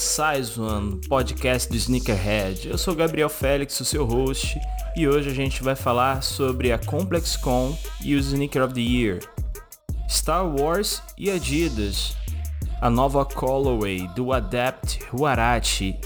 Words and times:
Size 0.00 0.58
One, 0.58 0.98
podcast 1.08 1.68
do 1.68 1.76
Sneakerhead. 1.76 2.66
Eu 2.70 2.78
sou 2.78 2.94
Gabriel 2.94 3.28
Félix, 3.28 3.78
o 3.80 3.84
seu 3.84 4.06
host, 4.06 4.58
e 4.96 5.06
hoje 5.06 5.28
a 5.28 5.34
gente 5.34 5.62
vai 5.62 5.76
falar 5.76 6.22
sobre 6.22 6.72
a 6.72 6.78
ComplexCon 6.78 7.76
e 8.02 8.14
o 8.14 8.18
Sneaker 8.18 8.64
of 8.64 8.72
the 8.72 8.80
Year, 8.80 9.20
Star 10.08 10.46
Wars 10.46 11.02
e 11.18 11.30
Adidas, 11.30 12.16
a 12.80 12.88
nova 12.88 13.26
colorway 13.26 14.08
do 14.16 14.32
Adapt 14.32 15.00
Huarachi 15.12 16.00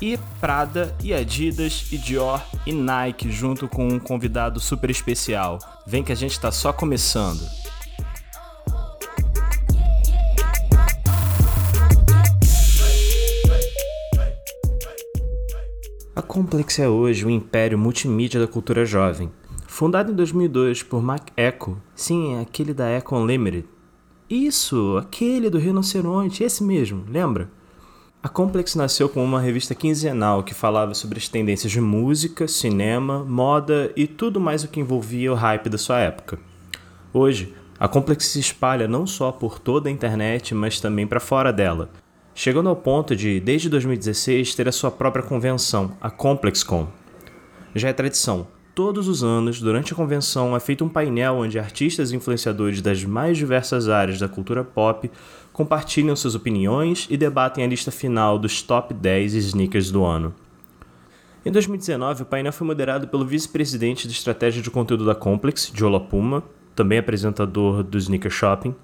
e 0.00 0.18
Prada 0.40 0.96
e 1.02 1.12
Adidas 1.12 1.86
e 1.92 1.98
Dior 1.98 2.42
e 2.64 2.72
Nike 2.72 3.30
junto 3.30 3.68
com 3.68 3.86
um 3.86 3.98
convidado 3.98 4.58
super 4.58 4.88
especial. 4.88 5.58
Vem 5.86 6.02
que 6.02 6.12
a 6.12 6.16
gente 6.16 6.32
está 6.32 6.50
só 6.50 6.72
começando. 6.72 7.46
A 16.16 16.22
Complex 16.22 16.78
é 16.78 16.88
hoje 16.88 17.26
o 17.26 17.30
império 17.30 17.76
multimídia 17.76 18.38
da 18.38 18.46
cultura 18.46 18.86
jovem. 18.86 19.32
Fundado 19.66 20.12
em 20.12 20.14
2002 20.14 20.84
por 20.84 21.02
Mark 21.02 21.30
Echo, 21.36 21.76
sim, 21.92 22.40
aquele 22.40 22.72
da 22.72 22.88
Echo 22.88 23.16
Unlimited. 23.16 23.64
Isso, 24.30 24.96
aquele 24.96 25.50
do 25.50 25.58
rinoceronte, 25.58 26.44
esse 26.44 26.62
mesmo, 26.62 27.04
lembra? 27.08 27.50
A 28.22 28.28
Complex 28.28 28.76
nasceu 28.76 29.08
como 29.08 29.24
uma 29.24 29.40
revista 29.40 29.74
quinzenal 29.74 30.44
que 30.44 30.54
falava 30.54 30.94
sobre 30.94 31.18
as 31.18 31.26
tendências 31.26 31.72
de 31.72 31.80
música, 31.80 32.46
cinema, 32.46 33.24
moda 33.24 33.90
e 33.96 34.06
tudo 34.06 34.38
mais 34.38 34.62
o 34.62 34.68
que 34.68 34.78
envolvia 34.78 35.32
o 35.32 35.34
hype 35.34 35.68
da 35.68 35.76
sua 35.76 35.98
época. 35.98 36.38
Hoje, 37.12 37.52
a 37.76 37.88
Complex 37.88 38.26
se 38.26 38.38
espalha 38.38 38.86
não 38.86 39.04
só 39.04 39.32
por 39.32 39.58
toda 39.58 39.88
a 39.88 39.92
internet, 39.92 40.54
mas 40.54 40.78
também 40.78 41.08
para 41.08 41.18
fora 41.18 41.52
dela, 41.52 41.90
chegando 42.34 42.68
ao 42.68 42.76
ponto 42.76 43.14
de, 43.14 43.38
desde 43.38 43.68
2016, 43.68 44.54
ter 44.54 44.68
a 44.68 44.72
sua 44.72 44.90
própria 44.90 45.24
convenção, 45.24 45.96
a 46.00 46.10
ComplexCon. 46.10 46.88
Já 47.74 47.88
é 47.88 47.92
tradição, 47.92 48.46
todos 48.74 49.06
os 49.06 49.22
anos, 49.22 49.60
durante 49.60 49.92
a 49.92 49.96
convenção, 49.96 50.56
é 50.56 50.60
feito 50.60 50.84
um 50.84 50.88
painel 50.88 51.34
onde 51.34 51.58
artistas 51.58 52.10
e 52.10 52.16
influenciadores 52.16 52.82
das 52.82 53.04
mais 53.04 53.38
diversas 53.38 53.88
áreas 53.88 54.18
da 54.18 54.28
cultura 54.28 54.64
pop 54.64 55.10
compartilham 55.52 56.16
suas 56.16 56.34
opiniões 56.34 57.06
e 57.08 57.16
debatem 57.16 57.62
a 57.62 57.66
lista 57.66 57.92
final 57.92 58.38
dos 58.38 58.60
top 58.62 58.92
10 58.92 59.34
sneakers 59.34 59.90
do 59.90 60.04
ano. 60.04 60.34
Em 61.46 61.52
2019, 61.52 62.22
o 62.22 62.26
painel 62.26 62.52
foi 62.52 62.66
moderado 62.66 63.06
pelo 63.06 63.24
vice-presidente 63.24 64.08
de 64.08 64.14
estratégia 64.14 64.62
de 64.62 64.70
conteúdo 64.70 65.04
da 65.04 65.14
Complex, 65.14 65.70
Jola 65.74 66.00
Puma, 66.00 66.42
também 66.74 66.98
apresentador 66.98 67.82
do 67.82 67.98
Sneaker 67.98 68.30
Shopping, 68.30 68.74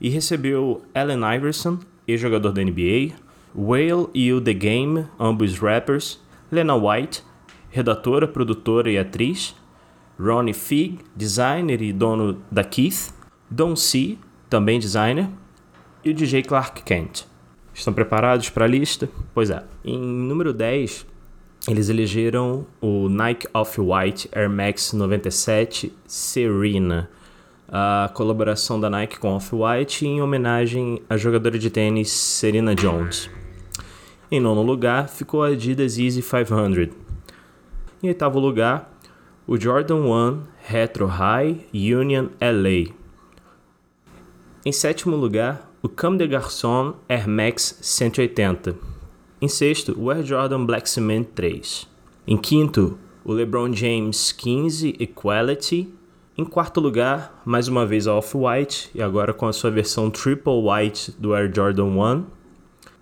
e 0.00 0.08
recebeu 0.08 0.82
Allen 0.94 1.20
Iverson, 1.36 1.78
ex-jogador 2.08 2.52
da 2.52 2.64
NBA, 2.64 3.14
Whale 3.54 4.08
e 4.14 4.32
o 4.32 4.40
The 4.40 4.54
Game, 4.54 5.06
ambos 5.20 5.58
rappers, 5.58 6.18
Lena 6.50 6.74
White, 6.74 7.22
redatora, 7.70 8.26
produtora 8.26 8.90
e 8.90 8.98
atriz, 8.98 9.54
Ronnie 10.18 10.54
Fig, 10.54 10.98
designer 11.14 11.80
e 11.82 11.92
dono 11.92 12.42
da 12.50 12.64
Keith, 12.64 13.12
Don 13.50 13.76
C, 13.76 14.18
também 14.48 14.80
designer, 14.80 15.28
e 16.04 16.10
o 16.10 16.14
DJ 16.14 16.42
Clark 16.42 16.82
Kent. 16.82 17.26
Estão 17.74 17.92
preparados 17.92 18.48
para 18.50 18.64
a 18.64 18.68
lista? 18.68 19.08
Pois 19.32 19.50
é. 19.50 19.62
Em 19.84 19.98
número 19.98 20.52
10, 20.52 21.06
eles 21.68 21.88
elegeram 21.88 22.66
o 22.80 23.08
Nike 23.08 23.46
Off-White 23.54 24.28
Air 24.32 24.50
Max 24.50 24.92
97 24.92 25.92
Serena, 26.06 27.08
a 27.68 28.10
colaboração 28.14 28.80
da 28.80 28.88
Nike 28.88 29.18
com 29.18 29.34
Off-White 29.34 30.06
em 30.06 30.22
homenagem 30.22 31.02
à 31.08 31.16
jogadora 31.16 31.58
de 31.58 31.68
tênis 31.68 32.10
Serena 32.10 32.74
Jones. 32.74 33.30
Em 34.30 34.40
nono 34.40 34.62
lugar 34.62 35.08
ficou 35.08 35.42
a 35.42 35.48
Adidas 35.48 35.98
Easy 35.98 36.22
500. 36.22 36.94
Em 38.02 38.08
oitavo 38.08 38.38
lugar, 38.38 38.90
o 39.46 39.58
Jordan 39.58 39.96
1 39.96 40.42
Retro 40.62 41.06
High 41.06 41.66
Union 41.72 42.28
LA. 42.40 42.92
Em 44.64 44.72
sétimo 44.72 45.16
lugar, 45.16 45.70
o 45.82 45.88
Comme 45.88 46.18
des 46.18 46.28
Garçons 46.28 46.94
Air 47.08 47.28
Max 47.28 47.78
180. 47.80 48.74
Em 49.40 49.48
sexto, 49.48 49.94
o 49.98 50.10
Air 50.10 50.24
Jordan 50.24 50.64
Black 50.64 50.90
Cement 50.90 51.24
3. 51.34 51.86
Em 52.26 52.36
quinto, 52.36 52.98
o 53.24 53.32
LeBron 53.32 53.72
James 53.72 54.32
15 54.32 54.96
Equality. 54.98 55.97
Em 56.40 56.44
quarto 56.44 56.78
lugar, 56.78 57.42
mais 57.44 57.66
uma 57.66 57.84
vez 57.84 58.06
a 58.06 58.14
Off-White, 58.14 58.92
e 58.94 59.02
agora 59.02 59.34
com 59.34 59.48
a 59.48 59.52
sua 59.52 59.72
versão 59.72 60.08
Triple 60.08 60.52
White 60.52 61.10
do 61.18 61.34
Air 61.34 61.52
Jordan 61.52 61.86
1. 61.86 62.24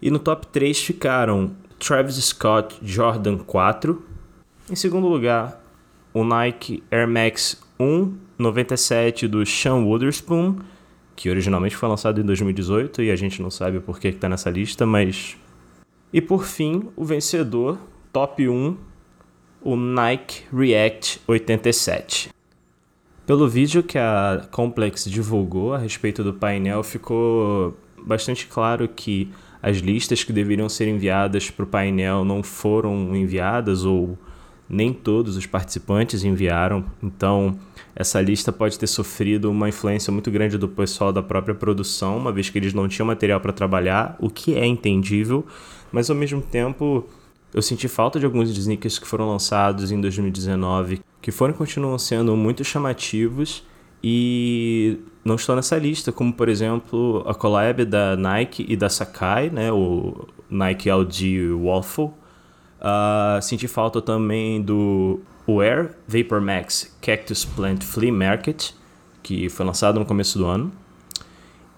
E 0.01 0.11
no 0.11 0.19
top 0.19 0.47
3 0.47 0.81
ficaram 0.83 1.51
Travis 1.79 2.17
Scott 2.17 2.79
Jordan 2.81 3.37
4. 3.37 4.03
Em 4.71 4.75
segundo 4.75 5.07
lugar, 5.07 5.63
o 6.15 6.25
Nike 6.25 6.83
Air 6.91 7.07
Max 7.07 7.63
1 7.79 8.17
97 8.39 9.29
do 9.29 9.45
Sean 9.45 9.85
Wotherspoon, 9.85 10.61
que 11.15 11.29
originalmente 11.29 11.77
foi 11.77 11.91
lançado 11.91 12.19
em 12.19 12.25
2018 12.25 13.03
e 13.03 13.11
a 13.11 13.17
gente 13.17 13.43
não 13.43 13.51
sabe 13.51 13.81
por 13.81 14.01
que 14.01 14.09
está 14.09 14.31
nessa 14.31 14.49
lista, 14.49 14.87
mas. 14.87 15.37
E 16.11 16.23
por 16.23 16.45
fim, 16.45 16.89
o 16.97 17.05
vencedor, 17.05 17.79
top 18.11 18.49
1, 18.49 18.79
o 19.61 19.77
Nike 19.77 20.45
React 20.51 21.21
87. 21.29 22.36
Pelo 23.26 23.48
vídeo 23.48 23.82
que 23.82 23.98
a 23.98 24.47
Complex 24.53 25.04
divulgou 25.04 25.75
a 25.75 25.78
respeito 25.78 26.22
do 26.22 26.32
painel, 26.32 26.84
ficou 26.84 27.76
bastante 28.06 28.47
claro 28.47 28.87
que 28.87 29.28
as 29.60 29.78
listas 29.78 30.22
que 30.22 30.32
deveriam 30.32 30.69
ser 30.69 30.87
enviadas 30.87 31.50
para 31.50 31.64
o 31.64 31.66
painel 31.66 32.25
não 32.25 32.41
foram 32.41 33.16
enviadas 33.16 33.84
ou 33.84 34.16
nem 34.69 34.92
todos 34.92 35.37
os 35.37 35.44
participantes 35.44 36.22
enviaram. 36.22 36.84
Então, 37.03 37.59
essa 37.97 38.20
lista 38.20 38.53
pode 38.53 38.78
ter 38.78 38.87
sofrido 38.87 39.50
uma 39.50 39.69
influência 39.69 40.12
muito 40.12 40.31
grande 40.31 40.56
do 40.56 40.69
pessoal 40.69 41.12
da 41.12 41.22
própria 41.22 41.54
produção, 41.54 42.16
uma 42.16 42.31
vez 42.31 42.48
que 42.48 42.58
eles 42.58 42.72
não 42.72 42.87
tinham 42.87 43.06
material 43.06 43.41
para 43.41 43.53
trabalhar, 43.53 44.16
o 44.20 44.31
que 44.31 44.54
é 44.54 44.64
entendível, 44.64 45.44
mas 45.91 46.08
ao 46.10 46.16
mesmo 46.16 46.41
tempo 46.41 47.04
eu 47.56 47.62
senti 47.62 47.89
falta 47.89 48.21
de 48.21 48.27
alguns 48.27 48.50
sneakers 48.50 48.99
que 48.99 49.06
foram 49.06 49.31
lançados 49.31 49.91
em 49.91 49.99
2019 49.99 51.00
que 51.22 51.33
foram 51.33 51.55
e 51.55 51.56
continuam 51.56 51.99
sendo 51.99 52.37
muito 52.37 52.62
chamativos 52.62 53.65
e 54.05 54.99
não 55.25 55.37
estão 55.37 55.56
nessa 55.56 55.78
lista, 55.78 56.12
como 56.12 56.34
por 56.34 56.50
exemplo 56.50 57.25
a 57.27 57.34
collab 57.34 57.83
da 57.87 58.15
Nike 58.15 58.67
e 58.69 58.77
da 58.77 58.91
Sakai, 58.91 59.49
né, 59.49 59.72
o 59.72 60.28
Nike 60.50 60.91
LG 60.91 61.53
Waffle. 61.55 62.11
Uh, 62.78 63.41
senti 63.41 63.67
falta 63.67 64.03
também 64.03 64.61
do 64.61 65.19
Air 65.49 65.97
Vapor 66.06 66.43
Max 66.43 66.94
Cactus 67.00 67.47
Plant 67.47 67.83
Flea 67.83 68.12
Market, 68.12 68.73
que 69.23 69.49
foi 69.49 69.65
lançado 69.65 69.99
no 69.99 70.05
começo 70.05 70.38
do 70.38 70.44
ano. 70.44 70.70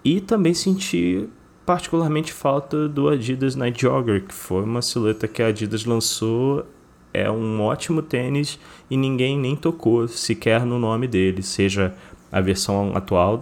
E 0.03 0.19
também 0.19 0.53
senti 0.53 1.29
particularmente 1.69 2.33
falta 2.33 2.89
do 2.89 3.09
Adidas 3.09 3.55
Night 3.55 3.79
Jogger, 3.79 4.25
que 4.25 4.33
foi 4.33 4.63
uma 4.63 4.81
silhueta 4.81 5.27
que 5.27 5.43
a 5.43 5.49
Adidas 5.49 5.85
lançou 5.85 6.65
é 7.13 7.29
um 7.29 7.61
ótimo 7.61 8.01
tênis 8.01 8.57
e 8.89 8.97
ninguém 8.97 9.37
nem 9.37 9.55
tocou 9.55 10.07
sequer 10.07 10.65
no 10.65 10.79
nome 10.79 11.07
dele, 11.07 11.43
seja 11.43 11.93
a 12.31 12.41
versão 12.41 12.93
atual, 12.95 13.41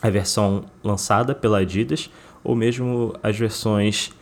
a 0.00 0.08
versão 0.08 0.66
lançada 0.84 1.34
pela 1.34 1.58
Adidas 1.58 2.08
ou 2.44 2.54
mesmo 2.54 3.12
as 3.24 3.36
versões 3.36 4.12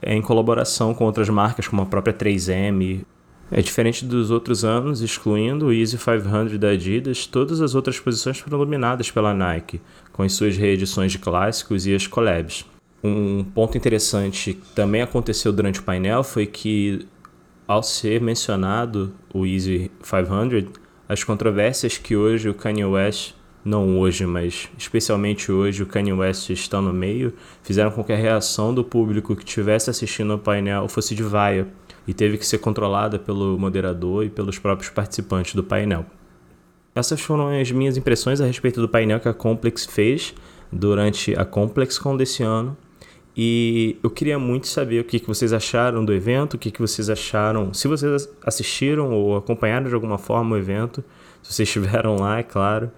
em 0.00 0.22
colaboração 0.22 0.94
com 0.94 1.06
outras 1.06 1.28
marcas 1.28 1.66
como 1.66 1.82
a 1.82 1.86
própria 1.86 2.14
3M. 2.14 3.04
É 3.50 3.60
diferente 3.60 4.04
dos 4.04 4.30
outros 4.30 4.64
anos, 4.64 5.00
excluindo 5.00 5.66
o 5.66 5.72
Easy 5.72 5.98
500 5.98 6.56
da 6.56 6.68
Adidas, 6.68 7.26
todas 7.26 7.60
as 7.60 7.74
outras 7.74 7.98
posições 7.98 8.38
foram 8.38 8.60
dominadas 8.60 9.10
pela 9.10 9.34
Nike, 9.34 9.80
com 10.12 10.22
as 10.22 10.34
suas 10.34 10.56
reedições 10.56 11.10
de 11.10 11.18
clássicos 11.18 11.84
e 11.84 11.92
as 11.92 12.06
collabs. 12.06 12.64
Um 13.06 13.44
ponto 13.44 13.78
interessante 13.78 14.54
que 14.54 14.74
também 14.74 15.00
aconteceu 15.00 15.52
durante 15.52 15.78
o 15.78 15.84
painel 15.84 16.24
foi 16.24 16.44
que 16.44 17.06
ao 17.68 17.80
ser 17.80 18.20
mencionado 18.20 19.14
o 19.32 19.46
Easy 19.46 19.92
500, 20.02 20.72
as 21.08 21.22
controvérsias 21.22 21.96
que 21.98 22.16
hoje 22.16 22.48
o 22.48 22.54
Kanye 22.54 22.84
West, 22.84 23.34
não 23.64 24.00
hoje, 24.00 24.26
mas 24.26 24.68
especialmente 24.76 25.52
hoje 25.52 25.84
o 25.84 25.86
Kanye 25.86 26.12
West 26.14 26.50
está 26.50 26.80
no 26.80 26.92
meio, 26.92 27.32
fizeram 27.62 27.92
com 27.92 28.02
que 28.02 28.12
a 28.12 28.16
reação 28.16 28.74
do 28.74 28.82
público 28.82 29.36
que 29.36 29.44
estivesse 29.44 29.88
assistindo 29.88 30.32
ao 30.32 30.38
painel 30.40 30.88
fosse 30.88 31.14
de 31.14 31.22
vaia 31.22 31.68
e 32.08 32.12
teve 32.12 32.36
que 32.36 32.46
ser 32.46 32.58
controlada 32.58 33.20
pelo 33.20 33.56
moderador 33.56 34.24
e 34.24 34.30
pelos 34.30 34.58
próprios 34.58 34.90
participantes 34.90 35.54
do 35.54 35.62
painel. 35.62 36.04
Essas 36.92 37.20
foram 37.20 37.48
as 37.50 37.70
minhas 37.70 37.96
impressões 37.96 38.40
a 38.40 38.46
respeito 38.46 38.80
do 38.80 38.88
painel 38.88 39.20
que 39.20 39.28
a 39.28 39.34
Complex 39.34 39.86
fez 39.86 40.34
durante 40.72 41.38
a 41.38 41.44
ComplexCon 41.44 42.16
desse 42.16 42.42
ano 42.42 42.76
e 43.36 43.98
eu 44.02 44.08
queria 44.08 44.38
muito 44.38 44.66
saber 44.66 45.00
o 45.00 45.04
que, 45.04 45.20
que 45.20 45.26
vocês 45.26 45.52
acharam 45.52 46.02
do 46.02 46.14
evento, 46.14 46.54
o 46.54 46.58
que, 46.58 46.70
que 46.70 46.80
vocês 46.80 47.10
acharam, 47.10 47.74
se 47.74 47.86
vocês 47.86 48.28
assistiram 48.42 49.12
ou 49.12 49.36
acompanharam 49.36 49.88
de 49.88 49.94
alguma 49.94 50.16
forma 50.16 50.56
o 50.56 50.58
evento, 50.58 51.04
se 51.42 51.52
vocês 51.52 51.68
estiveram 51.68 52.16
lá, 52.16 52.38
é 52.38 52.42
claro. 52.42 52.90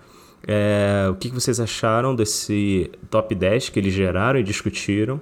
É, 0.46 1.08
o 1.11 1.17
que, 1.17 1.29
que 1.29 1.35
vocês 1.35 1.58
acharam 1.58 2.14
desse 2.14 2.88
top 3.11 3.35
10 3.35 3.70
que 3.70 3.81
eles 3.81 3.93
geraram 3.93 4.38
e 4.38 4.43
discutiram. 4.44 5.20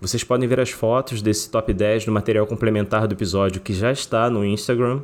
Vocês 0.00 0.22
podem 0.22 0.48
ver 0.48 0.60
as 0.60 0.70
fotos 0.70 1.20
desse 1.20 1.50
top 1.50 1.72
10 1.72 2.06
no 2.06 2.12
material 2.12 2.46
complementar 2.46 3.08
do 3.08 3.14
episódio 3.14 3.60
que 3.60 3.72
já 3.72 3.90
está 3.90 4.30
no 4.30 4.44
Instagram, 4.44 5.00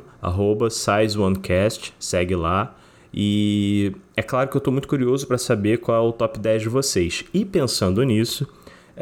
SizeOneCast, 0.69 1.93
segue 1.99 2.35
lá. 2.35 2.73
E 3.13 3.93
é 4.15 4.21
claro 4.21 4.49
que 4.49 4.55
eu 4.55 4.59
estou 4.59 4.71
muito 4.71 4.87
curioso 4.87 5.27
para 5.27 5.37
saber 5.37 5.79
qual 5.79 6.05
é 6.05 6.07
o 6.07 6.13
top 6.13 6.39
10 6.39 6.61
de 6.61 6.69
vocês. 6.69 7.25
E 7.33 7.43
pensando 7.43 8.01
nisso, 8.03 8.47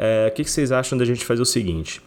é, 0.02 0.28
o 0.28 0.30
que, 0.32 0.42
que 0.44 0.50
vocês 0.50 0.72
acham 0.72 0.96
da 0.96 1.04
gente 1.04 1.26
fazer 1.26 1.42
o 1.42 1.46
seguinte? 1.46 2.00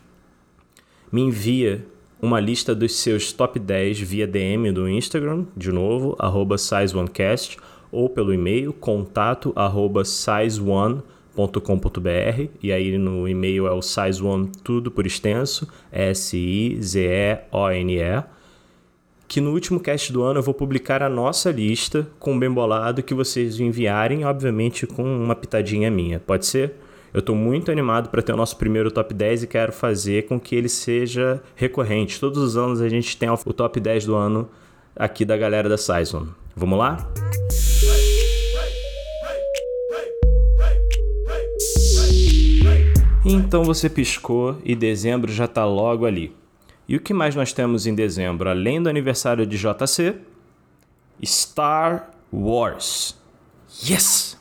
Me 1.11 1.21
envia 1.21 1.85
uma 2.19 2.39
lista 2.39 2.73
dos 2.73 2.95
seus 2.95 3.31
top 3.31 3.59
10 3.59 3.99
via 3.99 4.25
DM 4.25 4.71
do 4.71 4.89
Instagram, 4.89 5.45
de 5.55 5.71
novo, 5.71 6.15
arroba 6.17 6.57
SizeOneCast, 6.57 7.57
ou 7.91 8.09
pelo 8.09 8.33
e-mail, 8.33 8.73
contato 8.73 9.53
arroba 9.55 10.03
sizeone.com.br 10.03 11.03
e 12.63 12.71
aí 12.71 12.97
no 12.97 13.27
e-mail 13.29 13.67
é 13.67 13.71
o 13.71 13.83
sizeone 13.83 14.49
tudo 14.63 14.89
por 14.89 15.05
extenso, 15.05 15.67
S-I-Z-E-O-N-E 15.91 17.13
que 19.27 19.39
no 19.39 19.51
último 19.51 19.79
cast 19.79 20.11
do 20.11 20.23
ano 20.23 20.39
eu 20.39 20.43
vou 20.43 20.53
publicar 20.53 21.01
a 21.01 21.09
nossa 21.09 21.51
lista 21.51 22.07
com 22.19 22.37
bem 22.37 22.51
bolado 22.51 23.03
que 23.03 23.13
vocês 23.13 23.59
enviarem, 23.59 24.25
obviamente 24.25 24.85
com 24.85 25.03
uma 25.03 25.35
pitadinha 25.35 25.89
minha. 25.89 26.19
Pode 26.19 26.45
ser? 26.45 26.75
Eu 27.13 27.19
estou 27.19 27.36
muito 27.36 27.71
animado 27.71 28.10
para 28.10 28.24
ter 28.24 28.33
o 28.33 28.36
nosso 28.36 28.57
primeiro 28.57 28.89
top 28.89 29.13
10 29.13 29.44
e 29.44 29.48
quero 29.48 29.71
fazer 29.71 30.25
com 30.25 30.39
que 30.39 30.56
ele 30.56 30.68
seja 30.68 31.44
recorrente. 31.56 32.19
Todos 32.19 32.42
os 32.42 32.57
anos 32.57 32.81
a 32.81 32.89
gente 32.89 33.15
tem 33.15 33.30
o 33.30 33.38
top 33.38 33.80
10 33.80 34.07
do 34.07 34.15
ano 34.15 34.50
aqui 34.95 35.24
da 35.24 35.38
galera 35.38 35.69
da 35.69 35.77
Saison. 35.77 36.30
Vamos 36.56 36.80
lá? 36.80 37.07
Então 43.24 43.63
você 43.63 43.88
piscou 43.88 44.57
e 44.65 44.75
dezembro 44.75 45.31
já 45.31 45.45
está 45.45 45.65
logo 45.65 46.07
ali. 46.07 46.36
E 46.89 46.95
o 46.95 47.00
que 47.00 47.13
mais 47.13 47.36
nós 47.36 47.54
temos 47.54 47.86
em 47.86 47.94
dezembro, 47.94 48.50
além 48.50 48.81
do 48.81 48.89
aniversário 48.89 49.45
de 49.45 49.56
JC? 49.56 50.15
Star 51.24 52.10
Wars. 52.33 53.15
Yes! 53.88 54.32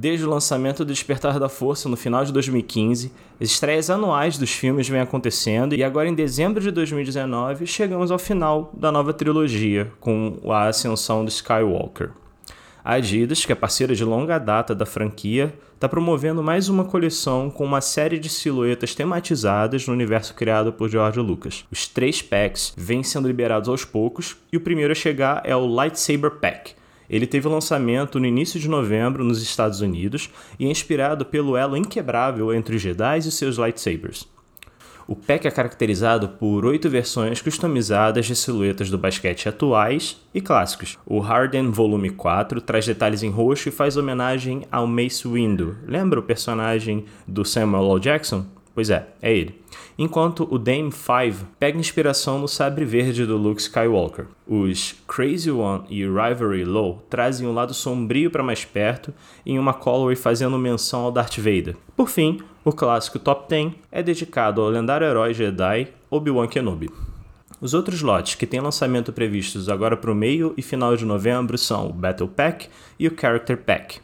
Desde 0.00 0.24
o 0.24 0.30
lançamento 0.30 0.82
do 0.82 0.94
Despertar 0.94 1.38
da 1.38 1.50
Força 1.50 1.86
no 1.86 1.94
final 1.94 2.24
de 2.24 2.32
2015, 2.32 3.12
as 3.38 3.50
estreias 3.50 3.90
anuais 3.90 4.38
dos 4.38 4.50
filmes 4.50 4.88
vêm 4.88 5.02
acontecendo 5.02 5.74
e 5.74 5.84
agora 5.84 6.08
em 6.08 6.14
dezembro 6.14 6.58
de 6.62 6.70
2019 6.70 7.66
chegamos 7.66 8.10
ao 8.10 8.18
final 8.18 8.72
da 8.72 8.90
nova 8.90 9.12
trilogia 9.12 9.92
com 10.00 10.38
a 10.48 10.68
ascensão 10.68 11.22
do 11.22 11.28
Skywalker. 11.28 12.12
A 12.82 12.94
Adidas, 12.94 13.44
que 13.44 13.52
é 13.52 13.54
parceira 13.54 13.94
de 13.94 14.02
longa 14.02 14.38
data 14.38 14.74
da 14.74 14.86
franquia, 14.86 15.52
está 15.74 15.86
promovendo 15.86 16.42
mais 16.42 16.70
uma 16.70 16.86
coleção 16.86 17.50
com 17.50 17.62
uma 17.62 17.82
série 17.82 18.18
de 18.18 18.30
silhuetas 18.30 18.94
tematizadas 18.94 19.86
no 19.86 19.92
universo 19.92 20.32
criado 20.32 20.72
por 20.72 20.88
George 20.88 21.20
Lucas. 21.20 21.66
Os 21.70 21.86
três 21.86 22.22
packs 22.22 22.72
vêm 22.74 23.02
sendo 23.02 23.28
liberados 23.28 23.68
aos 23.68 23.84
poucos 23.84 24.38
e 24.50 24.56
o 24.56 24.62
primeiro 24.62 24.92
a 24.92 24.94
chegar 24.96 25.42
é 25.44 25.54
o 25.54 25.66
Lightsaber 25.66 26.30
Pack. 26.36 26.79
Ele 27.10 27.26
teve 27.26 27.48
lançamento 27.48 28.20
no 28.20 28.26
início 28.26 28.60
de 28.60 28.68
novembro 28.68 29.24
nos 29.24 29.42
Estados 29.42 29.80
Unidos 29.80 30.30
e 30.60 30.66
é 30.66 30.70
inspirado 30.70 31.26
pelo 31.26 31.56
elo 31.56 31.76
inquebrável 31.76 32.54
entre 32.54 32.76
os 32.76 32.82
Jedi 32.82 33.18
e 33.18 33.22
seus 33.32 33.56
lightsabers. 33.56 34.28
O 35.08 35.16
pack 35.16 35.44
é 35.44 35.50
caracterizado 35.50 36.28
por 36.28 36.64
oito 36.64 36.88
versões 36.88 37.42
customizadas 37.42 38.26
de 38.26 38.36
silhuetas 38.36 38.88
do 38.90 38.96
basquete 38.96 39.48
atuais 39.48 40.20
e 40.32 40.40
clássicos. 40.40 40.96
O 41.04 41.18
Harden 41.18 41.72
Volume 41.72 42.10
4 42.10 42.60
traz 42.60 42.86
detalhes 42.86 43.24
em 43.24 43.28
roxo 43.28 43.68
e 43.68 43.72
faz 43.72 43.96
homenagem 43.96 44.62
ao 44.70 44.86
Mace 44.86 45.26
Windu. 45.26 45.76
Lembra 45.84 46.20
o 46.20 46.22
personagem 46.22 47.06
do 47.26 47.44
Samuel 47.44 47.90
L. 47.90 47.98
Jackson? 47.98 48.46
Pois 48.72 48.88
é, 48.88 49.08
é 49.20 49.36
ele. 49.36 49.59
Enquanto 50.02 50.48
o 50.50 50.58
Dame 50.58 50.90
5 50.90 51.46
pega 51.58 51.78
inspiração 51.78 52.38
no 52.38 52.48
sabre 52.48 52.86
verde 52.86 53.26
do 53.26 53.36
Luke 53.36 53.60
Skywalker. 53.60 54.28
Os 54.48 54.94
Crazy 55.06 55.50
One 55.50 55.84
e 55.90 56.06
Rivalry 56.06 56.64
Low 56.64 57.04
trazem 57.10 57.46
um 57.46 57.52
lado 57.52 57.74
sombrio 57.74 58.30
para 58.30 58.42
mais 58.42 58.64
perto, 58.64 59.12
em 59.44 59.58
uma 59.58 59.74
colorway 59.74 60.16
fazendo 60.16 60.56
menção 60.56 61.02
ao 61.02 61.12
Darth 61.12 61.36
Vader. 61.36 61.76
Por 61.94 62.08
fim, 62.08 62.40
o 62.64 62.72
clássico 62.72 63.18
Top 63.18 63.46
10 63.46 63.74
é 63.92 64.02
dedicado 64.02 64.62
ao 64.62 64.70
lendário 64.70 65.06
herói 65.06 65.34
Jedi 65.34 65.88
Obi-Wan 66.10 66.48
Kenobi. 66.48 66.88
Os 67.60 67.74
outros 67.74 68.00
lotes 68.00 68.36
que 68.36 68.46
têm 68.46 68.58
lançamento 68.60 69.12
previstos 69.12 69.68
agora 69.68 69.98
para 69.98 70.10
o 70.10 70.14
meio 70.14 70.54
e 70.56 70.62
final 70.62 70.96
de 70.96 71.04
novembro 71.04 71.58
são 71.58 71.90
o 71.90 71.92
Battle 71.92 72.26
Pack 72.26 72.70
e 72.98 73.06
o 73.06 73.14
Character 73.14 73.58
Pack. 73.58 74.00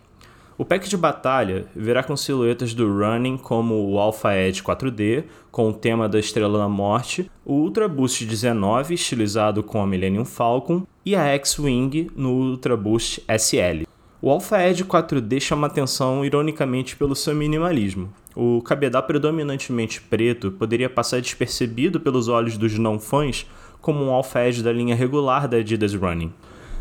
O 0.58 0.64
pack 0.64 0.88
de 0.88 0.96
batalha 0.96 1.66
virá 1.76 2.02
com 2.02 2.16
silhuetas 2.16 2.72
do 2.72 2.90
Running 2.90 3.36
como 3.36 3.74
o 3.90 3.98
Alpha 3.98 4.34
Edge 4.34 4.62
4D, 4.62 5.24
com 5.50 5.68
o 5.68 5.72
tema 5.72 6.08
da 6.08 6.18
Estrela 6.18 6.58
da 6.58 6.66
Morte, 6.66 7.30
o 7.44 7.52
Ultra 7.52 7.86
Boost 7.86 8.24
19, 8.24 8.94
estilizado 8.94 9.62
com 9.62 9.82
a 9.82 9.86
Millennium 9.86 10.24
Falcon, 10.24 10.86
e 11.04 11.14
a 11.14 11.26
X-Wing 11.34 12.10
no 12.16 12.30
Ultra 12.30 12.74
Boost 12.74 13.22
SL. 13.28 13.86
O 14.22 14.30
Alpha 14.30 14.66
Edge 14.66 14.82
4D 14.82 15.40
chama 15.40 15.66
atenção 15.66 16.24
ironicamente 16.24 16.96
pelo 16.96 17.14
seu 17.14 17.34
minimalismo. 17.34 18.10
O 18.34 18.62
cabedal 18.62 19.02
predominantemente 19.02 20.00
preto 20.00 20.50
poderia 20.50 20.88
passar 20.88 21.20
despercebido 21.20 22.00
pelos 22.00 22.28
olhos 22.28 22.56
dos 22.56 22.78
não 22.78 22.98
fãs 22.98 23.46
como 23.78 24.02
um 24.02 24.10
Alpha 24.10 24.48
Edge 24.48 24.62
da 24.62 24.72
linha 24.72 24.94
regular 24.94 25.46
da 25.46 25.58
Adidas 25.58 25.94
Running. 25.94 26.32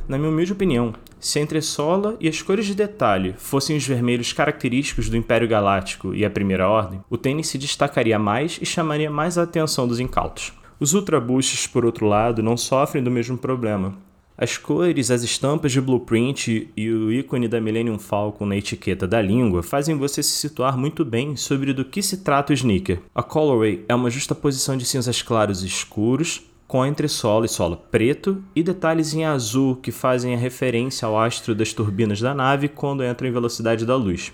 Na 0.07 0.17
minha 0.19 0.29
humilde 0.29 0.53
opinião, 0.53 0.93
se 1.25 1.39
a 1.39 1.41
entressola 1.41 2.15
e 2.19 2.27
as 2.29 2.39
cores 2.43 2.67
de 2.67 2.75
detalhe 2.75 3.33
fossem 3.35 3.75
os 3.75 3.87
vermelhos 3.87 4.31
característicos 4.31 5.09
do 5.09 5.17
Império 5.17 5.47
Galáctico 5.47 6.13
e 6.13 6.23
a 6.23 6.29
Primeira 6.29 6.69
Ordem, 6.69 7.01
o 7.09 7.17
tênis 7.17 7.47
se 7.47 7.57
destacaria 7.57 8.19
mais 8.19 8.59
e 8.61 8.65
chamaria 8.65 9.09
mais 9.09 9.35
a 9.35 9.41
atenção 9.41 9.87
dos 9.87 9.99
incautos. 9.99 10.53
Os 10.79 10.93
Ultra 10.93 11.19
Boosts, 11.19 11.65
por 11.65 11.83
outro 11.83 12.05
lado, 12.05 12.43
não 12.43 12.55
sofrem 12.55 13.03
do 13.03 13.09
mesmo 13.09 13.39
problema, 13.39 13.97
as 14.37 14.57
cores, 14.57 15.09
as 15.09 15.23
estampas 15.23 15.71
de 15.71 15.79
blueprint 15.79 16.69
e 16.75 16.91
o 16.91 17.11
ícone 17.11 17.47
da 17.47 17.61
Millennium 17.61 17.97
Falcon 17.97 18.45
na 18.45 18.57
etiqueta 18.57 19.07
da 19.07 19.21
língua 19.21 19.63
fazem 19.63 19.97
você 19.97 20.21
se 20.21 20.31
situar 20.31 20.77
muito 20.77 21.05
bem 21.05 21.37
sobre 21.37 21.71
do 21.71 21.85
que 21.85 22.03
se 22.03 22.17
trata 22.17 22.51
o 22.51 22.53
sneaker. 22.53 22.99
A 23.15 23.23
colorway 23.23 23.85
é 23.87 23.95
uma 23.95 24.09
justaposição 24.09 24.75
de 24.75 24.85
cinzas 24.85 25.21
claros 25.21 25.63
e 25.63 25.67
escuros, 25.67 26.43
com 26.75 26.85
entressola 26.85 27.45
e 27.45 27.47
solo 27.47 27.77
preto 27.89 28.43
e 28.53 28.61
detalhes 28.61 29.13
em 29.13 29.23
azul 29.23 29.77
que 29.77 29.93
fazem 29.93 30.35
a 30.35 30.37
referência 30.37 31.05
ao 31.05 31.17
astro 31.17 31.55
das 31.55 31.71
turbinas 31.71 32.19
da 32.19 32.33
nave 32.33 32.67
quando 32.67 33.01
entra 33.01 33.25
em 33.25 33.31
velocidade 33.31 33.85
da 33.85 33.95
luz. 33.95 34.33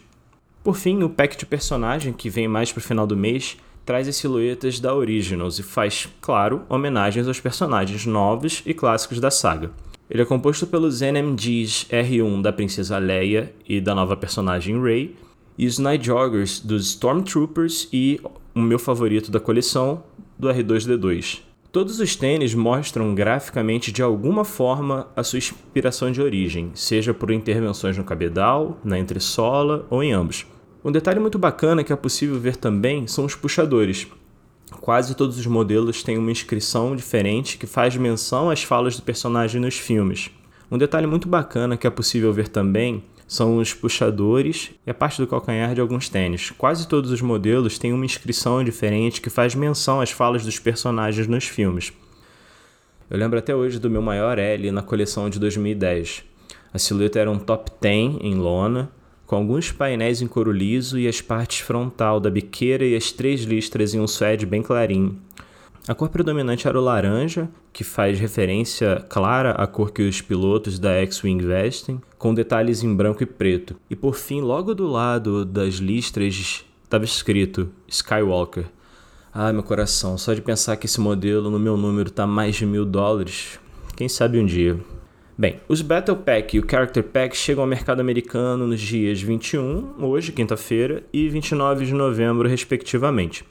Por 0.64 0.76
fim, 0.76 1.04
o 1.04 1.10
pack 1.10 1.38
de 1.38 1.46
personagem, 1.46 2.12
que 2.12 2.32
vem 2.32 2.48
mais 2.48 2.72
para 2.72 2.80
o 2.80 2.84
final 2.84 3.06
do 3.06 3.16
mês, 3.16 3.58
traz 3.86 4.08
as 4.08 4.16
silhuetas 4.16 4.80
da 4.80 4.92
Originals 4.92 5.60
e 5.60 5.64
faz, 5.64 6.10
claro, 6.20 6.64
homenagens 6.68 7.28
aos 7.28 7.40
personagens 7.40 8.08
novos 8.08 8.64
e 8.66 8.74
clássicos 8.74 9.20
da 9.20 9.30
saga. 9.30 9.70
Ele 10.10 10.24
é 10.24 10.26
composto 10.26 10.66
pelos 10.66 11.02
NMGs 11.02 11.90
R1 11.92 12.42
da 12.42 12.52
Princesa 12.52 12.98
Leia 12.98 13.54
e 13.70 13.80
da 13.80 13.94
nova 13.94 14.18
personagem 14.18 14.82
Rey, 14.82 15.16
e 15.56 15.68
os 15.68 15.78
Night 15.78 16.04
Joggers 16.04 16.60
dos 16.60 16.88
Stormtroopers 16.88 17.88
e 17.94 18.20
o 18.56 18.60
meu 18.60 18.80
favorito 18.80 19.30
da 19.30 19.40
coleção, 19.40 20.04
do 20.40 20.48
R2D2. 20.48 21.51
Todos 21.72 22.00
os 22.00 22.16
tênis 22.16 22.54
mostram 22.54 23.16
graficamente 23.16 23.92
de 23.92 24.02
alguma 24.02 24.44
forma 24.44 25.08
a 25.16 25.24
sua 25.24 25.38
inspiração 25.38 26.12
de 26.12 26.22
origem, 26.22 26.72
seja 26.74 27.14
por 27.14 27.32
intervenções 27.32 27.98
no 27.98 28.04
cabedal, 28.04 28.78
na 28.84 29.00
entressola 29.00 29.86
ou 29.90 30.04
em 30.04 30.12
ambos. 30.12 30.46
Um 30.84 30.92
detalhe 30.92 31.20
muito 31.20 31.40
bacana 31.40 31.84
que 31.84 31.94
é 31.94 31.96
possível 31.96 32.40
ver 32.40 32.58
também 32.58 33.08
são 33.08 33.24
os 33.24 33.36
puxadores, 33.36 34.08
Quase 34.80 35.16
todos 35.16 35.38
os 35.38 35.46
modelos 35.46 36.02
têm 36.02 36.18
uma 36.18 36.32
inscrição 36.32 36.96
diferente 36.96 37.58
que 37.58 37.68
faz 37.68 37.96
menção 37.98 38.50
às 38.50 38.64
falas 38.64 38.96
do 38.96 39.02
personagem 39.02 39.60
nos 39.60 39.78
filmes. 39.78 40.32
Um 40.72 40.78
detalhe 40.78 41.06
muito 41.06 41.28
bacana 41.28 41.76
que 41.76 41.86
é 41.86 41.90
possível 41.90 42.32
ver 42.32 42.48
também 42.48 43.04
são 43.32 43.60
os 43.60 43.74
puxadores 43.74 44.72
e 44.86 44.92
a 44.92 44.94
parte 44.94 45.22
do 45.22 45.26
calcanhar 45.26 45.74
de 45.74 45.80
alguns 45.80 46.10
tênis. 46.10 46.52
Quase 46.52 46.86
todos 46.86 47.12
os 47.12 47.22
modelos 47.22 47.80
têm 47.80 47.94
uma 47.94 48.04
inscrição 48.04 48.62
diferente 48.62 49.22
que 49.22 49.30
faz 49.30 49.56
menção 49.56 50.02
às 50.02 50.12
falas 50.12 50.44
dos 50.44 50.60
personagens 50.60 51.28
nos 51.28 51.46
filmes. 51.46 51.94
Eu 53.10 53.18
lembro 53.18 53.40
até 53.40 53.56
hoje 53.56 53.80
do 53.80 53.90
meu 53.90 54.02
maior 54.02 54.38
L 54.38 54.70
na 54.72 54.82
coleção 54.82 55.30
de 55.30 55.40
2010. 55.40 56.26
A 56.74 56.78
silhueta 56.78 57.20
era 57.20 57.32
um 57.32 57.40
top 57.40 57.72
10 57.80 58.18
em 58.20 58.36
lona, 58.36 58.92
com 59.26 59.38
alguns 59.38 59.72
painéis 59.72 60.22
em 60.22 60.28
couro 60.28 60.52
liso 60.52 61.00
e 61.00 61.08
as 61.08 61.22
partes 61.22 61.62
frontal 61.62 62.20
da 62.20 62.30
biqueira 62.30 62.84
e 62.86 62.98
as 62.98 63.14
três 63.14 63.44
listras 63.44 63.94
em 63.94 64.02
um 64.02 64.08
suede 64.08 64.46
bem 64.46 64.62
clarinho. 64.62 65.18
A 65.88 65.96
cor 65.96 66.10
predominante 66.10 66.68
era 66.68 66.78
o 66.78 66.84
laranja, 66.84 67.48
que 67.72 67.86
faz 67.86 68.20
referência 68.20 69.06
clara 69.08 69.52
à 69.52 69.66
cor 69.66 69.94
que 69.94 70.02
os 70.02 70.20
pilotos 70.20 70.78
da 70.78 70.92
X-Wing 70.96 71.42
vestem, 71.46 72.02
com 72.22 72.36
detalhes 72.36 72.84
em 72.84 72.96
branco 72.96 73.24
e 73.24 73.26
preto. 73.26 73.76
E 73.90 73.96
por 73.96 74.14
fim, 74.14 74.42
logo 74.42 74.76
do 74.76 74.86
lado 74.86 75.44
das 75.44 75.78
listras 75.78 76.64
estava 76.84 77.04
escrito 77.04 77.72
Skywalker. 77.88 78.66
Ah, 79.34 79.52
meu 79.52 79.64
coração, 79.64 80.20
só 80.20 80.32
de 80.36 80.40
pensar 80.40 80.78
que 80.78 80.86
esse 80.86 81.02
modelo 81.02 81.50
no 81.50 81.58
meu 81.58 81.76
número 81.76 82.10
está 82.10 82.28
mais 82.28 82.56
de 82.58 82.64
mil 82.64 82.86
dólares, 82.86 83.60
quem 83.98 84.08
sabe 84.08 84.38
um 84.38 84.46
dia. 84.46 84.80
Bem, 85.36 85.60
os 85.68 85.82
Battle 85.82 86.16
Pack 86.16 86.56
e 86.56 86.60
o 86.60 86.70
Character 86.70 87.04
Pack 87.04 87.36
chegam 87.36 87.64
ao 87.64 87.68
mercado 87.68 88.02
americano 88.02 88.68
nos 88.68 88.80
dias 88.80 89.20
21, 89.20 89.96
hoje, 90.06 90.32
quinta-feira, 90.32 91.04
e 91.12 91.28
29 91.28 91.88
de 91.88 91.94
novembro, 91.96 92.48
respectivamente. 92.48 93.44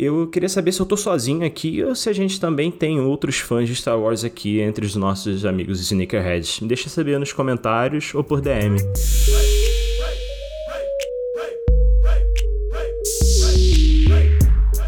Eu 0.00 0.28
queria 0.28 0.48
saber 0.48 0.70
se 0.70 0.78
eu 0.78 0.86
tô 0.86 0.96
sozinho 0.96 1.44
aqui 1.44 1.82
ou 1.82 1.92
se 1.92 2.08
a 2.08 2.12
gente 2.12 2.38
também 2.38 2.70
tem 2.70 3.00
outros 3.00 3.40
fãs 3.40 3.66
de 3.66 3.74
Star 3.74 3.98
Wars 3.98 4.22
aqui 4.22 4.60
entre 4.60 4.86
os 4.86 4.94
nossos 4.94 5.44
amigos 5.44 5.80
Sneakerheads. 5.80 6.60
Deixa 6.62 6.88
saber 6.88 7.18
nos 7.18 7.32
comentários 7.32 8.14
ou 8.14 8.22
por 8.22 8.40
DM. 8.40 8.76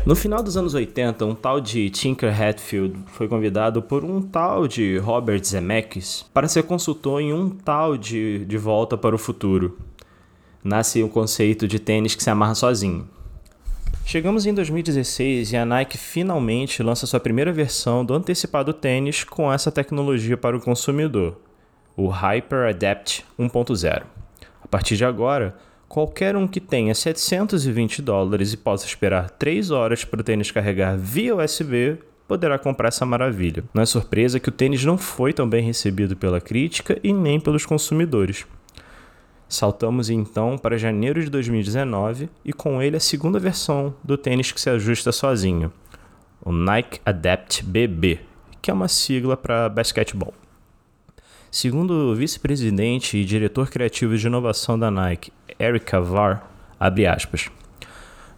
No 0.07 0.15
final 0.15 0.45
dos 0.45 0.57
anos 0.57 0.75
80, 0.75 1.25
um 1.25 1.35
tal 1.35 1.61
de 1.61 1.91
Tinker 1.91 2.33
Hatfield 2.41 2.97
foi 3.09 3.27
convidado 3.27 3.83
por 3.83 4.05
um 4.05 4.23
tal 4.23 4.69
de 4.69 4.97
Robert 4.99 5.45
Zemeckis 5.45 6.25
para 6.33 6.47
ser 6.47 6.63
consultor 6.63 7.21
em 7.21 7.33
um 7.33 7.51
tal 7.51 7.97
de 7.97 8.45
De 8.45 8.57
Volta 8.57 8.97
para 8.97 9.17
o 9.17 9.19
Futuro. 9.19 9.77
Nasce 10.63 11.03
o 11.03 11.09
conceito 11.09 11.67
de 11.67 11.81
tênis 11.81 12.15
que 12.15 12.23
se 12.23 12.31
amarra 12.31 12.55
sozinho. 12.55 13.09
Chegamos 14.11 14.45
em 14.45 14.53
2016 14.53 15.53
e 15.53 15.57
a 15.57 15.65
Nike 15.65 15.97
finalmente 15.97 16.83
lança 16.83 17.07
sua 17.07 17.21
primeira 17.21 17.53
versão 17.53 18.05
do 18.05 18.13
antecipado 18.13 18.73
tênis 18.73 19.23
com 19.23 19.53
essa 19.53 19.71
tecnologia 19.71 20.37
para 20.37 20.57
o 20.57 20.61
consumidor, 20.61 21.39
o 21.97 22.09
Hyper 22.09 22.71
Adapt 22.71 23.25
1.0. 23.39 24.03
A 24.65 24.67
partir 24.67 24.97
de 24.97 25.05
agora, 25.05 25.55
qualquer 25.89 26.35
um 26.35 26.49
que 26.49 26.59
tenha 26.59 26.93
720 26.93 28.03
dólares 28.03 28.53
e 28.53 28.57
possa 28.57 28.85
esperar 28.85 29.31
3 29.31 29.71
horas 29.71 30.05
para 30.05 30.23
o 30.23 30.25
tênis 30.25 30.51
carregar 30.51 30.99
via 30.99 31.37
USB 31.37 31.97
poderá 32.27 32.59
comprar 32.59 32.89
essa 32.89 33.07
maravilha. 33.07 33.63
Não 33.73 33.85
é 33.85 33.87
surpresa 33.87 34.41
que 34.41 34.49
o 34.49 34.53
tênis 34.53 34.85
não 34.85 34.99
foi 34.99 35.33
tão 35.33 35.49
bem 35.49 35.63
recebido 35.63 36.17
pela 36.17 36.41
crítica 36.41 36.99
e 37.05 37.13
nem 37.13 37.39
pelos 37.39 37.65
consumidores. 37.65 38.45
Saltamos 39.51 40.09
então 40.09 40.57
para 40.57 40.79
janeiro 40.79 41.21
de 41.21 41.29
2019 41.29 42.31
e 42.45 42.53
com 42.53 42.81
ele 42.81 42.97
a 42.97 43.01
segunda 43.01 43.37
versão 43.37 43.93
do 44.05 44.17
tênis 44.17 44.53
que 44.53 44.61
se 44.61 44.71
ajusta 44.71 45.11
sozinho, 45.11 45.73
o 46.41 46.53
Nike 46.53 47.01
Adapt 47.05 47.65
BB, 47.65 48.21
que 48.63 48.71
é 48.71 48.75
uma 48.75 48.87
sigla 48.87 49.37
para 49.37 49.69
basquetebol. 49.69 50.33
Segundo 51.51 51.91
o 51.91 52.15
vice-presidente 52.15 53.19
e 53.19 53.25
diretor 53.25 53.69
criativo 53.69 54.17
de 54.17 54.25
inovação 54.25 54.79
da 54.79 54.89
Nike, 54.89 55.33
Eric 55.59 55.85
Kavar, 55.85 56.49
abre 56.79 57.09
aspas. 57.09 57.51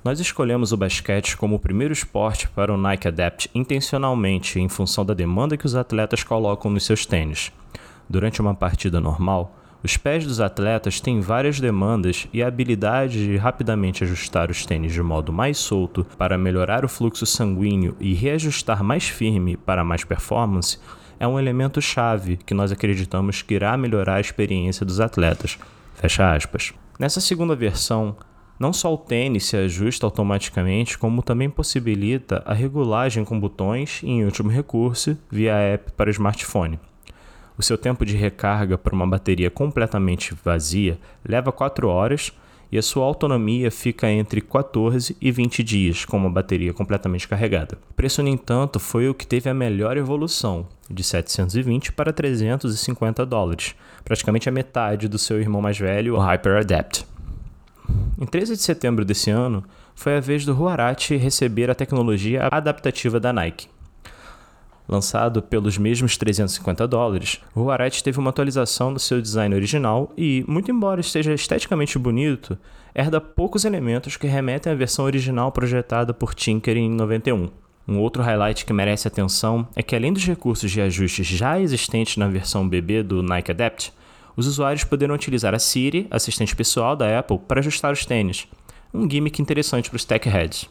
Nós 0.03 0.19
escolhemos 0.19 0.73
o 0.73 0.79
basquete 0.79 1.37
como 1.37 1.57
o 1.57 1.61
primeiro 1.61 1.93
esporte 1.93 2.49
para 2.49 2.73
o 2.73 2.79
Nike 2.79 3.09
Adapt 3.09 3.51
intencionalmente 3.55 4.59
em 4.59 4.69
função 4.71 5.05
da 5.05 5.13
demanda 5.13 5.59
que 5.59 5.67
os 5.67 5.75
atletas 5.75 6.25
colocam 6.25 6.71
nos 6.71 6.87
seus 6.87 7.05
tênis. 7.05 7.53
Durante 8.09 8.41
uma 8.41 8.55
partida 8.55 8.99
normal, 8.99 9.59
os 9.85 9.97
pés 9.97 10.25
dos 10.25 10.41
atletas 10.41 11.01
têm 11.01 11.21
várias 11.21 11.59
demandas 11.59 12.29
e 12.33 12.43
a 12.43 12.47
habilidade 12.47 13.27
de 13.27 13.37
rapidamente 13.37 14.05
ajustar 14.05 14.51
os 14.51 14.65
tênis 14.65 14.93
de 14.93 15.03
modo 15.03 15.33
mais 15.33 15.59
solto 15.59 16.07
para 16.17 16.39
melhorar 16.39 16.85
o 16.85 16.89
fluxo 16.89 17.27
sanguíneo 17.27 17.97
e 17.99 18.15
reajustar 18.15 18.85
mais 18.85 19.09
firme 19.09 19.57
para 19.57 19.83
mais 19.83 20.05
performance 20.05 20.79
é 21.19 21.27
um 21.27 21.39
elemento 21.39 21.81
chave 21.81 22.37
que 22.37 22.55
nós 22.55 22.71
acreditamos 22.71 23.43
que 23.43 23.55
irá 23.55 23.77
melhorar 23.77 24.17
a 24.17 24.21
experiência 24.21 24.87
dos 24.87 25.01
atletas. 25.01 25.59
Fecha 25.95 26.33
aspas. 26.33 26.73
Nessa 26.99 27.21
segunda 27.21 27.55
versão, 27.55 28.17
não 28.59 28.73
só 28.73 28.93
o 28.93 28.99
tênis 28.99 29.47
se 29.47 29.57
ajusta 29.57 30.07
automaticamente, 30.07 30.97
como 30.97 31.23
também 31.23 31.51
possibilita 31.51 32.43
a 32.47 32.55
regulagem 32.55 33.25
com 33.25 33.39
botões 33.39 34.01
e, 34.03 34.11
em 34.11 34.25
último 34.25 34.51
recurso, 34.51 35.17
via 35.31 35.55
app 35.55 35.93
para 35.93 36.11
smartphone. 36.11 36.79
O 37.63 37.65
seu 37.65 37.79
tempo 37.79 38.05
de 38.05 38.17
recarga 38.17 38.77
para 38.77 38.93
uma 38.93 39.07
bateria 39.07 39.49
completamente 39.49 40.35
vazia 40.45 40.99
leva 41.25 41.53
4 41.53 41.87
horas 41.87 42.33
e 42.73 42.77
a 42.77 42.83
sua 42.83 43.05
autonomia 43.05 43.71
fica 43.71 44.11
entre 44.11 44.41
14 44.41 45.17
e 45.21 45.31
20 45.31 45.63
dias 45.63 46.05
com 46.05 46.17
uma 46.17 46.29
bateria 46.29 46.75
completamente 46.75 47.29
carregada. 47.29 47.79
O 47.89 47.95
preço, 47.95 48.21
no 48.21 48.29
entanto, 48.29 48.81
foi 48.81 49.09
o 49.09 49.15
que 49.15 49.25
teve 49.25 49.49
a 49.49 49.55
melhor 49.55 49.97
evolução, 49.97 50.67
de 50.91 51.05
720 51.05 51.93
para 51.93 52.13
350 52.13 53.25
dólares, 53.25 53.77
praticamente 54.05 54.49
a 54.49 54.53
metade 54.53 55.07
do 55.07 55.17
seu 55.17 55.41
irmão 55.41 55.63
mais 55.63 55.79
velho, 55.79 56.17
o 56.17 56.19
Hyper 56.19 56.57
Adapt. 56.57 57.07
Em 58.21 58.27
13 58.27 58.57
de 58.57 58.63
setembro 58.63 59.05
desse 59.05 59.31
ano, 59.31 59.63
foi 59.95 60.17
a 60.17 60.21
vez 60.21 60.45
do 60.45 60.53
Huarache 60.53 61.15
receber 61.15 61.71
a 61.71 61.77
tecnologia 61.77 62.49
adaptativa 62.51 63.21
da 63.21 63.33
Nike. 63.33 63.69
Lançado 64.89 65.41
pelos 65.41 65.79
mesmos 65.79 66.17
350 66.17 66.89
dólares, 66.89 67.41
o 67.55 67.63
Huarache 67.63 68.03
teve 68.03 68.19
uma 68.19 68.31
atualização 68.31 68.93
do 68.93 68.99
seu 68.99 69.23
design 69.23 69.55
original 69.55 70.13
e, 70.17 70.45
muito 70.49 70.71
embora 70.71 71.01
esteja 71.01 71.33
esteticamente 71.33 71.99
bonito, 71.99 72.59
herda 72.95 73.21
poucos 73.21 73.65
elementos 73.65 74.17
que 74.17 74.27
remetem 74.27 74.73
à 74.73 74.75
versão 74.75 75.05
original 75.05 75.53
projetada 75.53 76.13
por 76.13 76.35
Tinker 76.35 76.77
em 76.77 76.91
91. 76.91 77.49
Um 77.87 77.99
outro 77.99 78.23
highlight 78.23 78.65
que 78.65 78.73
merece 78.73 79.09
atenção 79.09 79.67
é 79.75 79.83
que, 79.83 79.95
além 79.97 80.13
dos 80.13 80.25
recursos 80.25 80.71
de 80.71 80.81
ajustes 80.81 81.27
já 81.27 81.61
existentes 81.61 82.17
na 82.17 82.29
versão 82.29 82.69
BB 82.69 83.03
do 83.03 83.23
Nike 83.23 83.51
Adapt, 83.51 83.93
os 84.37 84.47
usuários 84.47 84.85
poderão 84.85 85.15
utilizar 85.15 85.55
a 85.55 85.59
Siri, 85.59 86.07
assistente 86.11 86.57
pessoal 86.57 86.97
da 86.97 87.19
Apple, 87.19 87.39
para 87.39 87.61
ajustar 87.61 87.93
os 87.93 88.05
tênis. 88.05 88.49
Um 88.93 89.09
gimmick 89.09 89.41
interessante 89.41 89.91
para 89.91 89.97
os 89.97 90.05
tech 90.05 90.29
heads. 90.29 90.69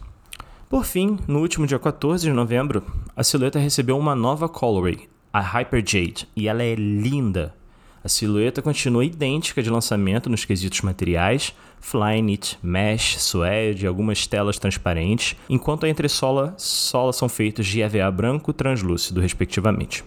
Por 0.72 0.86
fim, 0.86 1.20
no 1.28 1.40
último 1.40 1.68
dia 1.68 1.78
14 1.78 2.25
de 2.25 2.32
novembro, 2.32 2.82
a 3.13 3.25
silhueta 3.25 3.60
recebeu 3.60 3.98
uma 3.98 4.16
nova 4.16 4.48
colorway, 4.48 5.10
a 5.34 5.42
Hyper 5.42 5.84
Jade, 5.86 6.30
e 6.34 6.48
ela 6.48 6.63
é 6.63 6.75
linda. 6.75 7.54
A 8.01 8.08
silhueta 8.08 8.62
continua 8.62 9.04
idêntica 9.04 9.62
de 9.62 9.70
lançamento 9.70 10.30
nos 10.30 10.46
quesitos 10.46 10.80
materiais, 10.80 11.54
Flyknit, 11.82 12.58
mesh, 12.63 13.18
suede 13.20 13.84
e 13.84 13.88
algumas 13.88 14.25
telas 14.25 14.58
transparentes, 14.58 15.36
enquanto 15.50 15.86
a 15.86 15.90
entressola 15.90 16.54
sola 16.58 17.12
são 17.12 17.28
feitos 17.28 17.68
de 17.68 17.82
EVA 17.82 18.10
branco 18.10 18.54
translúcido, 18.54 19.20
respectivamente. 19.20 20.06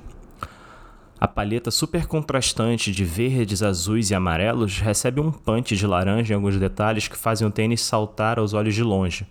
A 1.21 1.29
palheta 1.29 1.71
super 1.71 2.07
contrastante 2.07 2.91
de 2.91 3.05
verdes, 3.05 3.63
azuis 3.63 4.11
e 4.11 4.15
amarelos 4.15 4.79
recebe 4.79 5.21
um 5.21 5.31
punch 5.31 5.77
de 5.77 5.87
laranja 5.87 6.33
em 6.33 6.37
alguns 6.37 6.57
detalhes 6.59 7.07
que 7.07 7.19
fazem 7.19 7.47
o 7.47 7.51
tênis 7.51 7.83
saltar 7.83 8.39
aos 8.39 8.55
olhos 8.55 8.75
de 8.75 8.83
longe. 8.83 9.27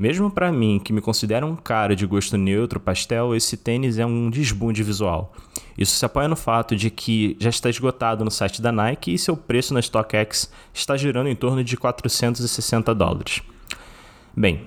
Mesmo 0.00 0.30
para 0.30 0.50
mim, 0.50 0.80
que 0.82 0.94
me 0.94 1.02
considero 1.02 1.46
um 1.46 1.54
cara 1.54 1.94
de 1.94 2.06
gosto 2.06 2.38
neutro, 2.38 2.80
pastel, 2.80 3.36
esse 3.36 3.54
tênis 3.54 3.98
é 3.98 4.06
um 4.06 4.30
desbunde 4.30 4.82
visual. 4.82 5.34
Isso 5.76 5.94
se 5.94 6.02
apoia 6.06 6.26
no 6.26 6.36
fato 6.36 6.74
de 6.74 6.88
que 6.88 7.36
já 7.38 7.50
está 7.50 7.68
esgotado 7.68 8.24
no 8.24 8.30
site 8.30 8.62
da 8.62 8.72
Nike 8.72 9.12
e 9.12 9.18
seu 9.18 9.36
preço 9.36 9.74
na 9.74 9.82
StockX 9.82 10.50
está 10.72 10.96
girando 10.96 11.28
em 11.28 11.36
torno 11.36 11.62
de 11.62 11.76
460 11.76 12.94
dólares. 12.94 13.42
Bem, 14.34 14.62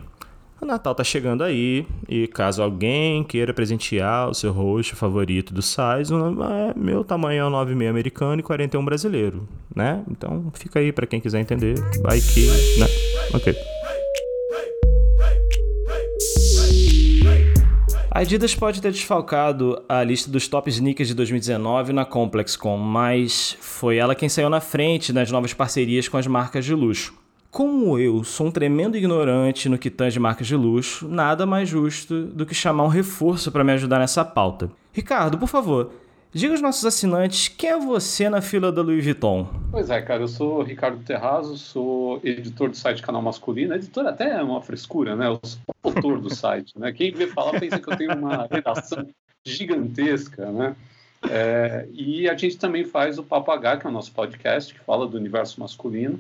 o 0.62 0.68
Natal 0.68 0.92
está 0.92 1.04
chegando 1.04 1.44
aí 1.44 1.88
e 2.08 2.28
caso 2.28 2.62
alguém 2.62 3.24
queira 3.24 3.56
presentear 3.56 4.30
o 4.30 4.36
seu 4.36 4.52
rosto 4.52 4.96
favorito 4.96 5.52
do 5.52 5.64
size, 5.64 6.14
é, 6.14 6.80
meu 6.80 7.04
tamanho 7.04 7.44
é 7.44 7.50
9,5 7.50 7.90
americano 7.90 8.40
e 8.40 8.44
41 8.44 8.86
brasileiro, 8.86 9.50
né? 9.76 10.04
Então 10.12 10.52
fica 10.54 10.78
aí 10.78 10.92
para 10.92 11.08
quem 11.08 11.20
quiser 11.20 11.40
entender. 11.40 11.74
Vai 12.04 12.22
que, 12.22 12.46
né? 12.80 12.86
Ok. 13.34 13.73
A 18.16 18.20
Adidas 18.20 18.54
pode 18.54 18.80
ter 18.80 18.92
desfalcado 18.92 19.82
a 19.90 20.04
lista 20.04 20.30
dos 20.30 20.48
top 20.48 20.70
sneakers 20.70 21.08
de 21.08 21.16
2019 21.16 21.94
na 21.94 22.06
ComplexCon, 22.06 22.78
mas 22.78 23.58
foi 23.60 23.98
ela 23.98 24.14
quem 24.14 24.30
saiu 24.30 24.52
na 24.52 24.62
frente 24.62 25.12
nas 25.12 25.32
novas 25.32 25.52
parcerias 25.52 26.08
com 26.08 26.16
as 26.16 26.28
marcas 26.28 26.64
de 26.64 26.76
luxo. 26.76 27.16
Como 27.50 27.98
eu 27.98 28.24
sou 28.24 28.46
um 28.46 28.52
tremendo 28.52 28.96
ignorante 28.96 29.68
no 29.68 29.80
que 29.80 29.90
tange 29.90 30.20
marcas 30.20 30.46
de 30.46 30.56
luxo, 30.56 31.08
nada 31.08 31.48
mais 31.48 31.68
justo 31.68 32.26
do 32.26 32.46
que 32.46 32.54
chamar 32.54 32.84
um 32.84 32.88
reforço 32.88 33.52
para 33.52 33.64
me 33.64 33.72
ajudar 33.72 33.98
nessa 33.98 34.24
pauta. 34.24 34.70
Ricardo, 34.92 35.40
por 35.40 35.50
favor, 35.50 35.92
Diga 36.36 36.56
aos 36.56 36.62
nossos 36.62 36.84
assinantes 36.84 37.48
quem 37.48 37.70
é 37.70 37.78
você 37.78 38.28
na 38.28 38.42
fila 38.42 38.72
da 38.72 38.82
Louis 38.82 39.04
Vuitton. 39.04 39.48
Pois 39.70 39.92
é, 39.92 40.02
cara, 40.02 40.24
eu 40.24 40.28
sou 40.28 40.64
Ricardo 40.64 41.04
Terrazo, 41.04 41.56
sou 41.60 42.20
editor 42.24 42.72
do 42.72 42.76
site 42.76 43.04
Canal 43.04 43.22
Masculino. 43.22 43.76
Editor 43.76 44.08
até 44.08 44.32
é 44.32 44.42
uma 44.42 44.60
frescura, 44.60 45.16
né? 45.16 45.28
Eu 45.28 45.40
sou 45.44 45.62
autor 45.84 46.20
do 46.20 46.34
site, 46.34 46.74
né? 46.76 46.92
Quem 46.92 47.12
vê 47.12 47.28
falar 47.28 47.60
pensa 47.60 47.80
que 47.80 47.88
eu 47.88 47.96
tenho 47.96 48.18
uma 48.18 48.48
redação 48.50 49.08
gigantesca, 49.46 50.52
né? 50.52 50.76
É, 51.30 51.88
e 51.94 52.28
a 52.28 52.36
gente 52.36 52.58
também 52.58 52.84
faz 52.84 53.20
o 53.20 53.24
Papo 53.24 53.52
H, 53.52 53.78
que 53.78 53.86
é 53.86 53.90
o 53.92 53.94
nosso 53.94 54.12
podcast, 54.12 54.74
que 54.74 54.80
fala 54.80 55.08
do 55.08 55.16
universo 55.16 55.60
masculino. 55.60 56.20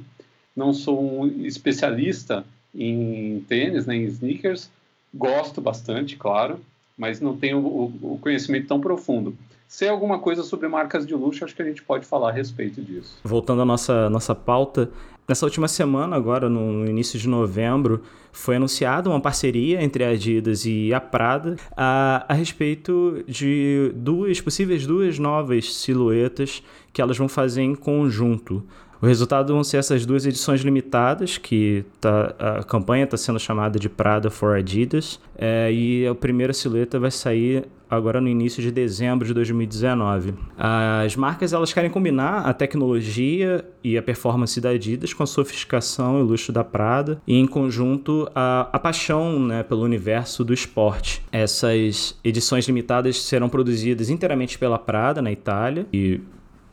Não 0.55 0.75
sou 0.75 1.23
um 1.23 1.43
especialista 1.43 2.45
em 2.73 3.43
tênis, 3.49 3.87
nem 3.87 4.03
em 4.03 4.05
sneakers. 4.05 4.69
Gosto 5.11 5.59
bastante, 5.59 6.15
claro, 6.15 6.59
mas 6.95 7.19
não 7.19 7.35
tenho 7.35 7.57
o, 7.57 8.13
o 8.13 8.19
conhecimento 8.21 8.67
tão 8.67 8.79
profundo. 8.79 9.35
Ser 9.73 9.87
alguma 9.87 10.19
coisa 10.19 10.43
sobre 10.43 10.67
marcas 10.67 11.03
de 11.03 11.15
luxo, 11.15 11.43
acho 11.43 11.55
que 11.55 11.61
a 11.63 11.65
gente 11.65 11.81
pode 11.81 12.05
falar 12.05 12.29
a 12.29 12.31
respeito 12.31 12.79
disso. 12.79 13.17
Voltando 13.23 13.63
à 13.63 13.65
nossa, 13.65 14.07
nossa 14.07 14.35
pauta, 14.35 14.91
nessa 15.27 15.47
última 15.47 15.67
semana, 15.67 16.15
agora 16.15 16.47
no 16.47 16.85
início 16.85 17.17
de 17.17 17.27
novembro, 17.27 18.03
foi 18.31 18.57
anunciada 18.57 19.09
uma 19.09 19.19
parceria 19.19 19.81
entre 19.81 20.03
a 20.03 20.09
Adidas 20.09 20.63
e 20.67 20.93
a 20.93 21.01
Prada 21.01 21.55
a, 21.75 22.23
a 22.29 22.33
respeito 22.35 23.23
de 23.27 23.91
duas 23.95 24.39
possíveis 24.39 24.85
duas 24.85 25.17
novas 25.17 25.73
silhuetas 25.73 26.61
que 26.93 27.01
elas 27.01 27.17
vão 27.17 27.27
fazer 27.27 27.63
em 27.63 27.73
conjunto. 27.73 28.63
O 29.03 29.05
resultado 29.05 29.51
vão 29.53 29.65
ser 29.65 29.75
essas 29.75 30.05
duas 30.05 30.25
edições 30.25 30.61
limitadas, 30.61 31.37
que 31.37 31.83
tá, 31.99 32.33
a 32.39 32.63
campanha 32.63 33.03
está 33.03 33.17
sendo 33.17 33.37
chamada 33.37 33.77
de 33.77 33.89
Prada 33.89 34.29
for 34.29 34.55
Adidas, 34.55 35.19
é, 35.37 35.69
e 35.73 36.07
a 36.07 36.15
primeira 36.15 36.53
silhueta 36.53 36.97
vai 36.97 37.11
sair 37.11 37.65
agora 37.89 38.21
no 38.21 38.29
início 38.29 38.63
de 38.63 38.71
dezembro 38.71 39.27
de 39.27 39.33
2019. 39.33 40.33
As 40.57 41.17
marcas 41.17 41.51
elas 41.51 41.73
querem 41.73 41.89
combinar 41.89 42.45
a 42.45 42.53
tecnologia 42.53 43.65
e 43.83 43.97
a 43.97 44.01
performance 44.01 44.59
da 44.61 44.69
Adidas 44.69 45.13
com 45.13 45.21
a 45.21 45.27
sofisticação 45.27 46.21
e 46.21 46.23
luxo 46.23 46.53
da 46.53 46.63
Prada 46.63 47.21
e 47.27 47.37
em 47.37 47.45
conjunto 47.45 48.31
a, 48.33 48.69
a 48.71 48.79
paixão 48.79 49.37
né, 49.37 49.63
pelo 49.63 49.83
universo 49.83 50.45
do 50.45 50.53
esporte. 50.53 51.21
Essas 51.29 52.17
edições 52.23 52.65
limitadas 52.67 53.21
serão 53.21 53.49
produzidas 53.49 54.09
inteiramente 54.09 54.57
pela 54.57 54.79
Prada 54.79 55.21
na 55.21 55.31
Itália 55.31 55.85
e 55.91 56.21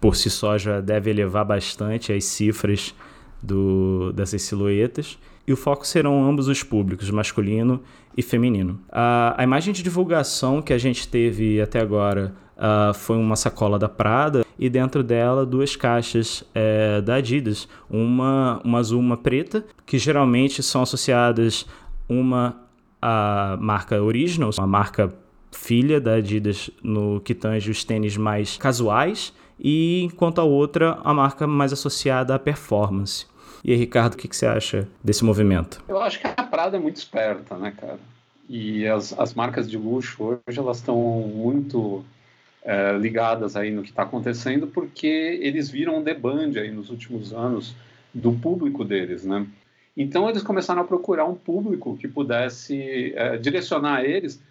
por 0.01 0.17
si 0.17 0.31
só 0.31 0.57
já 0.57 0.81
deve 0.81 1.11
elevar 1.11 1.45
bastante 1.45 2.13
as 2.13 2.25
cifras 2.25 2.95
do, 3.43 4.13
dessas 4.13 4.43
silhuetas. 4.43 5.19
E 5.47 5.53
o 5.53 5.57
foco 5.57 5.87
serão 5.87 6.29
ambos 6.29 6.49
os 6.49 6.63
públicos, 6.63 7.11
masculino 7.11 7.83
e 8.17 8.23
feminino. 8.23 8.81
A, 8.91 9.35
a 9.37 9.45
imagem 9.45 9.73
de 9.73 9.83
divulgação 9.83 10.63
que 10.63 10.73
a 10.73 10.79
gente 10.79 11.09
teve 11.09 11.61
até 11.61 11.81
agora 11.81 12.33
uh, 12.57 12.95
foi 12.95 13.17
uma 13.17 13.37
sacola 13.37 13.79
da 13.79 13.89
Prada 13.89 14.45
e 14.59 14.69
dentro 14.69 15.03
dela 15.03 15.47
duas 15.47 15.75
caixas 15.75 16.45
é, 16.55 17.01
da 17.01 17.15
Adidas, 17.15 17.67
uma, 17.89 18.61
uma 18.63 18.79
azul 18.79 19.01
uma 19.01 19.17
preta, 19.17 19.65
que 19.87 19.99
geralmente 19.99 20.63
são 20.63 20.83
associadas 20.83 21.67
uma 22.07 22.61
à 23.01 23.57
marca 23.59 24.03
Original, 24.03 24.51
uma 24.59 24.67
marca 24.67 25.13
filha 25.51 25.99
da 25.99 26.15
Adidas 26.15 26.71
no 26.83 27.21
que 27.21 27.35
tange 27.35 27.71
os 27.71 27.83
tênis 27.83 28.19
mais 28.19 28.59
casuais, 28.59 29.33
e 29.61 30.03
enquanto 30.03 30.41
a 30.41 30.45
outra, 30.45 30.99
a 31.05 31.13
marca 31.13 31.47
mais 31.47 31.73
associada 31.73 32.35
à 32.35 32.39
performance. 32.39 33.27
E 33.63 33.73
aí, 33.73 33.79
Ricardo, 33.79 34.15
o 34.15 34.17
que, 34.17 34.27
que 34.27 34.35
você 34.35 34.47
acha 34.47 34.89
desse 35.05 35.23
movimento? 35.23 35.83
Eu 35.87 36.01
acho 36.01 36.19
que 36.19 36.27
a 36.27 36.43
Prada 36.43 36.79
é 36.79 36.81
muito 36.81 36.97
esperta, 36.97 37.57
né, 37.57 37.75
cara? 37.79 37.99
E 38.49 38.87
as, 38.87 39.17
as 39.19 39.35
marcas 39.35 39.71
de 39.71 39.77
luxo 39.77 40.41
hoje 40.47 40.59
elas 40.59 40.79
estão 40.79 40.97
muito 40.97 42.03
é, 42.63 42.97
ligadas 42.97 43.55
aí 43.55 43.71
no 43.71 43.83
que 43.83 43.91
está 43.91 44.03
acontecendo 44.03 44.67
porque 44.67 45.07
eles 45.07 45.71
viram 45.71 45.99
um 45.99 46.03
deband 46.03 46.59
aí 46.59 46.71
nos 46.71 46.91
últimos 46.91 47.33
anos 47.33 47.77
do 48.13 48.33
público 48.33 48.85
deles, 48.85 49.25
né? 49.25 49.47
Então 49.97 50.29
eles 50.29 50.43
começaram 50.43 50.81
a 50.83 50.85
procurar 50.85 51.27
um 51.27 51.35
público 51.35 51.97
que 51.97 52.09
pudesse 52.09 53.13
é, 53.15 53.37
direcionar 53.37 54.05
eles 54.05 54.43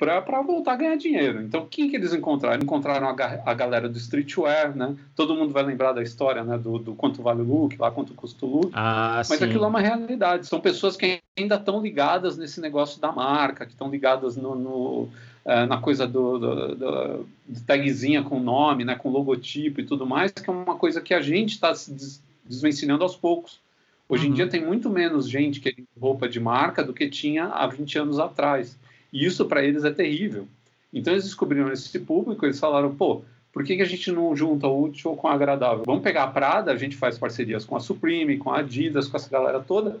para 0.00 0.40
voltar 0.40 0.72
a 0.72 0.76
ganhar 0.76 0.96
dinheiro. 0.96 1.42
Então, 1.42 1.66
quem 1.70 1.90
que 1.90 1.94
eles 1.94 2.14
encontraram? 2.14 2.62
Encontraram 2.62 3.08
a, 3.08 3.12
a, 3.44 3.52
galera 3.52 3.86
do 3.86 3.98
streetwear, 3.98 4.74
né? 4.74 4.96
Todo 5.14 5.34
mundo 5.34 5.52
vai 5.52 5.62
lembrar 5.62 5.92
da 5.92 6.02
história, 6.02 6.42
né? 6.42 6.56
Do, 6.56 6.78
do 6.78 6.94
quanto 6.94 7.22
vale 7.22 7.42
o 7.42 7.44
look, 7.44 7.76
lá 7.78 7.90
quanto 7.90 8.14
custa 8.14 8.46
o 8.46 8.48
look. 8.48 8.70
Ah, 8.72 9.16
Mas 9.16 9.38
sim. 9.38 9.44
aquilo 9.44 9.64
é 9.64 9.68
uma 9.68 9.80
realidade. 9.80 10.46
São 10.46 10.58
pessoas 10.58 10.96
que 10.96 11.20
ainda 11.38 11.56
estão 11.56 11.82
ligadas 11.82 12.38
nesse 12.38 12.62
negócio 12.62 12.98
da 12.98 13.12
marca, 13.12 13.66
que 13.66 13.72
estão 13.72 13.90
ligadas 13.90 14.38
no, 14.38 14.54
no 14.54 15.08
uh, 15.44 15.66
na 15.68 15.76
coisa 15.76 16.06
do, 16.06 16.38
do, 16.38 16.74
do, 16.74 17.26
tagzinha 17.66 18.22
com 18.22 18.40
nome, 18.40 18.86
né? 18.86 18.94
Com 18.94 19.10
logotipo 19.10 19.82
e 19.82 19.84
tudo 19.84 20.06
mais, 20.06 20.32
que 20.32 20.48
é 20.48 20.52
uma 20.52 20.76
coisa 20.76 21.02
que 21.02 21.12
a 21.12 21.20
gente 21.20 21.50
está 21.50 21.74
se 21.74 21.92
des, 21.92 22.22
desvencilhando 22.42 23.02
aos 23.02 23.16
poucos. 23.16 23.60
Hoje 24.08 24.24
uhum. 24.24 24.32
em 24.32 24.34
dia 24.34 24.48
tem 24.48 24.64
muito 24.64 24.88
menos 24.88 25.28
gente 25.28 25.60
querendo 25.60 25.86
roupa 26.00 26.26
de 26.26 26.40
marca 26.40 26.82
do 26.82 26.94
que 26.94 27.06
tinha 27.06 27.44
há 27.48 27.66
20 27.66 27.98
anos 27.98 28.18
atrás. 28.18 28.78
E 29.12 29.24
isso 29.24 29.44
para 29.46 29.64
eles 29.64 29.84
é 29.84 29.90
terrível. 29.90 30.46
Então 30.92 31.12
eles 31.12 31.24
descobriram 31.24 31.72
esse 31.72 31.98
público, 32.00 32.44
eles 32.44 32.58
falaram, 32.58 32.94
pô, 32.94 33.22
por 33.52 33.64
que, 33.64 33.76
que 33.76 33.82
a 33.82 33.86
gente 33.86 34.10
não 34.12 34.34
junta 34.34 34.66
o 34.66 34.82
útil 34.84 35.14
com 35.16 35.28
o 35.28 35.30
agradável? 35.30 35.84
Vamos 35.84 36.02
pegar 36.02 36.24
a 36.24 36.28
Prada, 36.28 36.72
a 36.72 36.76
gente 36.76 36.96
faz 36.96 37.18
parcerias 37.18 37.64
com 37.64 37.76
a 37.76 37.80
Supreme, 37.80 38.38
com 38.38 38.50
a 38.50 38.58
Adidas, 38.58 39.08
com 39.08 39.16
essa 39.16 39.30
galera 39.30 39.60
toda, 39.60 40.00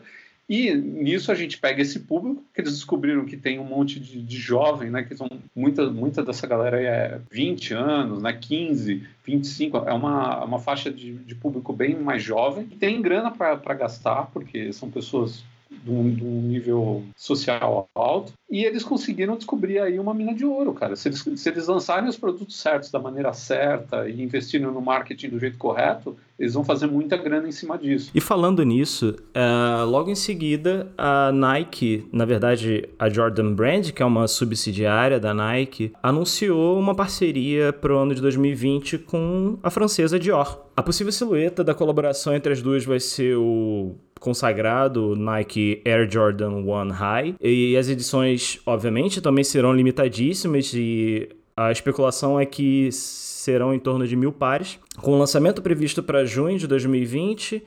e 0.50 0.74
nisso 0.74 1.30
a 1.30 1.34
gente 1.36 1.58
pega 1.58 1.80
esse 1.80 2.00
público, 2.00 2.42
que 2.52 2.60
eles 2.60 2.72
descobriram 2.72 3.24
que 3.24 3.36
tem 3.36 3.60
um 3.60 3.64
monte 3.64 4.00
de, 4.00 4.20
de 4.20 4.36
jovem, 4.36 4.90
né? 4.90 5.04
Que 5.04 5.14
são 5.14 5.28
muita, 5.54 5.88
muita 5.88 6.24
dessa 6.24 6.44
galera 6.44 6.82
é 6.82 7.20
20 7.30 7.72
anos, 7.72 8.20
né? 8.20 8.32
15, 8.32 9.06
25, 9.24 9.76
é 9.76 9.92
uma, 9.92 10.44
uma 10.44 10.58
faixa 10.58 10.90
de, 10.90 11.14
de 11.14 11.36
público 11.36 11.72
bem 11.72 11.94
mais 11.94 12.24
jovem. 12.24 12.66
Tem 12.66 13.00
grana 13.00 13.30
para 13.30 13.74
gastar, 13.74 14.28
porque 14.32 14.72
são 14.72 14.90
pessoas 14.90 15.44
de 15.70 15.90
um, 15.90 16.14
de 16.14 16.24
um, 16.24 16.42
nível 16.42 17.04
social 17.16 17.88
alto, 17.94 18.32
e 18.50 18.64
eles 18.64 18.82
conseguiram 18.82 19.36
descobrir 19.36 19.78
aí 19.78 19.98
uma 19.98 20.12
mina 20.12 20.34
de 20.34 20.44
ouro, 20.44 20.74
cara. 20.74 20.96
Se 20.96 21.08
eles, 21.08 21.20
se 21.36 21.48
eles 21.48 21.68
lançarem 21.68 22.08
os 22.08 22.16
produtos 22.16 22.56
certos 22.58 22.90
da 22.90 22.98
maneira 22.98 23.32
certa 23.32 24.08
e 24.08 24.20
investirem 24.20 24.66
no 24.66 24.80
marketing 24.80 25.28
do 25.28 25.38
jeito 25.38 25.56
correto, 25.56 26.16
eles 26.38 26.54
vão 26.54 26.64
fazer 26.64 26.86
muita 26.86 27.16
grana 27.16 27.46
em 27.46 27.52
cima 27.52 27.78
disso. 27.78 28.10
E 28.14 28.20
falando 28.20 28.64
nisso, 28.64 29.14
uh, 29.36 29.84
logo 29.84 30.10
em 30.10 30.14
seguida, 30.14 30.90
a 30.98 31.30
Nike, 31.30 32.08
na 32.12 32.24
verdade 32.24 32.88
a 32.98 33.08
Jordan 33.08 33.54
Brand, 33.54 33.90
que 33.90 34.02
é 34.02 34.06
uma 34.06 34.26
subsidiária 34.26 35.20
da 35.20 35.32
Nike, 35.32 35.92
anunciou 36.02 36.78
uma 36.78 36.94
parceria 36.94 37.72
para 37.72 37.94
o 37.94 37.98
ano 37.98 38.14
de 38.14 38.20
2020 38.20 38.98
com 38.98 39.58
a 39.62 39.70
francesa 39.70 40.18
Dior. 40.18 40.66
A 40.76 40.82
possível 40.82 41.12
silhueta 41.12 41.62
da 41.62 41.74
colaboração 41.74 42.34
entre 42.34 42.52
as 42.52 42.62
duas 42.62 42.84
vai 42.84 42.98
ser 42.98 43.36
o 43.36 43.94
consagrado 44.20 45.16
Nike 45.16 45.82
Air 45.84 46.08
Jordan 46.08 46.50
1 46.50 46.90
High. 46.90 47.34
E 47.40 47.76
as 47.76 47.88
edições, 47.88 48.60
obviamente, 48.64 49.20
também 49.20 49.42
serão 49.42 49.72
limitadíssimas 49.72 50.72
e 50.74 51.28
a 51.56 51.72
especulação 51.72 52.38
é 52.38 52.46
que 52.46 52.90
serão 52.92 53.74
em 53.74 53.78
torno 53.78 54.06
de 54.06 54.14
mil 54.14 54.30
pares, 54.30 54.78
com 54.98 55.12
o 55.12 55.18
lançamento 55.18 55.60
previsto 55.60 56.02
para 56.02 56.24
junho 56.24 56.58
de 56.58 56.66
2020. 56.66 57.62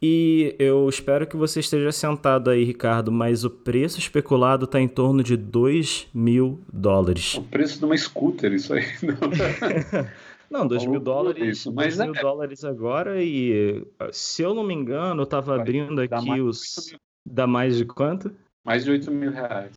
E 0.00 0.54
eu 0.58 0.88
espero 0.88 1.26
que 1.26 1.36
você 1.36 1.60
esteja 1.60 1.90
sentado 1.90 2.50
aí, 2.50 2.64
Ricardo, 2.64 3.10
mas 3.10 3.44
o 3.44 3.50
preço 3.50 3.98
especulado 3.98 4.66
está 4.66 4.78
em 4.78 4.88
torno 4.88 5.22
de 5.22 5.36
2 5.36 6.08
mil 6.12 6.60
dólares. 6.70 7.34
O 7.34 7.42
preço 7.42 7.78
de 7.78 7.84
uma 7.84 7.96
scooter, 7.96 8.52
isso 8.52 8.74
aí. 8.74 8.84
Não, 10.50 10.66
2 10.66 10.86
mil 10.86 11.00
dólares, 11.00 11.58
isso, 11.58 11.72
mas 11.72 11.96
2 11.96 12.10
mil 12.10 12.18
é... 12.18 12.22
dólares 12.22 12.64
agora 12.64 13.22
e 13.22 13.86
se 14.12 14.42
eu 14.42 14.54
não 14.54 14.62
me 14.62 14.74
engano, 14.74 15.22
eu 15.22 15.26
tava 15.26 15.54
abrindo 15.54 16.00
aqui 16.00 16.40
os. 16.40 16.94
Dá 17.24 17.46
mais 17.46 17.76
de 17.76 17.84
quanto? 17.84 18.32
Mais 18.64 18.84
de 18.84 18.90
8 18.90 19.10
mil 19.10 19.32
reais. 19.32 19.72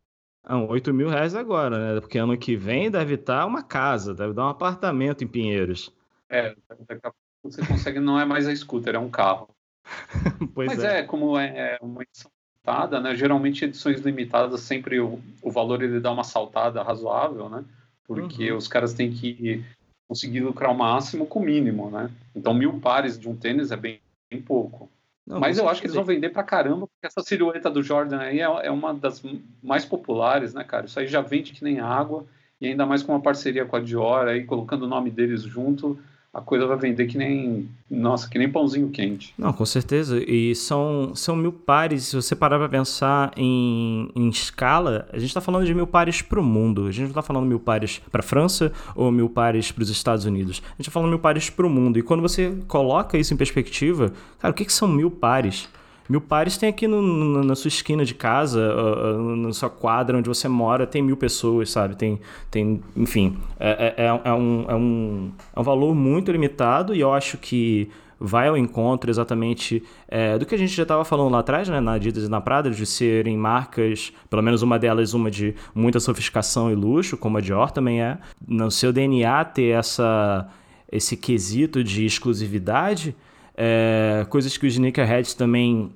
Não, 0.47 0.67
8 0.67 0.93
mil 0.93 1.09
reais 1.09 1.35
agora, 1.35 1.95
né? 1.95 2.01
Porque 2.01 2.17
ano 2.17 2.37
que 2.37 2.55
vem 2.55 2.89
deve 2.89 3.15
estar 3.15 3.45
uma 3.45 3.63
casa, 3.63 4.13
deve 4.13 4.33
dar 4.33 4.45
um 4.45 4.49
apartamento 4.49 5.23
em 5.23 5.27
Pinheiros. 5.27 5.93
É, 6.29 6.55
daqui 6.87 7.07
a 7.07 7.11
pouco 7.11 7.15
você 7.43 7.65
consegue, 7.65 7.99
não 7.99 8.19
é 8.19 8.25
mais 8.25 8.47
a 8.47 8.55
scooter, 8.55 8.95
é 8.95 8.99
um 8.99 9.09
carro. 9.09 9.49
Mas 10.55 10.83
é. 10.83 10.99
é, 10.99 11.03
como 11.03 11.37
é, 11.37 11.75
é 11.75 11.77
uma 11.81 12.03
edição 12.03 12.31
limitada, 12.65 12.99
né? 12.99 13.15
Geralmente 13.15 13.65
edições 13.65 13.99
limitadas 14.01 14.61
sempre 14.61 14.99
o, 14.99 15.19
o 15.41 15.51
valor 15.51 15.81
ele 15.81 15.99
dá 15.99 16.11
uma 16.11 16.23
saltada 16.23 16.81
razoável, 16.83 17.49
né? 17.49 17.65
Porque 18.05 18.51
uhum. 18.51 18.57
os 18.57 18.67
caras 18.67 18.93
têm 18.93 19.11
que 19.11 19.63
conseguir 20.09 20.39
lucrar 20.39 20.71
o 20.71 20.77
máximo 20.77 21.27
com 21.27 21.39
o 21.39 21.43
mínimo, 21.43 21.91
né? 21.91 22.09
Então 22.35 22.51
mil 22.51 22.79
pares 22.79 23.17
de 23.17 23.29
um 23.29 23.35
tênis 23.35 23.71
é 23.71 23.77
bem, 23.77 24.01
bem 24.29 24.41
pouco. 24.41 24.89
Não, 25.25 25.39
Mas 25.39 25.59
eu 25.59 25.69
acho 25.69 25.79
que 25.79 25.85
eles 25.85 25.95
vão 25.95 26.03
vender 26.03 26.29
pra 26.29 26.41
caramba, 26.41 26.87
porque 26.87 27.05
essa 27.05 27.21
silhueta 27.21 27.69
do 27.69 27.83
Jordan 27.83 28.17
aí 28.17 28.39
é, 28.39 28.43
é, 28.43 28.71
uma 28.71 28.91
das 28.91 29.23
mais 29.61 29.85
populares, 29.85 30.55
né, 30.55 30.63
cara? 30.63 30.87
Isso 30.87 30.99
aí 30.99 31.05
já 31.05 31.21
vende 31.21 31.53
que 31.53 31.63
nem 31.63 31.79
água, 31.79 32.25
e 32.59 32.65
ainda 32.65 32.87
mais 32.87 33.03
com 33.03 33.11
uma 33.11 33.21
parceria 33.21 33.63
com 33.63 33.75
a 33.75 33.79
Dior 33.79 34.27
aí, 34.27 34.43
colocando 34.43 34.83
o 34.83 34.87
nome 34.87 35.11
deles 35.11 35.43
junto, 35.43 35.99
a 36.31 36.41
coisa 36.41 36.67
vai 36.67 36.77
vender 36.77 37.07
que 37.07 37.17
nem, 37.17 37.67
nossa, 37.89 38.29
que 38.29 38.37
nem 38.37 38.49
pãozinho 38.49 38.89
quente. 38.89 39.33
Não, 39.35 39.51
com 39.51 39.65
certeza. 39.65 40.21
E 40.23 40.53
são, 40.53 41.11
são 41.15 41.35
mil 41.35 41.51
pares. 41.51 42.03
Se 42.03 42.15
você 42.15 42.35
parar 42.35 42.59
para 42.59 42.69
pensar 42.69 43.31
em, 43.35 44.11
em 44.15 44.29
escala, 44.29 45.07
a 45.11 45.17
gente 45.17 45.29
está 45.29 45.41
falando 45.41 45.65
de 45.65 45.73
mil 45.73 45.87
pares 45.87 46.21
para 46.21 46.39
o 46.39 46.43
mundo. 46.43 46.85
A 46.85 46.91
gente 46.91 47.01
não 47.01 47.09
está 47.09 47.23
falando 47.23 47.47
mil 47.47 47.59
pares 47.59 47.99
para 48.11 48.21
França 48.21 48.71
ou 48.95 49.11
mil 49.11 49.27
pares 49.27 49.71
para 49.71 49.81
os 49.81 49.89
Estados 49.89 50.25
Unidos. 50.25 50.61
A 50.63 50.69
gente 50.73 50.81
está 50.81 50.91
falando 50.91 51.09
mil 51.09 51.19
pares 51.19 51.49
para 51.49 51.65
o 51.65 51.69
mundo. 51.69 51.97
E 51.97 52.03
quando 52.03 52.21
você 52.21 52.55
coloca 52.67 53.17
isso 53.17 53.33
em 53.33 53.37
perspectiva, 53.37 54.13
cara, 54.37 54.51
o 54.51 54.55
que, 54.55 54.65
que 54.65 54.73
são 54.73 54.87
mil 54.87 55.09
pares? 55.09 55.67
Mil 56.09 56.19
pares 56.19 56.57
tem 56.57 56.67
aqui 56.67 56.87
no, 56.87 57.03
no, 57.03 57.43
na 57.43 57.55
sua 57.55 57.67
esquina 57.67 58.03
de 58.03 58.15
casa, 58.15 58.59
uh, 58.59 59.15
uh, 59.15 59.35
na 59.35 59.53
sua 59.53 59.69
quadra 59.69 60.17
onde 60.17 60.27
você 60.27 60.47
mora, 60.47 60.87
tem 60.87 61.03
mil 61.03 61.15
pessoas, 61.15 61.69
sabe? 61.69 61.95
Tem, 61.95 62.19
tem 62.49 62.81
enfim, 62.97 63.37
é, 63.59 63.93
é, 63.95 64.05
é, 64.05 64.07
é, 64.07 64.33
um, 64.33 64.65
é, 64.67 64.75
um, 64.75 65.31
é 65.55 65.59
um 65.59 65.63
valor 65.63 65.93
muito 65.93 66.31
limitado 66.31 66.95
e 66.95 66.99
eu 66.99 67.13
acho 67.13 67.37
que 67.37 67.91
vai 68.19 68.47
ao 68.47 68.57
encontro 68.57 69.09
exatamente 69.09 69.81
é, 70.07 70.37
do 70.37 70.45
que 70.45 70.53
a 70.53 70.57
gente 70.57 70.73
já 70.73 70.83
estava 70.83 71.05
falando 71.05 71.31
lá 71.31 71.39
atrás, 71.39 71.69
né, 71.69 71.79
na 71.79 71.93
Adidas 71.93 72.25
e 72.25 72.29
na 72.29 72.41
Prada, 72.41 72.69
de 72.69 72.85
serem 72.85 73.37
marcas, 73.37 74.11
pelo 74.29 74.41
menos 74.41 74.61
uma 74.61 74.77
delas, 74.77 75.13
uma 75.13 75.31
de 75.31 75.55
muita 75.73 75.99
sofisticação 75.99 76.71
e 76.71 76.75
luxo, 76.75 77.17
como 77.17 77.37
a 77.37 77.41
Dior 77.41 77.71
também 77.71 78.01
é. 78.01 78.17
No 78.45 78.69
seu 78.69 78.91
DNA 78.91 79.45
ter 79.45 79.77
essa, 79.77 80.49
esse 80.91 81.15
quesito 81.15 81.83
de 81.83 82.03
exclusividade, 82.05 83.15
é, 83.55 84.25
coisas 84.29 84.57
que 84.57 84.67
os 84.67 84.73
sneakerheads 84.73 85.33
também 85.33 85.91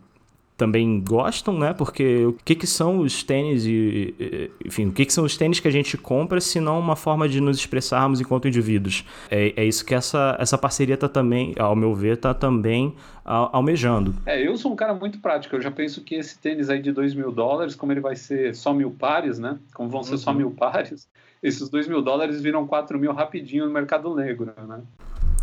também 0.64 1.02
gostam, 1.02 1.60
né? 1.60 1.74
Porque 1.74 2.26
o 2.26 2.34
que, 2.34 2.56
que 2.56 2.66
são 2.66 3.00
os 3.00 3.22
tênis 3.22 3.66
e, 3.66 4.50
enfim, 4.66 4.88
o 4.88 4.94
que, 4.94 5.06
que 5.06 5.12
são 5.12 5.26
os 5.26 5.36
tênis 5.36 5.60
que 5.60 5.68
a 5.68 5.72
gente 5.72 5.98
compra, 5.98 6.40
se 6.40 6.62
não 6.62 6.80
uma 6.80 6.96
forma 6.96 7.28
de 7.28 7.42
nos 7.42 7.58
expressarmos 7.58 8.22
enquanto 8.22 8.48
indivíduos? 8.48 9.04
É, 9.30 9.54
é 9.58 9.66
isso 9.66 9.86
que 9.86 9.94
essa, 9.94 10.38
essa 10.40 10.58
parceria 10.58 10.96
tá 10.96 11.10
também, 11.10 11.54
ao 11.60 11.76
meu 11.76 11.94
ver, 11.94 12.16
tá 12.16 12.34
também 12.34 12.96
almejando. 13.26 14.16
É, 14.26 14.42
eu 14.46 14.56
sou 14.56 14.72
um 14.72 14.76
cara 14.76 14.94
muito 14.94 15.20
prático. 15.20 15.54
Eu 15.54 15.62
já 15.62 15.70
penso 15.70 16.02
que 16.02 16.16
esse 16.16 16.40
tênis 16.40 16.70
aí 16.70 16.82
de 16.82 16.94
2 16.94 17.14
mil 17.14 17.30
dólares, 17.30 17.76
como 17.76 17.92
ele 17.92 18.00
vai 18.00 18.16
ser 18.16 18.56
só 18.56 18.74
mil 18.74 18.92
pares, 18.92 19.38
né? 19.38 19.60
Como 19.74 19.90
vão 19.90 20.02
ser 20.02 20.14
uhum. 20.14 20.18
só 20.18 20.34
mil 20.34 20.52
pares, 20.52 21.10
esses 21.44 21.68
2 21.68 21.90
mil 21.90 22.02
dólares 22.02 22.40
viram 22.42 22.66
4 22.66 22.98
mil 22.98 23.12
rapidinho 23.12 23.66
no 23.66 23.72
mercado 23.72 24.16
negro, 24.16 24.54
né? 24.66 24.82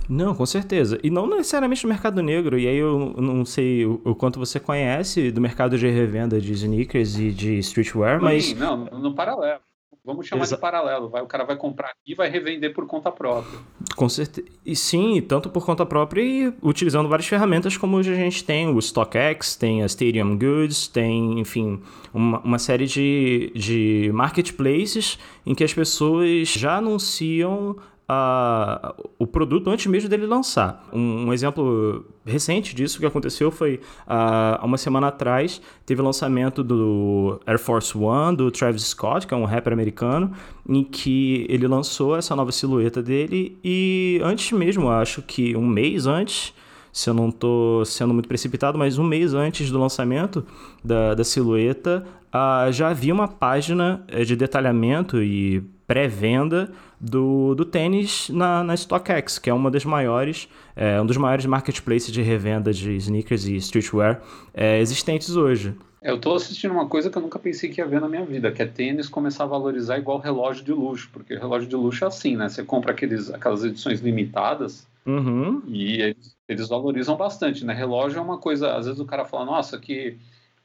Não, 0.08 0.34
com 0.34 0.44
certeza. 0.44 0.98
E 1.02 1.10
não 1.10 1.28
necessariamente 1.28 1.84
no 1.84 1.88
mercado 1.88 2.22
negro. 2.22 2.58
E 2.58 2.66
aí 2.66 2.76
eu 2.76 3.14
não 3.16 3.44
sei 3.44 3.86
o, 3.86 4.00
o 4.04 4.14
quanto 4.14 4.38
você 4.38 4.58
conhece 4.58 5.30
do 5.30 5.40
mercado 5.40 5.78
de 5.78 5.88
revenda 5.88 6.40
de 6.40 6.52
sneakers 6.52 7.18
e 7.18 7.30
de 7.30 7.58
streetwear, 7.58 8.20
mas. 8.20 8.46
Sim, 8.46 8.54
não, 8.54 8.84
no 8.86 9.14
paralelo. 9.14 9.60
Vamos 10.04 10.26
chamar 10.26 10.42
Exa 10.42 10.56
de 10.56 10.60
paralelo. 10.60 11.08
Vai, 11.10 11.22
o 11.22 11.26
cara 11.26 11.44
vai 11.44 11.56
comprar 11.56 11.88
aqui 11.88 12.12
e 12.12 12.14
vai 12.14 12.28
revender 12.28 12.72
por 12.72 12.86
conta 12.86 13.12
própria. 13.12 13.58
Com 13.94 14.08
certeza. 14.08 14.46
E 14.64 14.74
sim, 14.74 15.20
tanto 15.20 15.50
por 15.50 15.64
conta 15.64 15.84
própria 15.84 16.22
e 16.22 16.52
utilizando 16.62 17.08
várias 17.08 17.28
ferramentas 17.28 17.76
como 17.76 17.98
a 17.98 18.02
gente 18.02 18.42
tem 18.42 18.66
o 18.68 18.80
StockX, 18.80 19.56
tem 19.56 19.82
a 19.82 19.86
Stadium 19.86 20.38
Goods, 20.38 20.88
tem, 20.88 21.38
enfim, 21.38 21.82
uma, 22.14 22.40
uma 22.40 22.58
série 22.58 22.86
de, 22.86 23.52
de 23.54 24.10
marketplaces 24.14 25.18
em 25.44 25.54
que 25.54 25.62
as 25.62 25.74
pessoas 25.74 26.48
já 26.48 26.78
anunciam 26.78 27.76
a, 28.12 28.92
o 29.20 29.24
produto 29.24 29.70
antes 29.70 29.86
mesmo 29.86 30.08
dele 30.08 30.26
lançar. 30.26 30.84
Um, 30.92 31.26
um, 31.26 31.32
exemplo 31.32 32.04
recente 32.26 32.74
disso 32.74 32.98
que 32.98 33.06
aconteceu 33.06 33.52
foi 33.52 33.78
há 34.04 34.60
uma 34.64 34.76
semana 34.76 35.06
atrás, 35.06 35.62
teve 35.86 36.02
o 36.02 36.04
lançamento 36.04 36.64
do 36.64 37.40
Air 37.46 37.60
Force 37.60 37.96
One, 37.96 38.36
do 38.36 38.50
Travis 38.50 38.82
Scott, 38.82 39.28
que 39.28 39.32
é 39.32 39.36
um 39.36 39.44
rapper 39.44 39.72
americano, 39.72 40.32
em 40.68 40.82
que 40.82 41.46
ele 41.48 41.68
lançou 41.68 42.16
essa 42.16 42.34
nova 42.34 42.50
silhueta 42.50 43.00
dele 43.00 43.56
e 43.62 44.20
antes 44.24 44.50
mesmo, 44.50 44.90
acho 44.90 45.22
que 45.22 45.56
um 45.56 45.64
mês 45.64 46.08
antes, 46.08 46.52
se 46.92 47.08
eu 47.08 47.14
não 47.14 47.28
estou 47.28 47.84
sendo 47.84 48.12
muito 48.12 48.28
precipitado, 48.28 48.76
mas 48.76 48.98
um 48.98 49.04
mês 49.04 49.34
antes 49.34 49.70
do 49.70 49.78
lançamento 49.78 50.44
da, 50.82 51.14
da 51.14 51.22
silhueta, 51.22 52.04
uh, 52.34 52.72
já 52.72 52.88
havia 52.88 53.14
uma 53.14 53.28
página 53.28 54.02
eh, 54.08 54.24
de 54.24 54.34
detalhamento 54.34 55.22
e 55.22 55.62
pré-venda 55.90 56.70
do, 57.00 57.52
do 57.56 57.64
tênis 57.64 58.28
na, 58.28 58.62
na 58.62 58.76
StockX, 58.76 59.40
que 59.40 59.50
é 59.50 59.52
uma 59.52 59.68
das 59.72 59.84
maiores, 59.84 60.48
é, 60.76 61.00
um 61.00 61.04
dos 61.04 61.16
maiores 61.16 61.44
marketplaces 61.46 62.12
de 62.12 62.22
revenda 62.22 62.72
de 62.72 62.94
sneakers 62.94 63.44
e 63.46 63.56
streetwear 63.56 64.22
é, 64.54 64.78
existentes 64.78 65.34
hoje. 65.34 65.74
Eu 66.00 66.14
estou 66.14 66.36
assistindo 66.36 66.70
uma 66.70 66.86
coisa 66.86 67.10
que 67.10 67.18
eu 67.18 67.22
nunca 67.22 67.40
pensei 67.40 67.70
que 67.70 67.80
ia 67.80 67.86
ver 67.88 68.00
na 68.00 68.08
minha 68.08 68.24
vida, 68.24 68.52
que 68.52 68.62
é 68.62 68.66
tênis 68.66 69.08
começar 69.08 69.42
a 69.42 69.46
valorizar 69.48 69.98
igual 69.98 70.20
relógio 70.20 70.64
de 70.64 70.72
luxo, 70.72 71.10
porque 71.12 71.34
relógio 71.34 71.68
de 71.68 71.74
luxo 71.74 72.04
é 72.04 72.06
assim, 72.06 72.36
né? 72.36 72.48
Você 72.48 72.62
compra 72.62 72.92
aqueles, 72.92 73.28
aquelas 73.28 73.64
edições 73.64 73.98
limitadas 73.98 74.86
uhum. 75.04 75.60
e 75.66 76.00
eles, 76.00 76.36
eles, 76.48 76.68
valorizam 76.68 77.16
bastante, 77.16 77.64
né? 77.64 77.74
Relógio 77.74 78.20
é 78.20 78.22
uma 78.22 78.38
coisa, 78.38 78.76
às 78.76 78.86
vezes 78.86 79.00
o 79.00 79.04
cara 79.04 79.24
fala, 79.24 79.44
nossa, 79.44 79.76
que 79.76 80.16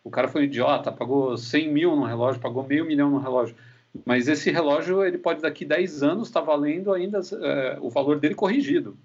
o 0.04 0.12
cara 0.12 0.28
foi 0.28 0.44
um 0.44 0.46
idiota, 0.46 0.92
pagou 0.92 1.36
100 1.36 1.74
mil 1.74 1.96
no 1.96 2.06
relógio, 2.06 2.40
pagou 2.40 2.64
meio 2.64 2.86
milhão 2.86 3.10
no 3.10 3.18
relógio. 3.18 3.56
Mas 4.04 4.28
esse 4.28 4.52
relógio, 4.52 5.04
ele 5.06 5.18
pode 5.18 5.42
daqui 5.42 5.64
10 5.64 6.04
anos 6.04 6.28
estar 6.28 6.42
tá 6.42 6.46
valendo 6.46 6.92
ainda 6.92 7.22
é, 7.42 7.78
o 7.82 7.90
valor 7.90 8.20
dele 8.20 8.36
corrigido. 8.36 8.98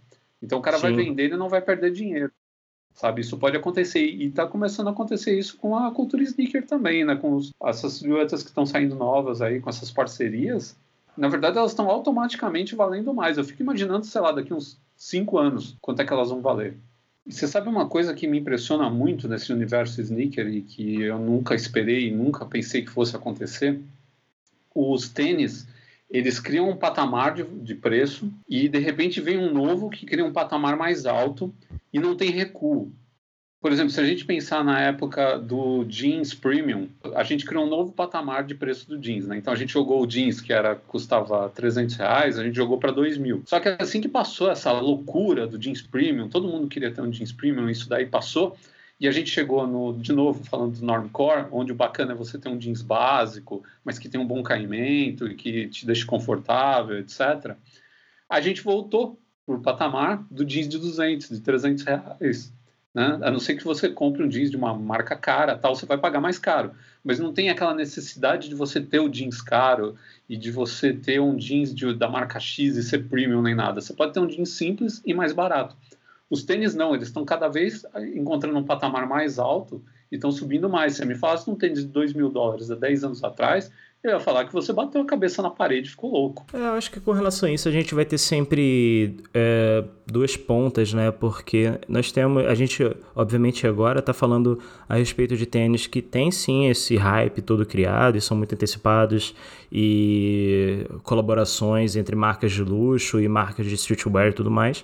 Então 0.42 0.58
o 0.58 0.62
cara 0.62 0.78
Sim. 0.78 0.82
vai 0.82 0.92
vender 0.92 1.32
e 1.32 1.36
não 1.36 1.48
vai 1.48 1.60
perder 1.60 1.92
dinheiro. 1.92 2.32
Sabe, 2.92 3.20
isso 3.20 3.38
pode 3.38 3.56
acontecer 3.56 4.04
e 4.04 4.26
está 4.26 4.46
começando 4.46 4.88
a 4.88 4.90
acontecer 4.90 5.38
isso 5.38 5.56
com 5.56 5.76
a 5.76 5.90
cultura 5.92 6.22
sneaker 6.22 6.66
também, 6.66 7.04
né? 7.04 7.14
Com 7.14 7.34
os, 7.34 7.52
essas 7.64 7.94
silhuetas 7.94 8.42
que 8.42 8.48
estão 8.48 8.66
saindo 8.66 8.94
novas 8.94 9.40
aí, 9.40 9.60
com 9.60 9.70
essas 9.70 9.90
parcerias. 9.90 10.76
Na 11.16 11.28
verdade, 11.28 11.56
elas 11.56 11.70
estão 11.70 11.88
automaticamente 11.88 12.74
valendo 12.74 13.14
mais. 13.14 13.38
Eu 13.38 13.44
fico 13.44 13.62
imaginando, 13.62 14.04
sei 14.06 14.20
lá, 14.20 14.32
daqui 14.32 14.52
uns 14.52 14.78
5 14.96 15.38
anos, 15.38 15.76
quanto 15.80 16.02
é 16.02 16.04
que 16.04 16.12
elas 16.12 16.30
vão 16.30 16.40
valer. 16.40 16.76
E 17.26 17.32
você 17.32 17.46
sabe 17.46 17.68
uma 17.68 17.88
coisa 17.88 18.12
que 18.12 18.26
me 18.26 18.38
impressiona 18.38 18.90
muito 18.90 19.28
nesse 19.28 19.52
universo 19.52 20.00
sneaker 20.00 20.48
e 20.48 20.62
que 20.62 21.02
eu 21.02 21.18
nunca 21.18 21.54
esperei 21.54 22.08
e 22.08 22.10
nunca 22.10 22.44
pensei 22.44 22.82
que 22.82 22.90
fosse 22.90 23.14
acontecer? 23.14 23.80
Os 24.88 25.08
tênis 25.08 25.66
eles 26.10 26.40
criam 26.40 26.68
um 26.68 26.76
patamar 26.76 27.34
de, 27.34 27.44
de, 27.44 27.74
preço 27.74 28.32
e 28.48 28.68
de 28.68 28.78
repente 28.78 29.20
vem 29.20 29.38
um 29.38 29.52
novo 29.52 29.88
que 29.88 30.04
cria 30.04 30.24
um 30.24 30.32
patamar 30.32 30.76
mais 30.76 31.06
alto 31.06 31.54
e 31.92 32.00
não 32.00 32.16
tem 32.16 32.30
recuo. 32.30 32.92
Por 33.60 33.70
exemplo, 33.70 33.90
se 33.90 34.00
a 34.00 34.06
gente 34.06 34.24
pensar 34.24 34.64
na 34.64 34.80
época 34.80 35.38
do 35.38 35.84
jeans 35.84 36.32
premium, 36.32 36.88
a 37.14 37.22
gente 37.22 37.44
criou 37.44 37.66
um 37.66 37.68
novo 37.68 37.92
patamar 37.92 38.42
de 38.42 38.54
preço 38.54 38.88
do 38.88 38.98
jeans, 38.98 39.26
né? 39.26 39.36
Então 39.36 39.52
a 39.52 39.56
gente 39.56 39.70
jogou 39.70 40.02
o 40.02 40.06
jeans 40.06 40.40
que 40.40 40.50
era 40.50 40.74
custava 40.74 41.48
300 41.50 41.94
reais, 41.96 42.38
a 42.38 42.42
gente 42.42 42.56
jogou 42.56 42.78
para 42.78 42.90
2 42.90 43.18
mil. 43.18 43.42
Só 43.44 43.60
que 43.60 43.68
assim 43.68 44.00
que 44.00 44.08
passou 44.08 44.50
essa 44.50 44.72
loucura 44.72 45.46
do 45.46 45.58
jeans 45.58 45.82
premium, 45.82 46.28
todo 46.28 46.48
mundo 46.48 46.68
queria 46.68 46.90
ter 46.90 47.02
um 47.02 47.10
jeans 47.10 47.32
premium, 47.32 47.68
isso 47.68 47.86
daí 47.86 48.06
passou. 48.06 48.56
E 49.00 49.08
a 49.08 49.10
gente 49.10 49.30
chegou 49.30 49.66
no, 49.66 49.96
de 49.96 50.12
novo, 50.12 50.44
falando 50.44 50.78
do 50.78 50.84
Normcore, 50.84 51.46
onde 51.50 51.72
o 51.72 51.74
bacana 51.74 52.12
é 52.12 52.14
você 52.14 52.38
ter 52.38 52.50
um 52.50 52.58
jeans 52.58 52.82
básico, 52.82 53.64
mas 53.82 53.98
que 53.98 54.10
tem 54.10 54.20
um 54.20 54.26
bom 54.26 54.42
caimento 54.42 55.26
e 55.26 55.34
que 55.34 55.68
te 55.68 55.86
deixa 55.86 56.04
confortável, 56.04 56.98
etc. 56.98 57.56
A 58.28 58.42
gente 58.42 58.60
voltou 58.60 59.18
para 59.46 59.54
o 59.54 59.62
patamar 59.62 60.26
do 60.30 60.44
jeans 60.44 60.68
de 60.68 60.78
200, 60.78 61.30
de 61.30 61.40
300 61.40 61.82
reais. 61.82 62.52
Né? 62.92 63.18
A 63.22 63.30
não 63.30 63.38
ser 63.38 63.54
que 63.54 63.64
você 63.64 63.88
compre 63.88 64.22
um 64.22 64.28
jeans 64.28 64.50
de 64.50 64.56
uma 64.56 64.74
marca 64.74 65.16
cara, 65.16 65.56
tal, 65.56 65.74
você 65.74 65.86
vai 65.86 65.96
pagar 65.96 66.20
mais 66.20 66.38
caro. 66.38 66.72
Mas 67.02 67.18
não 67.18 67.32
tem 67.32 67.48
aquela 67.48 67.72
necessidade 67.72 68.50
de 68.50 68.54
você 68.54 68.82
ter 68.82 69.00
o 69.00 69.08
jeans 69.08 69.40
caro 69.40 69.96
e 70.28 70.36
de 70.36 70.50
você 70.50 70.92
ter 70.92 71.20
um 71.20 71.36
jeans 71.36 71.74
de, 71.74 71.94
da 71.94 72.08
marca 72.08 72.38
X 72.38 72.76
e 72.76 72.82
ser 72.82 73.08
premium 73.08 73.40
nem 73.40 73.54
nada. 73.54 73.80
Você 73.80 73.94
pode 73.94 74.12
ter 74.12 74.20
um 74.20 74.26
jeans 74.26 74.50
simples 74.50 75.00
e 75.06 75.14
mais 75.14 75.32
barato. 75.32 75.74
Os 76.30 76.44
tênis 76.44 76.74
não, 76.76 76.94
eles 76.94 77.08
estão 77.08 77.24
cada 77.24 77.48
vez 77.48 77.84
encontrando 78.14 78.56
um 78.56 78.64
patamar 78.64 79.06
mais 79.06 79.38
alto 79.38 79.84
e 80.10 80.14
estão 80.14 80.30
subindo 80.30 80.70
mais. 80.70 80.94
Você 80.94 81.04
me 81.04 81.16
falasse 81.16 81.50
um 81.50 81.56
tênis 81.56 81.80
de 81.80 81.88
2 81.88 82.14
mil 82.14 82.30
dólares 82.30 82.70
há 82.70 82.76
10 82.76 83.04
anos 83.04 83.24
atrás, 83.24 83.70
eu 84.02 84.12
ia 84.12 84.20
falar 84.20 84.46
que 84.46 84.52
você 84.52 84.72
bateu 84.72 85.02
a 85.02 85.04
cabeça 85.04 85.42
na 85.42 85.50
parede 85.50 85.88
e 85.88 85.90
ficou 85.90 86.10
louco. 86.10 86.46
É, 86.54 86.56
eu 86.56 86.72
acho 86.72 86.90
que 86.90 86.98
com 86.98 87.12
relação 87.12 87.48
a 87.48 87.52
isso 87.52 87.68
a 87.68 87.72
gente 87.72 87.94
vai 87.94 88.04
ter 88.04 88.16
sempre 88.16 89.18
é, 89.34 89.84
duas 90.06 90.38
pontas, 90.38 90.94
né? 90.94 91.10
Porque 91.10 91.78
nós 91.86 92.10
temos. 92.10 92.46
A 92.46 92.54
gente, 92.54 92.82
obviamente, 93.14 93.66
agora 93.66 93.98
está 93.98 94.14
falando 94.14 94.58
a 94.88 94.94
respeito 94.94 95.36
de 95.36 95.44
tênis 95.44 95.86
que 95.86 96.00
tem 96.00 96.30
sim 96.30 96.68
esse 96.68 96.96
hype 96.96 97.42
todo 97.42 97.66
criado 97.66 98.16
e 98.16 98.20
são 98.22 98.36
muito 98.36 98.54
antecipados 98.54 99.34
e 99.70 100.86
colaborações 101.02 101.94
entre 101.94 102.16
marcas 102.16 102.52
de 102.52 102.62
luxo 102.62 103.20
e 103.20 103.28
marcas 103.28 103.66
de 103.66 103.74
streetwear 103.74 104.28
e 104.28 104.32
tudo 104.32 104.50
mais. 104.50 104.82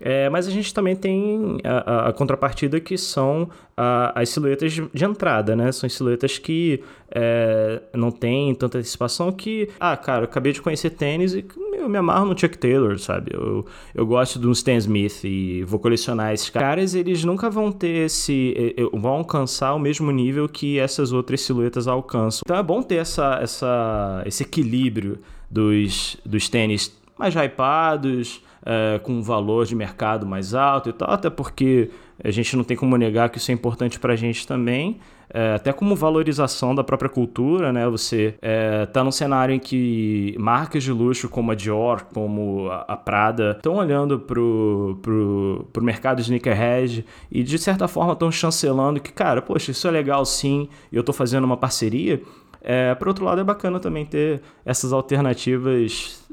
É, 0.00 0.28
mas 0.28 0.48
a 0.48 0.50
gente 0.50 0.74
também 0.74 0.96
tem 0.96 1.58
a, 1.64 2.06
a, 2.06 2.08
a 2.08 2.12
contrapartida 2.12 2.80
que 2.80 2.98
são 2.98 3.48
a, 3.76 4.20
as 4.20 4.28
silhuetas 4.28 4.72
de, 4.72 4.88
de, 4.92 5.04
entrada, 5.04 5.56
né? 5.56 5.72
São 5.72 5.88
silhuetas 5.88 6.38
que 6.38 6.82
é, 7.10 7.82
não 7.94 8.10
tem 8.10 8.54
tanta 8.54 8.78
antecipação 8.78 9.32
que, 9.32 9.68
ah, 9.78 9.96
cara, 9.96 10.22
eu 10.22 10.24
acabei 10.24 10.52
de 10.52 10.62
conhecer 10.62 10.90
tênis 10.90 11.34
e 11.34 11.44
eu 11.72 11.88
me 11.88 11.98
amarro 11.98 12.26
no 12.26 12.38
Chuck 12.38 12.56
Taylor, 12.56 12.98
sabe? 12.98 13.32
Eu, 13.34 13.66
eu 13.94 14.06
gosto 14.06 14.38
do 14.38 14.50
Stan 14.52 14.76
Smith 14.76 15.24
e 15.24 15.62
vou 15.64 15.78
colecionar 15.78 16.32
esses 16.32 16.50
caras. 16.50 16.94
Eles 16.94 17.24
nunca 17.24 17.50
vão 17.50 17.72
ter 17.72 18.06
esse. 18.06 18.74
vão 18.92 19.12
alcançar 19.12 19.74
o 19.74 19.78
mesmo 19.78 20.10
nível 20.10 20.48
que 20.48 20.78
essas 20.78 21.12
outras 21.12 21.40
silhuetas 21.40 21.88
alcançam. 21.88 22.42
Então 22.44 22.56
é 22.56 22.62
bom 22.62 22.82
ter 22.82 22.96
essa, 22.96 23.38
essa, 23.42 24.22
esse 24.26 24.42
equilíbrio 24.42 25.18
dos, 25.50 26.16
dos 26.24 26.48
tênis 26.48 26.92
mais 27.18 27.34
hypados 27.34 28.42
é, 28.64 28.98
com 28.98 29.12
um 29.12 29.22
valor 29.22 29.66
de 29.66 29.74
mercado 29.74 30.26
mais 30.26 30.54
alto 30.54 30.88
e 30.88 30.92
tal, 30.92 31.10
até 31.10 31.28
porque 31.28 31.90
a 32.22 32.30
gente 32.30 32.56
não 32.56 32.64
tem 32.64 32.76
como 32.76 32.96
negar 32.96 33.28
que 33.28 33.38
isso 33.38 33.50
é 33.50 33.54
importante 33.54 33.98
para 33.98 34.12
a 34.12 34.16
gente 34.16 34.46
também, 34.46 34.98
é, 35.28 35.54
até 35.54 35.72
como 35.72 35.96
valorização 35.96 36.74
da 36.74 36.84
própria 36.84 37.10
cultura, 37.10 37.72
né? 37.72 37.88
Você 37.88 38.36
é, 38.40 38.86
tá 38.86 39.02
num 39.02 39.10
cenário 39.10 39.54
em 39.54 39.58
que 39.58 40.36
marcas 40.38 40.84
de 40.84 40.92
luxo 40.92 41.28
como 41.28 41.50
a 41.50 41.54
Dior, 41.54 42.04
como 42.14 42.68
a, 42.70 42.84
a 42.88 42.96
Prada, 42.96 43.50
estão 43.56 43.76
olhando 43.76 44.18
pro, 44.20 44.98
pro, 45.02 45.68
pro 45.72 45.84
mercado 45.84 46.18
de 46.18 46.22
sneakerhead 46.22 47.04
e 47.32 47.42
de 47.42 47.58
certa 47.58 47.88
forma 47.88 48.12
estão 48.12 48.30
chancelando 48.30 49.00
que, 49.00 49.12
cara, 49.12 49.42
poxa, 49.42 49.72
isso 49.72 49.88
é 49.88 49.90
legal 49.90 50.24
sim, 50.24 50.68
e 50.92 50.96
eu 50.96 51.00
estou 51.00 51.14
fazendo 51.14 51.44
uma 51.44 51.56
parceria. 51.56 52.22
É, 52.66 52.94
por 52.94 53.08
outro 53.08 53.26
lado, 53.26 53.42
é 53.42 53.44
bacana 53.44 53.78
também 53.78 54.06
ter 54.06 54.40
essas 54.64 54.90
alternativas 54.90 56.23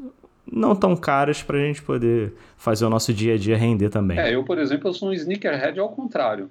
não 0.51 0.75
tão 0.75 0.95
caras 0.95 1.41
pra 1.41 1.57
gente 1.57 1.81
poder 1.81 2.33
fazer 2.57 2.85
o 2.85 2.89
nosso 2.89 3.13
dia 3.13 3.35
a 3.35 3.37
dia 3.37 3.57
render 3.57 3.89
também. 3.89 4.19
É, 4.19 4.35
eu, 4.35 4.43
por 4.43 4.57
exemplo, 4.57 4.89
eu 4.89 4.93
sou 4.93 5.09
um 5.09 5.13
sneakerhead 5.13 5.79
ao 5.79 5.89
contrário. 5.89 6.49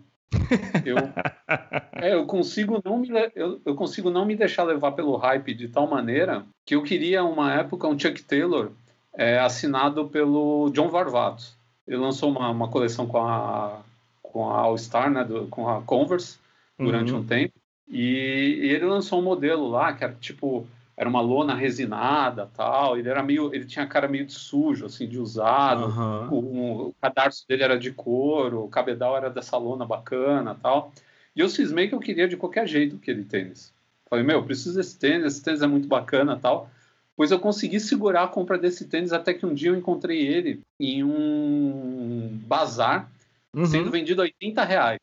Eu, 0.85 0.97
é, 1.93 2.15
eu, 2.15 2.25
consigo 2.25 2.81
não 2.85 2.99
me, 2.99 3.09
eu, 3.35 3.61
eu 3.65 3.75
consigo 3.75 4.11
não 4.11 4.25
me 4.25 4.37
deixar 4.37 4.63
levar 4.65 4.93
pelo 4.93 5.17
hype 5.17 5.55
de 5.55 5.69
tal 5.69 5.87
maneira 5.87 6.45
que 6.65 6.75
eu 6.75 6.83
queria, 6.83 7.25
uma 7.25 7.53
época, 7.53 7.89
um 7.89 7.99
Chuck 7.99 8.23
Taylor 8.23 8.71
é, 9.15 9.39
assinado 9.39 10.09
pelo 10.09 10.71
John 10.71 10.89
Varvatos. 10.89 11.57
Ele 11.87 11.99
lançou 11.99 12.31
uma, 12.31 12.49
uma 12.51 12.69
coleção 12.69 13.07
com 13.07 13.19
a, 13.19 13.81
com 14.23 14.49
a 14.49 14.59
All 14.59 14.79
Star, 14.79 15.11
né, 15.11 15.25
do, 15.25 15.47
com 15.49 15.69
a 15.69 15.83
Converse, 15.83 16.39
durante 16.79 17.13
uhum. 17.13 17.19
um 17.19 17.25
tempo. 17.25 17.55
E, 17.89 18.61
e, 18.63 18.71
ele 18.71 18.87
lançou 18.87 19.19
um 19.19 19.25
modelo 19.25 19.69
lá 19.69 19.93
que 19.93 20.05
era 20.05 20.15
tipo 20.15 20.67
era 21.01 21.09
uma 21.09 21.23
lona 21.23 21.55
resinada 21.55 22.51
tal. 22.55 22.99
Ele 22.99 23.09
era 23.09 23.23
meio, 23.23 23.55
ele 23.55 23.65
tinha 23.65 23.87
a 23.87 23.89
cara 23.89 24.07
meio 24.07 24.27
de 24.27 24.35
sujo, 24.35 24.85
assim, 24.85 25.09
de 25.09 25.19
usado. 25.19 25.87
Uhum. 25.87 26.29
O, 26.29 26.89
o, 26.89 26.95
cadarço 27.01 27.49
dele 27.49 27.63
era 27.63 27.79
de 27.79 27.91
couro, 27.91 28.65
o 28.65 28.69
cabedal 28.69 29.17
era 29.17 29.31
dessa 29.31 29.57
lona 29.57 29.87
bacana 29.87 30.55
tal. 30.55 30.93
E 31.35 31.41
eu 31.41 31.49
cismei 31.49 31.89
que 31.89 31.95
eu 31.95 32.01
queria 32.01 32.29
de 32.29 32.37
qualquer 32.37 32.69
jeito 32.69 32.97
aquele 32.97 33.25
tênis. 33.25 33.73
Falei, 34.11 34.23
meu, 34.23 34.41
eu 34.41 34.45
preciso 34.45 34.77
desse 34.77 34.99
tênis, 34.99 35.25
esse 35.25 35.43
tênis 35.43 35.63
é 35.63 35.67
muito 35.67 35.89
bacana 35.89 36.39
tal. 36.39 36.69
Pois 37.17 37.31
eu 37.31 37.41
consegui 37.41 37.81
segurar 37.81 38.25
a 38.25 38.29
compra 38.29 38.59
desse 38.59 38.87
tênis 38.87 39.11
até 39.11 39.33
que 39.33 39.47
um 39.47 39.55
dia 39.55 39.71
eu 39.71 39.77
encontrei 39.77 40.27
ele 40.27 40.61
em 40.79 41.03
um 41.03 42.39
bazar 42.47 43.11
uhum. 43.57 43.65
sendo 43.65 43.91
vendido 43.91 44.21
a 44.21 44.25
80 44.25 44.65
reais. 44.65 44.99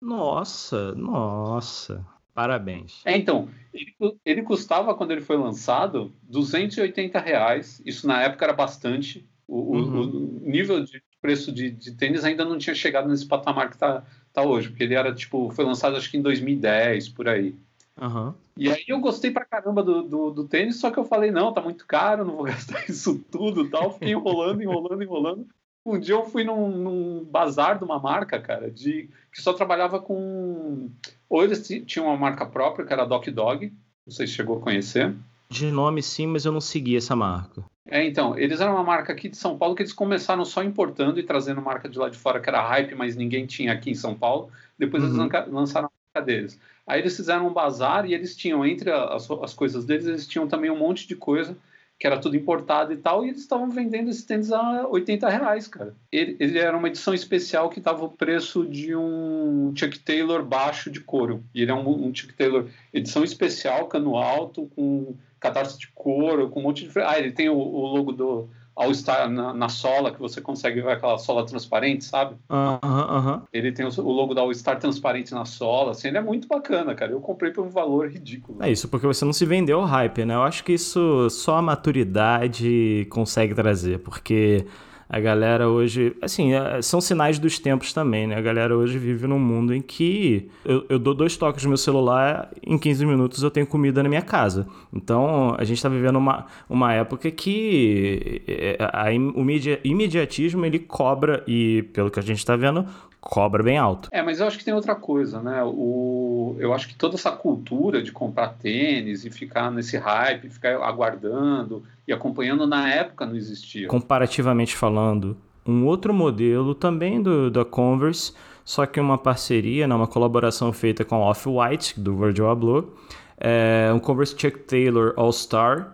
Nossa, 0.00 0.94
nossa. 0.94 2.02
Parabéns. 2.34 3.00
É, 3.04 3.16
então, 3.16 3.48
ele, 3.72 3.94
ele, 4.24 4.42
custava, 4.42 4.94
quando 4.94 5.12
ele 5.12 5.20
foi 5.20 5.36
lançado, 5.36 6.12
280 6.24 7.18
reais. 7.20 7.80
Isso 7.86 8.08
na 8.08 8.22
época 8.22 8.44
era 8.44 8.52
bastante. 8.52 9.24
O, 9.46 9.76
uhum. 9.76 10.40
o 10.44 10.50
nível 10.50 10.82
de 10.82 11.00
preço 11.22 11.52
de, 11.52 11.70
de, 11.70 11.92
tênis 11.92 12.24
ainda 12.24 12.44
não 12.44 12.58
tinha 12.58 12.74
chegado 12.74 13.08
nesse 13.08 13.26
patamar 13.26 13.68
que 13.68 13.76
está 13.76 14.04
tá 14.32 14.42
hoje, 14.42 14.68
porque 14.68 14.82
ele 14.82 14.94
era, 14.94 15.14
tipo, 15.14 15.50
foi 15.50 15.64
lançado 15.64 15.96
acho 15.96 16.10
que 16.10 16.16
em 16.16 16.22
2010, 16.22 17.10
por 17.10 17.28
aí. 17.28 17.54
Uhum. 18.00 18.34
E 18.56 18.68
aí 18.68 18.84
eu 18.88 18.98
gostei 19.00 19.30
pra 19.30 19.44
caramba 19.44 19.82
do, 19.82 20.02
do, 20.02 20.30
do, 20.30 20.48
tênis, 20.48 20.80
só 20.80 20.90
que 20.90 20.98
eu 20.98 21.04
falei, 21.04 21.30
não, 21.30 21.52
tá 21.52 21.60
muito 21.60 21.86
caro, 21.86 22.24
não 22.24 22.36
vou 22.36 22.44
gastar 22.46 22.84
isso 22.90 23.18
tudo 23.30 23.70
tal. 23.70 23.92
Fiquei 23.92 24.10
enrolando, 24.10 24.62
enrolando, 24.62 25.02
enrolando. 25.02 25.46
Um 25.86 25.98
dia 25.98 26.14
eu 26.14 26.24
fui 26.24 26.44
num, 26.44 26.70
num, 26.70 27.24
bazar 27.24 27.76
de 27.76 27.84
uma 27.84 27.98
marca, 27.98 28.40
cara, 28.40 28.70
de 28.70 29.10
que 29.30 29.42
só 29.42 29.52
trabalhava 29.52 30.00
com. 30.00 30.90
Ou 31.28 31.44
eles 31.44 31.66
tinham 31.86 32.06
uma 32.06 32.16
marca 32.16 32.46
própria, 32.46 32.86
que 32.86 32.92
era 32.92 33.04
Doc 33.04 33.26
Dog, 33.28 33.70
não 34.06 34.12
sei 34.12 34.26
se 34.26 34.32
chegou 34.32 34.56
a 34.56 34.60
conhecer. 34.60 35.14
De 35.50 35.70
nome 35.70 36.02
sim, 36.02 36.26
mas 36.26 36.46
eu 36.46 36.52
não 36.52 36.60
segui 36.60 36.96
essa 36.96 37.14
marca. 37.14 37.62
É, 37.86 38.02
então, 38.02 38.36
eles 38.38 38.60
eram 38.60 38.72
uma 38.72 38.82
marca 38.82 39.12
aqui 39.12 39.28
de 39.28 39.36
São 39.36 39.58
Paulo 39.58 39.74
que 39.74 39.82
eles 39.82 39.92
começaram 39.92 40.42
só 40.44 40.62
importando 40.62 41.20
e 41.20 41.22
trazendo 41.22 41.60
marca 41.60 41.86
de 41.86 41.98
lá 41.98 42.08
de 42.08 42.16
fora, 42.16 42.40
que 42.40 42.48
era 42.48 42.66
hype, 42.66 42.94
mas 42.94 43.14
ninguém 43.14 43.44
tinha 43.44 43.74
aqui 43.74 43.90
em 43.90 43.94
São 43.94 44.14
Paulo. 44.14 44.50
Depois 44.78 45.02
uhum. 45.02 45.26
eles 45.26 45.46
lançaram 45.48 45.88
a 45.88 46.18
marca 46.18 46.26
deles. 46.26 46.58
Aí 46.86 47.00
eles 47.00 47.14
fizeram 47.14 47.46
um 47.46 47.52
bazar 47.52 48.06
e 48.06 48.14
eles 48.14 48.34
tinham, 48.34 48.64
entre 48.64 48.90
as, 48.90 49.30
as 49.30 49.52
coisas 49.52 49.84
deles, 49.84 50.06
eles 50.06 50.26
tinham 50.26 50.48
também 50.48 50.70
um 50.70 50.78
monte 50.78 51.06
de 51.06 51.14
coisa 51.14 51.54
que 51.98 52.06
era 52.06 52.18
tudo 52.18 52.36
importado 52.36 52.92
e 52.92 52.96
tal, 52.96 53.24
e 53.24 53.28
eles 53.28 53.40
estavam 53.40 53.70
vendendo 53.70 54.10
esses 54.10 54.24
tênis 54.24 54.52
a 54.52 54.86
80 54.88 55.28
reais, 55.28 55.68
cara. 55.68 55.94
Ele, 56.10 56.36
ele 56.40 56.58
era 56.58 56.76
uma 56.76 56.88
edição 56.88 57.14
especial 57.14 57.70
que 57.70 57.80
tava 57.80 58.04
o 58.04 58.10
preço 58.10 58.66
de 58.66 58.94
um 58.96 59.72
Chuck 59.76 59.98
Taylor 60.00 60.44
baixo 60.44 60.90
de 60.90 61.00
couro. 61.00 61.44
E 61.54 61.62
ele 61.62 61.70
é 61.70 61.74
um, 61.74 62.08
um 62.08 62.14
Chuck 62.14 62.34
Taylor 62.34 62.68
edição 62.92 63.22
especial, 63.22 63.86
cano 63.86 64.16
alto, 64.16 64.70
com 64.74 65.14
cadarço 65.38 65.78
de 65.78 65.88
couro, 65.88 66.48
com 66.50 66.60
um 66.60 66.64
monte 66.64 66.86
de. 66.86 67.00
Ah, 67.00 67.18
ele 67.18 67.30
tem 67.30 67.48
o, 67.48 67.56
o 67.56 67.86
logo 67.86 68.12
do, 68.12 68.48
ao 68.76 68.90
estar 68.90 69.28
na, 69.28 69.54
na, 69.54 69.68
sola, 69.68 70.10
que 70.10 70.18
você 70.18 70.40
consegue 70.40 70.80
ver 70.80 70.92
aquela 70.92 71.16
sola 71.16 71.46
transparente, 71.46 72.04
sabe? 72.04 72.36
Aham, 72.50 72.78
uh 72.82 72.86
aham. 72.86 73.02
-huh, 73.02 73.18
uh 73.18 73.36
-huh. 73.36 73.42
Ele 73.52 73.72
tem 73.72 73.86
o, 73.86 73.88
o, 74.00 74.12
logo 74.12 74.34
da 74.34 74.40
All 74.40 74.52
Star 74.52 74.78
transparente 74.78 75.32
na 75.32 75.44
sola, 75.44 75.92
assim, 75.92 76.08
ele 76.08 76.18
é 76.18 76.22
muito 76.22 76.48
bacana, 76.48 76.94
cara. 76.94 77.12
Eu 77.12 77.20
comprei 77.20 77.52
por 77.52 77.64
um 77.64 77.70
valor 77.70 78.08
ridículo. 78.08 78.62
É 78.62 78.70
isso, 78.70 78.88
porque 78.88 79.06
você 79.06 79.24
não 79.24 79.32
se 79.32 79.46
vendeu 79.46 79.80
ao 79.80 79.86
hype, 79.86 80.24
né? 80.24 80.34
Eu 80.34 80.42
acho 80.42 80.64
que 80.64 80.72
isso 80.72 81.28
só 81.30 81.56
a 81.56 81.62
maturidade 81.62 83.06
consegue 83.10 83.54
trazer, 83.54 84.00
porque 84.00 84.66
a 85.08 85.20
galera 85.20 85.68
hoje, 85.68 86.16
assim, 86.22 86.54
é, 86.54 86.80
são 86.82 87.00
sinais 87.00 87.38
dos 87.38 87.58
tempos 87.58 87.92
também, 87.92 88.26
né? 88.26 88.36
A 88.36 88.40
galera 88.40 88.76
hoje 88.76 88.98
vive 88.98 89.26
num 89.26 89.38
mundo 89.38 89.74
em 89.74 89.82
que 89.82 90.48
eu, 90.64 90.84
eu 90.88 90.98
dou 90.98 91.14
dois 91.14 91.36
toques 91.36 91.62
no 91.64 91.70
meu 91.70 91.76
celular, 91.76 92.50
em 92.66 92.78
15 92.78 93.04
minutos 93.06 93.42
eu 93.42 93.50
tenho 93.50 93.66
comida 93.66 94.02
na 94.02 94.08
minha 94.08 94.22
casa. 94.22 94.66
Então, 94.92 95.54
a 95.58 95.64
gente 95.64 95.76
está 95.76 95.88
vivendo 95.88 96.16
uma, 96.16 96.46
uma 96.68 96.92
época 96.92 97.30
que 97.30 98.42
é, 98.48 98.76
a, 98.80 99.06
o 99.34 99.46
imediatismo 99.84 100.64
ele 100.64 100.78
cobra, 100.78 101.44
e 101.46 101.82
pelo 101.92 102.10
que 102.10 102.18
a 102.18 102.22
gente 102.22 102.38
está 102.38 102.56
vendo, 102.56 102.86
cobra 103.24 103.62
bem 103.62 103.78
alto. 103.78 104.08
É, 104.12 104.22
mas 104.22 104.38
eu 104.38 104.46
acho 104.46 104.58
que 104.58 104.64
tem 104.64 104.74
outra 104.74 104.94
coisa, 104.94 105.40
né? 105.40 105.62
O, 105.64 106.56
eu 106.58 106.74
acho 106.74 106.86
que 106.86 106.94
toda 106.94 107.14
essa 107.14 107.32
cultura 107.32 108.02
de 108.02 108.12
comprar 108.12 108.48
tênis 108.50 109.24
e 109.24 109.30
ficar 109.30 109.70
nesse 109.70 109.96
hype, 109.96 110.50
ficar 110.50 110.76
aguardando 110.82 111.82
e 112.06 112.12
acompanhando 112.12 112.66
na 112.66 112.88
época 112.88 113.24
não 113.24 113.34
existia. 113.34 113.88
Comparativamente 113.88 114.76
falando, 114.76 115.36
um 115.66 115.86
outro 115.86 116.12
modelo 116.12 116.74
também 116.74 117.22
do, 117.22 117.50
da 117.50 117.64
Converse, 117.64 118.34
só 118.62 118.84
que 118.84 119.00
uma 119.00 119.16
parceria, 119.16 119.88
né, 119.88 119.94
uma 119.94 120.06
colaboração 120.06 120.72
feita 120.72 121.04
com 121.04 121.16
Off-White, 121.20 121.98
do 121.98 122.16
Virgil 122.16 122.48
Abloh, 122.48 122.94
é 123.38 123.90
um 123.94 123.98
Converse 123.98 124.34
Chuck 124.38 124.58
Taylor 124.60 125.14
All-Star. 125.16 125.92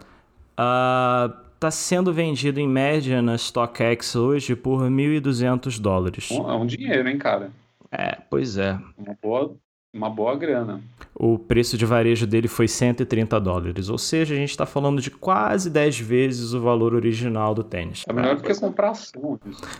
Uh, 0.59 1.50
está 1.61 1.71
sendo 1.71 2.11
vendido 2.11 2.59
em 2.59 2.67
média 2.67 3.21
na 3.21 3.37
StockX 3.37 4.17
hoje 4.17 4.57
por 4.57 4.81
1.200 4.81 5.79
dólares. 5.79 6.31
É 6.31 6.55
um 6.55 6.65
dinheiro, 6.65 7.07
hein, 7.07 7.19
cara? 7.19 7.51
É, 7.93 8.17
pois 8.31 8.57
é. 8.57 8.79
Uma 8.97 9.15
boa, 9.21 9.55
uma 9.93 10.09
boa 10.09 10.35
grana. 10.37 10.81
O 11.15 11.39
preço 11.39 11.77
de 11.77 11.85
varejo 11.85 12.27
dele 12.27 12.49
foi 12.49 12.67
130 12.67 13.39
dólares, 13.39 13.91
ou 13.91 13.99
seja, 13.99 14.33
a 14.33 14.39
gente 14.39 14.49
está 14.49 14.65
falando 14.65 15.03
de 15.03 15.11
quase 15.11 15.69
10 15.69 15.99
vezes 15.99 16.55
o 16.55 16.63
valor 16.63 16.95
original 16.95 17.55
do 17.55 17.63
tênis. 17.63 18.05
É 18.09 18.13
melhor 18.15 18.37
do 18.37 18.43
que 18.43 18.55
comprar 18.59 18.93
ação. 18.93 19.39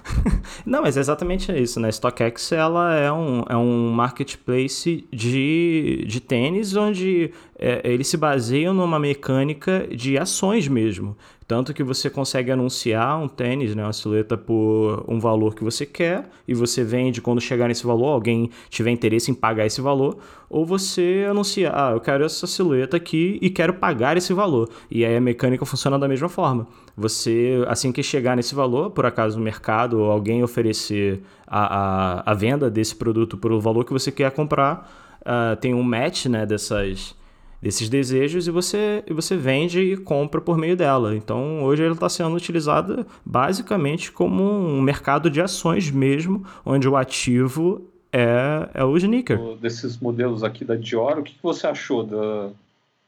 Não, 0.67 0.83
mas 0.83 0.99
é 0.99 1.01
exatamente 1.01 1.51
isso, 1.51 1.81
né? 1.81 1.91
StockX 1.91 2.53
ela 2.53 2.95
é 2.95 3.11
um, 3.11 3.43
é 3.49 3.57
um 3.57 3.91
marketplace 3.91 5.09
de, 5.11 6.05
de 6.07 6.21
tênis 6.21 6.77
onde 6.77 7.33
é, 7.63 7.83
eles 7.85 8.09
se 8.09 8.17
baseiam 8.17 8.73
numa 8.73 8.99
mecânica 8.99 9.87
de 9.95 10.17
ações 10.17 10.67
mesmo. 10.67 11.15
Tanto 11.47 11.75
que 11.75 11.83
você 11.83 12.09
consegue 12.09 12.51
anunciar 12.51 13.21
um 13.21 13.29
tênis, 13.29 13.75
né, 13.75 13.83
uma 13.83 13.93
silhueta 13.93 14.39
por 14.39 15.05
um 15.07 15.19
valor 15.19 15.55
que 15.55 15.63
você 15.63 15.85
quer 15.85 16.31
e 16.49 16.55
você 16.55 16.83
vende 16.83 17.21
quando 17.21 17.41
chegar 17.41 17.69
nesse 17.69 17.85
valor, 17.85 18.13
alguém 18.13 18.51
tiver 18.71 18.91
interesse 18.91 19.31
em 19.31 19.35
pagar 19.35 19.67
esse 19.67 19.81
valor, 19.81 20.19
ou 20.49 20.65
você 20.65 21.27
anuncia, 21.29 21.71
ah, 21.75 21.91
eu 21.91 22.01
quero 22.01 22.25
essa 22.25 22.47
silhueta 22.47 22.97
aqui 22.97 23.39
e 23.43 23.51
quero 23.51 23.75
pagar 23.75 24.17
esse 24.17 24.33
valor. 24.33 24.71
E 24.91 25.05
aí 25.05 25.17
a 25.17 25.21
mecânica 25.21 25.67
funciona 25.67 25.99
da 25.99 26.09
mesma 26.09 26.29
forma. 26.29 26.67
Você, 26.97 27.63
assim 27.67 27.93
que 27.93 28.03
chegar 28.03 28.37
nesse 28.37 28.55
valor, 28.55 28.91
por 28.91 29.05
acaso 29.05 29.39
o 29.39 29.43
mercado 29.43 29.99
ou 29.99 30.11
alguém 30.11 30.43
oferecer 30.43 31.21
a, 31.47 32.21
a, 32.21 32.31
a 32.31 32.35
venda 32.35 32.71
desse 32.71 32.95
produto 32.95 33.37
por 33.37 33.53
o 33.53 33.61
valor 33.61 33.85
que 33.85 33.93
você 33.93 34.11
quer 34.11 34.31
comprar, 34.31 34.89
uh, 35.23 35.57
tem 35.57 35.75
um 35.75 35.83
match 35.83 36.27
né, 36.27 36.47
dessas 36.47 37.19
desses 37.61 37.89
desejos 37.89 38.47
e 38.47 38.51
você, 38.51 39.05
e 39.07 39.13
você 39.13 39.37
vende 39.37 39.81
e 39.81 39.97
compra 39.97 40.41
por 40.41 40.57
meio 40.57 40.77
dela. 40.77 41.15
Então 41.15 41.63
hoje 41.63 41.85
ela 41.85 41.95
está 41.95 42.09
sendo 42.09 42.35
utilizada 42.35 43.07
basicamente 43.25 44.11
como 44.11 44.43
um 44.43 44.81
mercado 44.81 45.31
de 45.31 45.41
ações 45.41 45.91
mesmo, 45.91 46.45
onde 46.65 46.89
o 46.89 46.97
ativo 46.97 47.85
é, 48.13 48.69
é 48.75 48.85
o 48.85 48.97
sneaker. 48.97 49.39
Desses 49.61 49.99
modelos 49.99 50.43
aqui 50.43 50.65
da 50.65 50.75
Dior, 50.75 51.19
o 51.19 51.23
que 51.23 51.35
você 51.43 51.67
achou 51.67 52.03
da, 52.03 52.49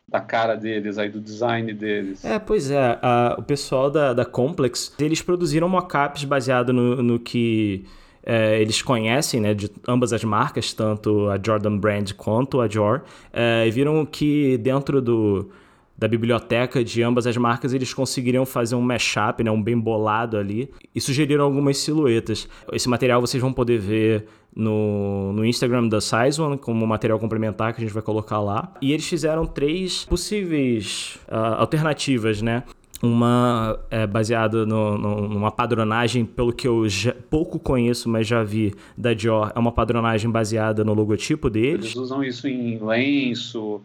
da 0.07 0.21
cara 0.21 0.55
deles, 0.55 0.99
aí 0.99 1.09
do 1.09 1.21
design 1.21 1.73
deles. 1.73 2.25
É, 2.25 2.39
pois 2.39 2.71
é. 2.71 2.99
A, 3.03 3.37
o 3.39 3.43
pessoal 3.43 3.91
da, 3.91 4.13
da 4.13 4.25
Complex, 4.25 4.95
eles 4.99 5.23
produziram 5.23 5.69
mockups 5.69 6.25
baseado 6.25 6.73
no, 6.73 7.03
no 7.03 7.19
que 7.19 7.85
é, 8.25 8.61
eles 8.61 8.81
conhecem 8.83 9.41
né, 9.41 9.55
de 9.55 9.71
ambas 9.87 10.13
as 10.13 10.23
marcas, 10.25 10.73
tanto 10.73 11.29
a 11.29 11.39
Jordan 11.45 11.77
Brand 11.77 12.13
quanto 12.13 12.61
a 12.61 12.69
Dior, 12.69 13.03
é, 13.33 13.67
e 13.67 13.71
viram 13.71 14.05
que 14.07 14.57
dentro 14.59 15.03
do, 15.03 15.51
da 15.99 16.07
biblioteca 16.07 16.83
de 16.85 17.03
ambas 17.03 17.27
as 17.27 17.37
marcas 17.37 17.73
eles 17.73 17.93
conseguiriam 17.93 18.47
fazer 18.47 18.75
um 18.75 18.81
mashup, 18.81 19.43
né, 19.43 19.51
um 19.51 19.63
bem 19.63 19.79
bolado 19.79 20.37
ali, 20.37 20.71
e 20.95 21.01
sugeriram 21.01 21.45
algumas 21.45 21.79
silhuetas. 21.79 22.49
Esse 22.73 22.89
material 22.89 23.21
vocês 23.21 23.41
vão 23.41 23.53
poder 23.53 23.79
ver 23.79 24.27
no, 24.55 25.33
no 25.33 25.45
Instagram 25.45 25.89
da 25.89 26.01
Size 26.01 26.41
One 26.41 26.59
como 26.59 26.87
material 26.87 27.19
complementar 27.19 27.73
que 27.73 27.81
a 27.81 27.85
gente 27.85 27.95
vai 27.95 28.03
colocar 28.03 28.41
lá. 28.41 28.73
E 28.81 28.93
eles 28.93 29.07
fizeram 29.09 29.47
três 29.47 30.05
possíveis 30.05 31.19
uh, 31.29 31.61
alternativas, 31.61 32.43
né? 32.43 32.63
Uma 33.03 33.81
é, 33.91 34.07
baseada 34.07 34.65
numa 34.65 35.51
padronagem, 35.51 36.25
pelo 36.25 36.53
que 36.53 36.69
eu 36.69 36.89
já, 36.89 37.13
pouco 37.29 37.59
conheço, 37.59 38.09
mas 38.09 38.29
já 38.29 38.45
vi 38.45 38.73
da 38.97 39.13
Dior, 39.13 39.51
é 39.55 39.59
uma 39.59 39.73
padronagem 39.73 40.31
baseada 40.31 40.85
no 40.85 40.95
logotipo 40.95 41.51
deles. 41.51 41.87
Eles 41.87 41.97
usam 41.97 42.23
isso 42.23 42.47
em 42.47 42.79
lenço, 42.79 43.81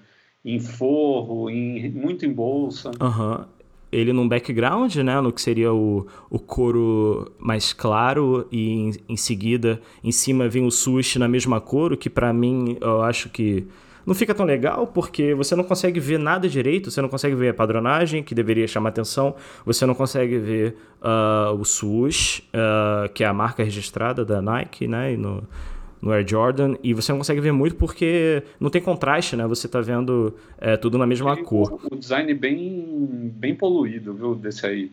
em 0.45 0.59
forro, 0.59 1.49
em, 1.49 1.89
muito 1.89 2.25
em 2.27 2.31
bolsa. 2.31 2.91
Uhum. 3.01 3.43
ele 3.91 4.13
num 4.13 4.27
background, 4.27 4.95
né, 4.97 5.19
no 5.19 5.33
que 5.33 5.41
seria 5.41 5.73
o, 5.73 6.05
o 6.29 6.37
couro 6.37 7.31
mais 7.39 7.73
claro 7.73 8.47
e 8.51 8.69
em, 8.69 8.91
em 9.09 9.17
seguida 9.17 9.81
em 10.03 10.11
cima 10.11 10.47
vem 10.47 10.63
o 10.63 10.69
sushi 10.69 11.17
na 11.17 11.27
mesma 11.27 11.59
cor, 11.59 11.91
o 11.91 11.97
que 11.97 12.09
para 12.09 12.31
mim 12.31 12.77
eu 12.79 13.01
acho 13.01 13.29
que 13.29 13.65
não 14.07 14.15
fica 14.15 14.33
tão 14.33 14.45
legal 14.45 14.87
porque 14.87 15.33
você 15.33 15.53
não 15.53 15.65
consegue 15.65 15.99
ver 15.99 16.17
nada 16.17 16.47
direito, 16.47 16.89
você 16.89 17.01
não 17.01 17.09
consegue 17.09 17.35
ver 17.35 17.49
a 17.49 17.53
padronagem, 17.53 18.23
que 18.23 18.33
deveria 18.33 18.65
chamar 18.65 18.89
atenção, 18.89 19.35
você 19.65 19.85
não 19.85 19.93
consegue 19.93 20.37
ver 20.37 20.77
uh, 21.01 21.53
o 21.53 21.65
swoosh, 21.65 22.39
uh, 22.53 23.09
que 23.13 23.25
é 23.25 23.27
a 23.27 23.33
marca 23.33 23.61
registrada 23.61 24.23
da 24.23 24.41
Nike, 24.41 24.87
né, 24.87 25.17
no, 25.17 25.43
no 26.01 26.11
Air 26.13 26.25
Jordan, 26.25 26.75
e 26.81 26.93
você 26.93 27.11
não 27.11 27.19
consegue 27.19 27.41
ver 27.41 27.51
muito 27.51 27.75
porque 27.75 28.43
não 28.61 28.69
tem 28.69 28.81
contraste, 28.81 29.35
né, 29.35 29.45
você 29.45 29.67
tá 29.67 29.81
vendo 29.81 30.33
é, 30.57 30.77
tudo 30.77 30.97
na 30.97 31.05
mesma 31.05 31.35
cor. 31.43 31.77
O 31.91 31.95
design 31.97 32.33
bem, 32.33 33.29
bem 33.35 33.53
poluído, 33.53 34.13
viu, 34.13 34.35
desse 34.35 34.65
aí. 34.65 34.89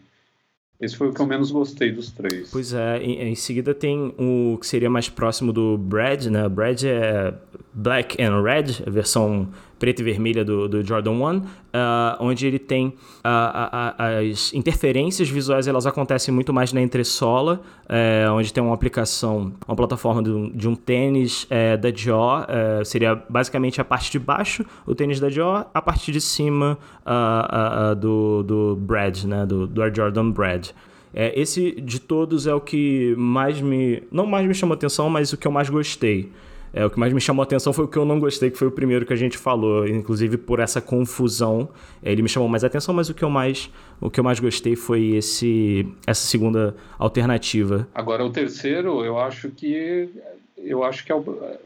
Esse 0.81 0.97
foi 0.97 1.09
o 1.09 1.15
que 1.15 1.21
eu 1.21 1.27
menos 1.27 1.51
gostei 1.51 1.93
dos 1.93 2.11
três. 2.11 2.51
Pois 2.51 2.73
é, 2.73 2.99
em, 2.99 3.31
em, 3.31 3.35
seguida 3.35 3.73
tem 3.73 4.13
o 4.19 4.59
que 4.59 4.67
seria 4.67 4.91
mais 4.91 5.09
próximo 5.09 5.53
do 5.53 5.79
Brad, 5.79 6.27
né? 6.27 6.49
Brad 6.49 6.83
é 6.83 7.33
Black 7.73 8.21
and 8.23 8.43
Red, 8.43 8.83
a 8.87 8.91
versão 8.91 9.49
preta 9.85 10.01
e 10.01 10.05
vermelha 10.05 10.43
do, 10.43 10.67
do 10.67 10.83
Jordan 10.83 11.11
1, 11.11 11.37
uh, 11.37 11.43
ah, 11.75 12.17
onde 12.19 12.47
ele 12.47 12.59
tem 12.59 12.87
uh, 12.87 14.33
as 14.33 14.51
interferências 14.55 15.29
visuais, 15.29 15.69
elas 15.69 15.87
acontecem 15.87 16.33
muito 16.33 16.55
mais 16.55 16.73
na 16.73 16.81
entressola, 16.81 17.61
uh, 17.85 18.33
onde 18.33 18.51
tem 18.51 18.63
uma 18.63 18.73
aplicação, 18.73 19.53
uma 19.69 19.77
plataforma 19.77 20.23
de 20.23 20.31
um, 20.31 20.49
de 20.49 20.67
um 20.67 20.75
tênis 20.75 21.47
eh, 21.51 21.77
da 21.77 21.91
Dior, 21.91 22.47
eh, 22.49 22.83
seria 22.85 23.15
basicamente 23.29 23.79
a 23.79 23.85
parte 23.85 24.11
de 24.11 24.19
baixo, 24.19 24.65
o 24.87 24.95
tênis 24.95 25.21
da 25.21 25.29
Dior, 25.29 25.67
a 25.75 25.83
parte 25.83 26.11
de 26.11 26.21
cima 26.21 26.79
ah, 27.05 27.95
do, 27.95 28.43
do 28.43 28.77
Brad, 28.77 29.25
né, 29.25 29.45
do, 29.45 29.67
do 29.67 29.83
Air 29.83 29.95
Jordan 29.95 30.31
Brad. 30.31 30.71
É, 31.13 31.39
esse 31.39 31.73
de 31.73 32.01
todos 32.01 32.47
é 32.47 32.55
o 32.55 32.61
que 32.61 33.15
mais 33.17 33.61
me. 33.61 34.03
Não 34.11 34.27
mais 34.27 34.47
me 34.47 34.55
chamou 34.55 34.75
atenção, 34.75 35.09
mas 35.09 35.33
o 35.33 35.37
que 35.37 35.47
eu 35.47 35.53
mais 35.53 35.69
gostei. 35.69 36.33
É, 36.75 36.85
o 36.85 36.91
que 36.91 36.99
mais 36.99 37.13
me 37.13 37.21
chamou 37.21 37.41
a 37.41 37.45
atenção 37.45 37.73
foi 37.73 37.85
o 37.85 37.89
que 37.89 37.97
eu 37.97 38.05
não 38.05 38.19
gostei, 38.19 38.51
que 38.51 38.59
foi 38.59 38.67
o 38.67 38.71
primeiro 38.73 39.07
que 39.07 39.13
a 39.13 39.17
gente 39.17 39.39
falou, 39.39 39.87
inclusive 39.87 40.37
por 40.37 40.59
essa 40.59 40.81
confusão. 40.81 41.69
É, 42.03 42.11
ele 42.11 42.21
me 42.21 42.29
chamou 42.29 42.49
mais 42.49 42.65
atenção, 42.65 42.93
mas 42.93 43.09
o 43.09 43.15
que 43.15 43.23
eu 43.23 43.31
mais, 43.31 43.71
o 44.01 44.11
que 44.11 44.19
eu 44.19 44.25
mais 44.25 44.41
gostei 44.41 44.75
foi 44.75 45.13
esse, 45.13 45.87
essa 46.05 46.27
segunda 46.27 46.75
alternativa. 46.99 47.87
Agora, 47.95 48.25
o 48.25 48.31
terceiro, 48.31 49.05
eu 49.05 49.19
acho 49.19 49.51
que 49.51 50.11
eu 50.57 50.83
acho 50.83 51.05
que 51.05 51.13
é 51.13 51.17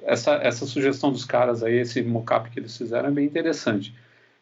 essa, 0.03 0.35
essa 0.35 0.67
sugestão 0.67 1.11
dos 1.11 1.25
caras 1.25 1.63
aí, 1.63 1.79
esse 1.79 2.03
mockup 2.03 2.51
que 2.51 2.59
eles 2.59 2.77
fizeram 2.77 3.09
é 3.09 3.13
bem 3.13 3.25
interessante. 3.25 3.95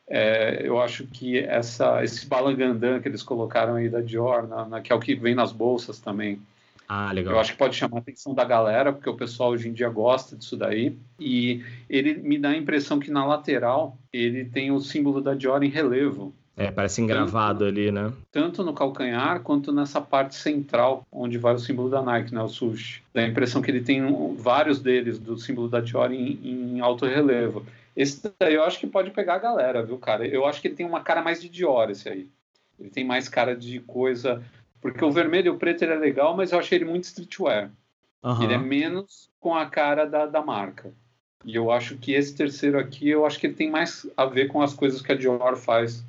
É, 0.08 0.66
eu 0.66 0.80
acho 0.80 1.06
que 1.06 1.38
essa, 1.38 2.02
esse 2.02 2.26
balangandã 2.26 3.00
que 3.00 3.08
eles 3.08 3.22
colocaram 3.22 3.74
aí 3.74 3.88
da 3.88 4.00
Dior, 4.00 4.48
na, 4.48 4.64
na, 4.64 4.80
que 4.80 4.92
é 4.92 4.94
o 4.94 5.00
que 5.00 5.14
vem 5.14 5.34
nas 5.34 5.52
bolsas 5.52 5.98
também, 5.98 6.40
ah, 6.88 7.10
legal. 7.12 7.34
Eu 7.34 7.40
acho 7.40 7.52
que 7.52 7.58
pode 7.58 7.74
chamar 7.74 7.98
a 7.98 8.00
atenção 8.00 8.34
da 8.34 8.44
galera, 8.44 8.92
porque 8.92 9.10
o 9.10 9.16
pessoal 9.16 9.50
hoje 9.50 9.68
em 9.68 9.72
dia 9.72 9.88
gosta 9.88 10.36
disso 10.36 10.56
daí. 10.56 10.96
E 11.18 11.64
ele 11.88 12.14
me 12.14 12.38
dá 12.38 12.50
a 12.50 12.56
impressão 12.56 12.98
que 12.98 13.10
na 13.10 13.26
lateral 13.26 13.98
ele 14.12 14.44
tem 14.44 14.70
o 14.70 14.80
símbolo 14.80 15.20
da 15.20 15.34
Dior 15.34 15.62
em 15.62 15.68
relevo. 15.68 16.32
É, 16.56 16.70
parece 16.70 17.02
engravado 17.02 17.58
tanto, 17.58 17.68
ali, 17.68 17.92
né? 17.92 18.12
Tanto 18.32 18.64
no 18.64 18.72
calcanhar 18.72 19.40
quanto 19.40 19.72
nessa 19.72 20.00
parte 20.00 20.36
central, 20.36 21.06
onde 21.12 21.36
vai 21.36 21.54
o 21.54 21.58
símbolo 21.58 21.90
da 21.90 22.00
Nike, 22.00 22.34
né? 22.34 22.40
O 22.40 22.48
sushi. 22.48 23.02
Dá 23.12 23.20
a 23.20 23.28
impressão 23.28 23.60
que 23.60 23.70
ele 23.70 23.82
tem 23.82 24.02
vários 24.36 24.80
deles 24.80 25.18
do 25.18 25.36
símbolo 25.36 25.68
da 25.68 25.80
Dior 25.80 26.10
em, 26.12 26.38
em 26.42 26.80
alto 26.80 27.04
relevo. 27.04 27.66
Esse 27.94 28.32
daí 28.38 28.54
eu 28.54 28.64
acho 28.64 28.78
que 28.78 28.86
pode 28.86 29.10
pegar 29.10 29.34
a 29.34 29.38
galera, 29.38 29.82
viu, 29.82 29.98
cara? 29.98 30.26
Eu 30.26 30.46
acho 30.46 30.62
que 30.62 30.68
ele 30.68 30.74
tem 30.74 30.86
uma 30.86 31.00
cara 31.00 31.22
mais 31.22 31.42
de 31.42 31.48
Dior, 31.48 31.90
esse 31.90 32.08
aí. 32.08 32.28
Ele 32.78 32.90
tem 32.90 33.04
mais 33.04 33.28
cara 33.28 33.54
de 33.54 33.80
coisa 33.80 34.42
porque 34.86 35.04
o 35.04 35.10
vermelho 35.10 35.46
e 35.46 35.50
o 35.50 35.58
preto 35.58 35.82
ele 35.82 35.94
é 35.94 35.96
legal, 35.96 36.36
mas 36.36 36.52
eu 36.52 36.60
achei 36.60 36.78
ele 36.78 36.84
muito 36.84 37.04
streetwear. 37.04 37.72
Uhum. 38.22 38.42
Ele 38.44 38.54
é 38.54 38.58
menos 38.58 39.28
com 39.40 39.52
a 39.52 39.66
cara 39.66 40.04
da, 40.04 40.26
da 40.26 40.40
marca. 40.40 40.92
E 41.44 41.56
eu 41.56 41.72
acho 41.72 41.96
que 41.96 42.12
esse 42.12 42.36
terceiro 42.36 42.78
aqui, 42.78 43.08
eu 43.08 43.26
acho 43.26 43.38
que 43.38 43.48
ele 43.48 43.54
tem 43.54 43.68
mais 43.68 44.06
a 44.16 44.26
ver 44.26 44.46
com 44.46 44.62
as 44.62 44.74
coisas 44.74 45.02
que 45.02 45.10
a 45.10 45.16
Dior 45.16 45.56
faz 45.56 46.04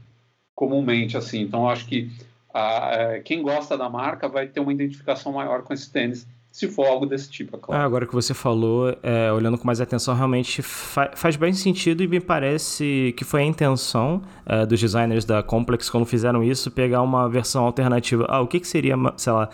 comumente, 0.53 1.17
assim. 1.17 1.41
Então, 1.41 1.61
eu 1.61 1.69
acho 1.69 1.87
que 1.87 2.11
a, 2.53 3.13
a, 3.13 3.19
quem 3.19 3.41
gosta 3.41 3.75
da 3.75 3.89
marca 3.89 4.27
vai 4.27 4.47
ter 4.47 4.59
uma 4.59 4.73
identificação 4.73 5.31
maior 5.31 5.63
com 5.63 5.73
esse 5.73 5.91
tênis 5.91 6.27
se 6.51 6.67
for 6.67 6.87
algo 6.87 7.05
desse 7.05 7.29
tipo, 7.29 7.55
é 7.55 7.59
claro. 7.59 7.81
Ah, 7.81 7.85
agora 7.85 8.07
que 8.07 8.13
você 8.13 8.33
falou, 8.33 8.95
é, 9.03 9.31
olhando 9.31 9.57
com 9.57 9.65
mais 9.65 9.79
atenção, 9.79 10.15
realmente 10.15 10.61
fa 10.61 11.11
faz 11.15 11.35
bem 11.35 11.53
sentido 11.53 12.01
e 12.01 12.07
me 12.07 12.19
parece 12.19 13.13
que 13.15 13.23
foi 13.23 13.41
a 13.41 13.45
intenção 13.45 14.21
é, 14.45 14.65
dos 14.65 14.79
designers 14.79 15.25
da 15.25 15.43
Complex, 15.43 15.89
quando 15.89 16.05
fizeram 16.05 16.43
isso, 16.43 16.71
pegar 16.71 17.01
uma 17.01 17.29
versão 17.29 17.63
alternativa. 17.63 18.25
Ah, 18.27 18.41
o 18.41 18.47
que, 18.47 18.59
que 18.59 18.67
seria, 18.67 18.95
sei 19.17 19.33
lá, 19.33 19.49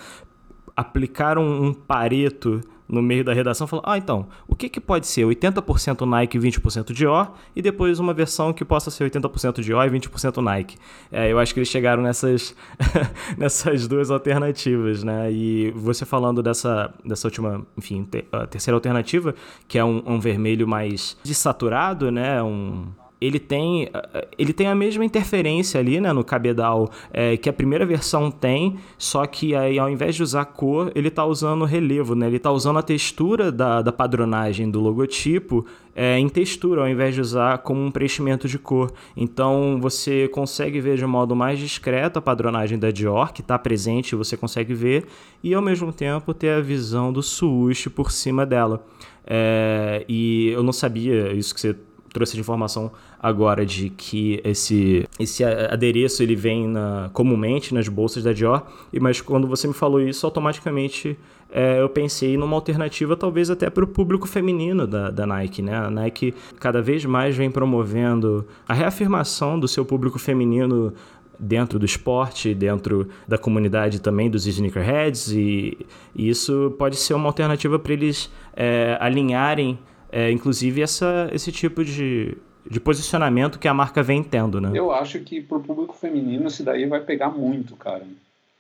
aplicar 0.76 1.38
um, 1.38 1.66
um 1.68 1.74
pareto 1.74 2.62
no 2.94 3.02
meio 3.02 3.24
da 3.24 3.34
redação, 3.34 3.68
falou: 3.68 3.84
ah, 3.86 3.98
então, 3.98 4.28
o 4.48 4.56
que, 4.56 4.70
que 4.70 4.80
pode 4.80 5.08
ser 5.08 5.26
80% 5.26 6.06
Nike 6.06 6.38
e 6.38 6.42
20% 6.42 6.94
Dior, 6.94 7.34
e 7.56 7.62
depois 7.62 8.00
uma 8.00 8.14
versão 8.14 8.54
que 8.54 8.64
possa 8.64 8.92
ser 8.92 9.10
80% 9.10 9.62
Dior 9.62 9.86
e 9.86 9.90
20% 9.90 10.42
Nike. 10.42 10.78
É, 11.12 11.32
eu 11.32 11.40
acho 11.40 11.54
que 11.54 11.60
eles 11.60 11.70
chegaram 11.70 12.04
nessas, 12.04 12.56
nessas 13.38 13.88
duas 13.88 14.12
alternativas, 14.12 15.04
né? 15.04 15.32
E 15.32 15.72
você 15.72 16.06
falando 16.06 16.42
dessa, 16.42 16.94
dessa 17.04 17.28
última, 17.28 17.66
enfim, 17.78 18.08
a 18.32 18.48
terceira 18.48 18.78
alternativa, 18.78 19.34
que 19.68 19.78
é 19.78 19.84
um, 19.84 20.04
um 20.06 20.20
vermelho 20.20 20.68
mais 20.68 21.18
desaturado, 21.24 22.12
né? 22.12 22.42
Um 22.42 22.88
ele 23.26 23.40
tem, 23.40 23.90
ele 24.38 24.52
tem 24.52 24.68
a 24.68 24.76
mesma 24.76 25.06
interferência 25.06 25.80
ali 25.80 26.02
né, 26.02 26.12
no 26.12 26.24
cabedal 26.24 26.90
é, 27.12 27.38
que 27.38 27.48
a 27.48 27.54
primeira 27.54 27.86
versão 27.86 28.30
tem, 28.30 28.78
só 28.98 29.26
que 29.26 29.56
aí 29.56 29.80
ao 29.80 29.90
invés 29.90 30.16
de 30.16 30.24
usar 30.24 30.46
cor, 30.46 30.92
ele 30.94 31.08
está 31.08 31.26
usando 31.26 31.64
relevo, 31.64 32.16
né? 32.16 32.28
ele 32.28 32.38
está 32.38 32.52
usando 32.52 32.80
a 32.80 32.82
textura 32.82 33.52
da, 33.52 33.82
da 33.82 33.92
padronagem 33.94 34.70
do 34.70 34.82
logotipo 34.82 35.66
é, 35.96 36.18
em 36.18 36.28
textura, 36.28 36.82
ao 36.82 36.90
invés 36.90 37.16
de 37.16 37.22
usar 37.22 37.60
como 37.60 37.82
um 37.82 37.92
preenchimento 37.92 38.48
de 38.48 38.60
cor. 38.60 38.92
Então 39.16 39.78
você 39.80 40.28
consegue 40.28 40.82
ver 40.82 40.98
de 40.98 41.06
um 41.06 41.10
modo 41.10 41.36
mais 41.36 41.60
discreto 41.60 42.20
a 42.20 42.22
padronagem 42.22 42.78
da 42.78 42.92
Dior, 42.92 43.32
que 43.32 43.42
está 43.42 43.58
presente, 43.58 44.16
você 44.16 44.36
consegue 44.36 44.74
ver, 44.74 45.06
e 45.42 45.54
ao 45.54 45.62
mesmo 45.62 45.94
tempo 45.94 46.34
ter 46.34 46.50
a 46.50 46.60
visão 46.60 47.14
do 47.14 47.24
swoosh 47.24 47.90
por 47.90 48.12
cima 48.12 48.46
dela. 48.46 48.86
É, 49.26 50.04
e 50.10 50.50
eu 50.50 50.62
não 50.64 50.74
sabia 50.74 51.32
isso 51.32 51.54
que 51.54 51.62
você 51.62 51.76
trouxe 52.14 52.36
de 52.36 52.40
informação 52.40 52.92
agora 53.20 53.66
de 53.66 53.90
que 53.90 54.40
esse, 54.46 55.06
esse 55.20 55.44
adereço 55.44 56.22
ele 56.22 56.36
vem 56.36 56.68
na, 56.68 57.10
comumente 57.12 57.74
nas 57.74 57.90
bolsas 57.90 58.24
da 58.24 58.32
Dior, 58.32 58.62
mas 59.02 59.20
quando 59.20 59.48
você 59.48 59.68
me 59.68 59.74
falou 59.74 60.00
isso, 60.00 60.26
automaticamente 60.26 61.18
é, 61.52 61.82
eu 61.82 61.90
pensei 61.90 62.38
numa 62.38 62.56
alternativa 62.56 63.16
talvez 63.16 63.50
até 63.50 63.70
para 63.70 63.84
o 63.84 63.88
público 63.88 64.28
feminino 64.28 64.88
da, 64.88 65.10
da 65.10 65.26
Nike. 65.26 65.62
Né? 65.62 65.76
A 65.76 65.90
Nike 65.90 66.34
cada 66.60 66.82
vez 66.82 67.04
mais 67.06 67.36
vem 67.36 67.52
promovendo 67.52 68.48
a 68.68 68.74
reafirmação 68.74 69.60
do 69.60 69.68
seu 69.68 69.84
público 69.84 70.18
feminino 70.18 70.94
dentro 71.40 71.78
do 71.78 71.86
esporte, 71.86 72.54
dentro 72.54 73.08
da 73.28 73.38
comunidade 73.38 74.00
também 74.00 74.30
dos 74.30 74.48
sneakerheads, 74.48 75.32
e, 75.32 75.78
e 76.16 76.30
isso 76.30 76.74
pode 76.78 76.96
ser 76.96 77.14
uma 77.14 77.28
alternativa 77.28 77.78
para 77.78 77.94
eles 77.94 78.32
é, 78.56 78.98
alinharem 79.00 79.78
é, 80.14 80.32
inclusive 80.32 80.80
essa, 80.80 81.28
esse 81.34 81.52
tipo 81.52 81.84
de, 81.84 82.38
de 82.70 82.80
posicionamento 82.80 83.58
que 83.58 83.68
a 83.68 83.74
marca 83.74 84.04
vem 84.04 84.24
tendo, 84.24 84.62
né? 84.62 84.70
Eu 84.74 84.92
acho 84.92 85.20
que 85.22 85.42
pro 85.42 85.60
público 85.60 85.96
feminino 85.96 86.48
isso 86.48 86.64
daí 86.64 86.86
vai 86.86 87.02
pegar 87.02 87.30
muito, 87.30 87.76
cara. 87.76 88.06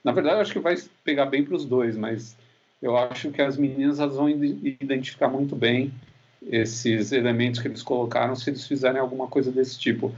Na 0.03 0.11
verdade, 0.11 0.37
eu 0.37 0.41
acho 0.41 0.51
que 0.51 0.59
vai 0.59 0.75
pegar 1.03 1.27
bem 1.27 1.43
para 1.43 1.55
os 1.55 1.63
dois, 1.63 1.95
mas 1.95 2.35
eu 2.81 2.97
acho 2.97 3.29
que 3.29 3.39
as 3.39 3.55
meninas 3.55 3.99
elas 3.99 4.15
vão 4.15 4.27
identificar 4.27 5.27
muito 5.27 5.55
bem 5.55 5.93
esses 6.41 7.11
elementos 7.11 7.61
que 7.61 7.67
eles 7.67 7.83
colocaram 7.83 8.35
se 8.35 8.49
eles 8.49 8.67
fizerem 8.67 8.99
alguma 8.99 9.27
coisa 9.27 9.51
desse 9.51 9.79
tipo. 9.79 10.11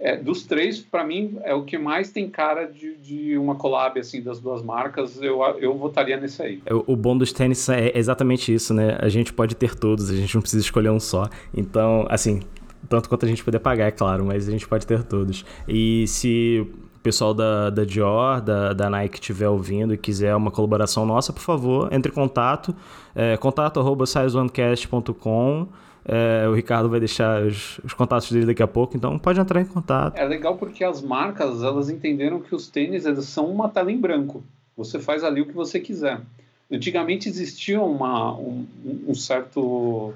É, 0.00 0.16
dos 0.16 0.44
três, 0.44 0.80
para 0.80 1.04
mim, 1.04 1.38
é 1.42 1.52
o 1.54 1.62
que 1.62 1.76
mais 1.76 2.10
tem 2.10 2.28
cara 2.28 2.64
de, 2.64 2.96
de, 2.96 3.36
uma 3.36 3.54
collab 3.54 4.00
assim, 4.00 4.22
das 4.22 4.40
duas 4.40 4.62
marcas. 4.62 5.20
Eu, 5.20 5.42
eu 5.60 5.76
votaria 5.76 6.16
nesse 6.16 6.42
aí. 6.42 6.62
É, 6.64 6.72
o 6.72 6.96
bom 6.96 7.16
dos 7.16 7.34
tênis 7.34 7.68
é 7.68 7.92
exatamente 7.94 8.52
isso, 8.52 8.72
né? 8.72 8.96
A 8.98 9.10
gente 9.10 9.30
pode 9.30 9.54
ter 9.54 9.74
todos, 9.74 10.08
a 10.08 10.16
gente 10.16 10.34
não 10.34 10.40
precisa 10.40 10.62
escolher 10.64 10.88
um 10.88 10.98
só. 10.98 11.28
Então, 11.54 12.06
assim, 12.08 12.40
tanto 12.88 13.10
quanto 13.10 13.26
a 13.26 13.28
gente 13.28 13.44
puder 13.44 13.58
pagar, 13.58 13.88
é 13.88 13.90
claro, 13.90 14.24
mas 14.24 14.48
a 14.48 14.50
gente 14.50 14.66
pode 14.66 14.86
ter 14.86 15.02
todos. 15.04 15.44
E 15.68 16.06
se 16.06 16.66
o 17.00 17.00
pessoal 17.02 17.34
da, 17.34 17.68
da 17.68 17.84
Dior, 17.84 18.40
da, 18.40 18.72
da 18.72 18.88
Nike 18.88 19.16
estiver 19.16 19.48
ouvindo 19.48 19.92
e 19.92 19.98
quiser 19.98 20.34
uma 20.34 20.50
colaboração 20.50 21.04
nossa, 21.04 21.30
por 21.30 21.42
favor, 21.42 21.92
entre 21.92 22.10
em 22.10 22.14
contato. 22.14 22.74
É, 23.14 23.36
contato 23.36 23.78
arroba 23.78 24.06
é, 26.12 26.48
o 26.48 26.52
Ricardo 26.52 26.88
vai 26.88 26.98
deixar 26.98 27.40
os, 27.40 27.78
os, 27.84 27.94
contatos 27.94 28.32
dele 28.32 28.46
daqui 28.46 28.64
a 28.64 28.66
pouco, 28.66 28.96
então 28.96 29.16
pode 29.16 29.38
entrar 29.38 29.60
em 29.60 29.64
contato. 29.64 30.18
É 30.18 30.24
legal 30.24 30.56
porque 30.56 30.82
as 30.82 31.00
marcas 31.00 31.62
elas 31.62 31.88
entenderam 31.88 32.40
que 32.40 32.52
os 32.52 32.66
tênis 32.66 33.06
eles 33.06 33.26
são 33.26 33.46
uma 33.46 33.68
tela 33.68 33.92
em 33.92 33.96
branco. 33.96 34.42
Você 34.76 34.98
faz 34.98 35.22
ali 35.22 35.40
o 35.40 35.46
que 35.46 35.52
você 35.52 35.78
quiser. 35.78 36.20
Antigamente 36.68 37.28
existia 37.28 37.80
uma, 37.80 38.36
um, 38.36 38.66
um 39.06 39.14
certo 39.14 40.12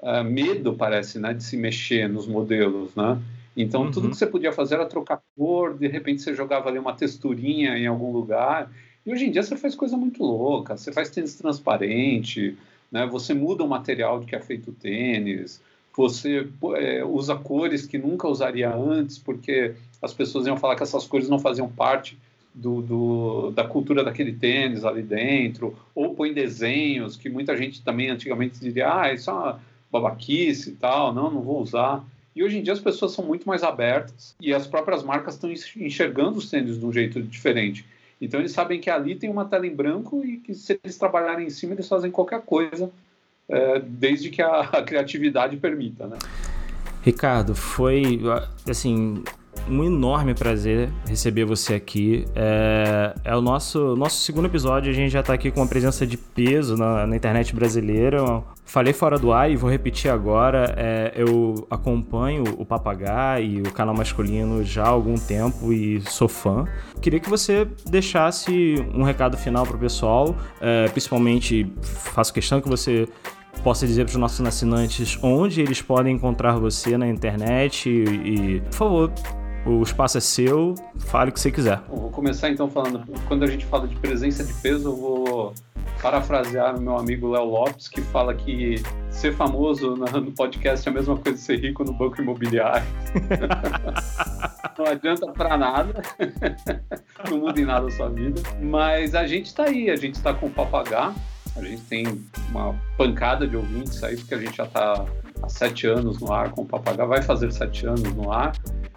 uh, 0.00 0.24
medo, 0.24 0.72
parece, 0.72 1.18
né, 1.18 1.34
de 1.34 1.44
se 1.44 1.58
mexer 1.58 2.08
nos 2.08 2.26
modelos, 2.26 2.94
né? 2.94 3.20
Então, 3.54 3.82
uhum. 3.82 3.90
tudo 3.90 4.08
que 4.08 4.16
você 4.16 4.26
podia 4.26 4.50
fazer 4.50 4.76
era 4.76 4.86
trocar 4.86 5.20
cor, 5.36 5.76
de 5.76 5.88
repente 5.88 6.22
você 6.22 6.32
jogava 6.34 6.70
ali 6.70 6.78
uma 6.78 6.94
texturinha 6.94 7.76
em 7.76 7.86
algum 7.86 8.10
lugar. 8.10 8.70
E 9.04 9.12
hoje 9.12 9.26
em 9.26 9.30
dia 9.30 9.42
você 9.42 9.56
faz 9.58 9.74
coisa 9.74 9.94
muito 9.94 10.22
louca, 10.22 10.74
você 10.74 10.90
faz 10.90 11.10
tênis 11.10 11.34
transparente, 11.34 12.56
né? 12.94 13.04
você 13.04 13.34
muda 13.34 13.64
o 13.64 13.68
material 13.68 14.20
de 14.20 14.26
que 14.26 14.36
é 14.36 14.40
feito 14.40 14.70
o 14.70 14.72
tênis, 14.72 15.60
você 15.96 16.46
é, 16.76 17.04
usa 17.04 17.34
cores 17.34 17.86
que 17.86 17.98
nunca 17.98 18.28
usaria 18.28 18.72
antes, 18.72 19.18
porque 19.18 19.74
as 20.00 20.14
pessoas 20.14 20.46
iam 20.46 20.56
falar 20.56 20.76
que 20.76 20.84
essas 20.84 21.04
cores 21.04 21.28
não 21.28 21.40
faziam 21.40 21.68
parte 21.68 22.16
do, 22.54 22.80
do, 22.80 23.50
da 23.50 23.64
cultura 23.64 24.04
daquele 24.04 24.32
tênis 24.32 24.84
ali 24.84 25.02
dentro, 25.02 25.76
ou 25.92 26.14
põe 26.14 26.32
desenhos 26.32 27.16
que 27.16 27.28
muita 27.28 27.56
gente 27.56 27.82
também 27.82 28.10
antigamente 28.10 28.60
diria, 28.60 28.94
ah, 28.94 29.12
isso 29.12 29.28
é 29.28 29.32
uma 29.32 29.60
babaquice 29.90 30.70
e 30.70 30.74
tal, 30.74 31.12
não, 31.12 31.32
não 31.32 31.42
vou 31.42 31.60
usar. 31.60 32.04
E 32.34 32.44
hoje 32.44 32.58
em 32.58 32.62
dia 32.62 32.74
as 32.74 32.80
pessoas 32.80 33.10
são 33.10 33.24
muito 33.24 33.46
mais 33.46 33.64
abertas 33.64 34.36
e 34.40 34.54
as 34.54 34.68
próprias 34.68 35.02
marcas 35.02 35.34
estão 35.34 35.50
enxergando 35.84 36.38
os 36.38 36.48
tênis 36.48 36.78
de 36.78 36.86
um 36.86 36.92
jeito 36.92 37.20
diferente. 37.20 37.84
Então 38.20 38.40
eles 38.40 38.52
sabem 38.52 38.80
que 38.80 38.90
ali 38.90 39.14
tem 39.14 39.30
uma 39.30 39.44
tela 39.44 39.66
em 39.66 39.74
branco 39.74 40.24
e 40.24 40.38
que 40.38 40.54
se 40.54 40.78
eles 40.82 40.96
trabalharem 40.96 41.46
em 41.46 41.50
cima 41.50 41.74
eles 41.74 41.88
fazem 41.88 42.10
qualquer 42.10 42.40
coisa, 42.42 42.90
é, 43.48 43.80
desde 43.80 44.30
que 44.30 44.40
a, 44.40 44.60
a 44.60 44.82
criatividade 44.82 45.56
permita, 45.56 46.06
né? 46.06 46.18
Ricardo, 47.02 47.54
foi 47.54 48.20
assim 48.68 49.22
um 49.68 49.84
enorme 49.84 50.34
prazer 50.34 50.90
receber 51.06 51.44
você 51.44 51.74
aqui. 51.74 52.24
É, 52.34 53.14
é 53.24 53.36
o 53.36 53.40
nosso, 53.40 53.96
nosso 53.96 54.22
segundo 54.22 54.46
episódio, 54.46 54.90
a 54.90 54.94
gente 54.94 55.10
já 55.10 55.20
está 55.20 55.34
aqui 55.34 55.50
com 55.50 55.60
uma 55.60 55.68
presença 55.68 56.06
de 56.06 56.16
peso 56.16 56.76
na, 56.76 57.06
na, 57.06 57.16
internet 57.16 57.54
brasileira. 57.54 58.22
Falei 58.64 58.92
fora 58.92 59.18
do 59.18 59.32
ar 59.32 59.50
e 59.50 59.56
vou 59.56 59.70
repetir 59.70 60.10
agora. 60.10 60.74
É, 60.76 61.12
eu 61.14 61.66
acompanho 61.70 62.44
o 62.58 62.64
Papagá 62.64 63.40
e 63.40 63.60
o 63.60 63.70
canal 63.70 63.94
masculino 63.94 64.64
já 64.64 64.84
há 64.84 64.88
algum 64.88 65.14
tempo 65.14 65.72
e 65.72 66.00
sou 66.02 66.28
fã. 66.28 66.66
Queria 67.00 67.20
que 67.20 67.28
você 67.28 67.68
deixasse 67.86 68.74
um 68.94 69.02
recado 69.02 69.36
final 69.36 69.66
para 69.66 69.76
o 69.76 69.78
pessoal, 69.78 70.34
é, 70.60 70.88
principalmente 70.88 71.70
faço 71.82 72.32
questão 72.32 72.60
que 72.60 72.68
você 72.68 73.06
possa 73.62 73.86
dizer 73.86 74.04
para 74.04 74.12
os 74.12 74.16
nossos 74.16 74.44
assinantes 74.44 75.18
onde 75.22 75.60
eles 75.60 75.80
podem 75.80 76.14
encontrar 76.14 76.58
você 76.58 76.98
na 76.98 77.06
internet 77.06 77.88
e, 77.88 78.56
e 78.56 78.60
por 78.60 78.72
favor, 78.72 79.12
o 79.66 79.82
espaço 79.82 80.18
é 80.18 80.20
seu, 80.20 80.74
fale 80.98 81.30
o 81.30 81.32
que 81.32 81.40
você 81.40 81.50
quiser. 81.50 81.80
Vou 81.88 82.10
começar 82.10 82.50
então 82.50 82.68
falando, 82.68 83.02
quando 83.26 83.44
a 83.44 83.46
gente 83.46 83.64
fala 83.64 83.88
de 83.88 83.96
presença 83.96 84.44
de 84.44 84.52
peso, 84.54 84.88
eu 84.88 84.96
vou 84.96 85.23
parafrasear 86.04 86.76
o 86.76 86.82
meu 86.82 86.98
amigo 86.98 87.30
Léo 87.30 87.46
Lopes, 87.46 87.88
que 87.88 88.02
fala 88.02 88.34
que 88.34 88.74
ser 89.08 89.34
famoso 89.34 89.96
no 89.96 90.32
podcast 90.32 90.86
é 90.86 90.92
a 90.92 90.94
mesma 90.94 91.16
coisa 91.16 91.38
de 91.38 91.42
ser 91.42 91.58
rico 91.58 91.82
no 91.82 91.94
banco 91.94 92.20
imobiliário. 92.20 92.86
não 94.76 94.84
adianta 94.84 95.26
para 95.32 95.56
nada, 95.56 96.02
não 97.30 97.38
muda 97.38 97.58
em 97.58 97.64
nada 97.64 97.86
a 97.86 97.90
sua 97.90 98.10
vida. 98.10 98.42
Mas 98.60 99.14
a 99.14 99.26
gente 99.26 99.46
está 99.46 99.64
aí, 99.64 99.88
a 99.88 99.96
gente 99.96 100.16
está 100.16 100.34
com 100.34 100.48
o 100.48 100.50
Papagá, 100.50 101.14
a 101.56 101.62
gente 101.62 101.80
tem 101.84 102.04
uma 102.50 102.78
pancada 102.98 103.48
de 103.48 103.56
ouvintes 103.56 104.04
aí, 104.04 104.14
porque 104.18 104.34
a 104.34 104.38
gente 104.38 104.58
já 104.58 104.64
está 104.64 105.06
há 105.42 105.48
sete 105.48 105.86
anos 105.86 106.20
no 106.20 106.30
ar 106.30 106.50
com 106.50 106.62
o 106.62 106.66
Papagá, 106.66 107.06
vai 107.06 107.22
fazer 107.22 107.50
sete 107.50 107.86
anos 107.86 108.12
no 108.12 108.30
ar. 108.30 108.52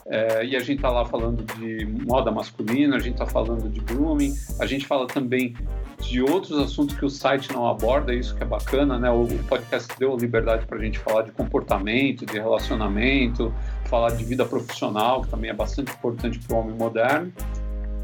É, 0.09 0.45
e 0.45 0.55
a 0.55 0.59
gente 0.59 0.77
está 0.77 0.89
lá 0.89 1.05
falando 1.05 1.43
de 1.55 1.85
moda 2.05 2.31
masculina, 2.31 2.95
a 2.95 2.99
gente 2.99 3.13
está 3.13 3.25
falando 3.25 3.69
de 3.69 3.81
grooming, 3.81 4.33
a 4.59 4.65
gente 4.65 4.85
fala 4.85 5.05
também 5.05 5.53
de 5.99 6.21
outros 6.21 6.57
assuntos 6.59 6.95
que 6.95 7.03
o 7.03 7.09
site 7.09 7.51
não 7.51 7.67
aborda, 7.67 8.13
isso 8.13 8.35
que 8.35 8.43
é 8.43 8.45
bacana, 8.45 8.97
né? 8.97 9.09
O, 9.09 9.27
podcast 9.49 9.91
deu 9.99 10.15
liberdade 10.15 10.65
para 10.65 10.77
a 10.77 10.81
gente 10.81 10.97
falar 10.99 11.23
de 11.23 11.31
comportamento, 11.31 12.25
de 12.25 12.39
relacionamento, 12.39 13.53
falar 13.85 14.11
de 14.11 14.23
vida 14.23 14.45
profissional, 14.45 15.23
que 15.23 15.29
também 15.29 15.49
é 15.49 15.53
bastante 15.53 15.91
importante 15.91 16.39
para 16.39 16.55
o 16.55 16.59
homem 16.59 16.75
moderno. 16.75 17.33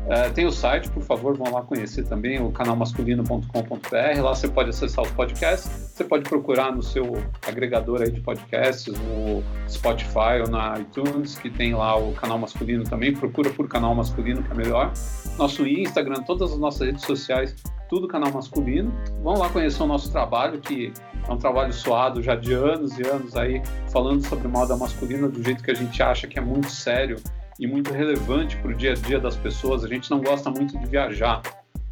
É, 0.07 0.29
tem 0.29 0.45
o 0.45 0.51
site, 0.51 0.89
por 0.89 1.01
favor, 1.01 1.37
vão 1.37 1.51
lá 1.53 1.61
conhecer 1.61 2.03
também, 2.03 2.41
o 2.41 2.51
canalmasculino.com.br. 2.51 4.21
Lá 4.21 4.35
você 4.35 4.49
pode 4.49 4.69
acessar 4.69 5.05
os 5.05 5.11
podcasts. 5.11 5.91
Você 5.93 6.03
pode 6.03 6.27
procurar 6.27 6.75
no 6.75 6.81
seu 6.81 7.23
agregador 7.47 8.01
aí 8.01 8.11
de 8.11 8.19
podcasts, 8.19 8.93
no 8.93 9.43
Spotify 9.69 10.41
ou 10.43 10.49
na 10.49 10.79
iTunes, 10.79 11.37
que 11.37 11.49
tem 11.49 11.73
lá 11.73 11.95
o 11.97 12.13
canal 12.13 12.37
masculino 12.37 12.83
também. 12.83 13.13
Procura 13.13 13.49
por 13.51 13.67
canal 13.69 13.95
masculino, 13.95 14.43
que 14.43 14.51
é 14.51 14.55
melhor. 14.55 14.91
Nosso 15.37 15.65
Instagram, 15.65 16.21
todas 16.23 16.51
as 16.51 16.59
nossas 16.59 16.87
redes 16.87 17.05
sociais, 17.05 17.55
tudo 17.87 18.07
canal 18.07 18.31
masculino. 18.31 18.91
Vão 19.21 19.37
lá 19.37 19.49
conhecer 19.49 19.81
o 19.83 19.87
nosso 19.87 20.11
trabalho, 20.11 20.59
que 20.59 20.91
é 21.27 21.31
um 21.31 21.37
trabalho 21.37 21.71
suado 21.71 22.21
já 22.21 22.35
de 22.35 22.53
anos 22.53 22.99
e 22.99 23.07
anos 23.07 23.37
aí, 23.37 23.61
falando 23.89 24.25
sobre 24.25 24.49
moda 24.49 24.75
masculina 24.75 25.29
do 25.29 25.41
jeito 25.41 25.63
que 25.63 25.71
a 25.71 25.75
gente 25.75 26.03
acha 26.03 26.27
que 26.27 26.37
é 26.37 26.41
muito 26.41 26.69
sério 26.69 27.17
e 27.59 27.67
muito 27.67 27.93
relevante 27.93 28.57
para 28.57 28.71
o 28.71 28.73
dia 28.73 28.91
a 28.91 28.95
dia 28.95 29.19
das 29.19 29.35
pessoas. 29.35 29.83
A 29.83 29.87
gente 29.87 30.09
não 30.09 30.21
gosta 30.21 30.49
muito 30.49 30.77
de 30.77 30.85
viajar, 30.85 31.41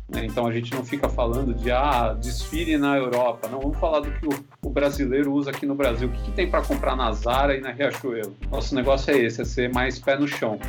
né? 0.10 0.26
então 0.26 0.46
a 0.48 0.52
gente 0.52 0.74
não 0.74 0.84
fica 0.84 1.08
falando 1.08 1.54
de 1.54 1.72
ah, 1.72 2.14
desfile 2.20 2.78
na 2.78 2.98
Europa. 2.98 3.48
Não, 3.48 3.60
vamos 3.60 3.78
falar 3.78 4.02
do 4.02 4.12
que 4.12 4.28
o, 4.28 4.46
o 4.64 4.70
brasileiro 4.70 5.32
usa 5.32 5.52
aqui 5.52 5.66
no 5.66 5.76
Brasil. 5.76 6.08
O 6.08 6.12
que, 6.12 6.22
que 6.24 6.32
tem 6.32 6.50
para 6.50 6.62
comprar 6.62 6.96
na 6.96 7.12
Zara 7.12 7.56
e 7.56 7.62
na 7.62 7.72
Riachuelo? 7.72 8.36
Nosso 8.50 8.76
negócio 8.76 9.14
é 9.14 9.18
esse, 9.18 9.42
é 9.42 9.46
ser 9.46 9.72
mais 9.72 10.00
pé 10.00 10.18
no 10.18 10.28
chão. 10.28 10.60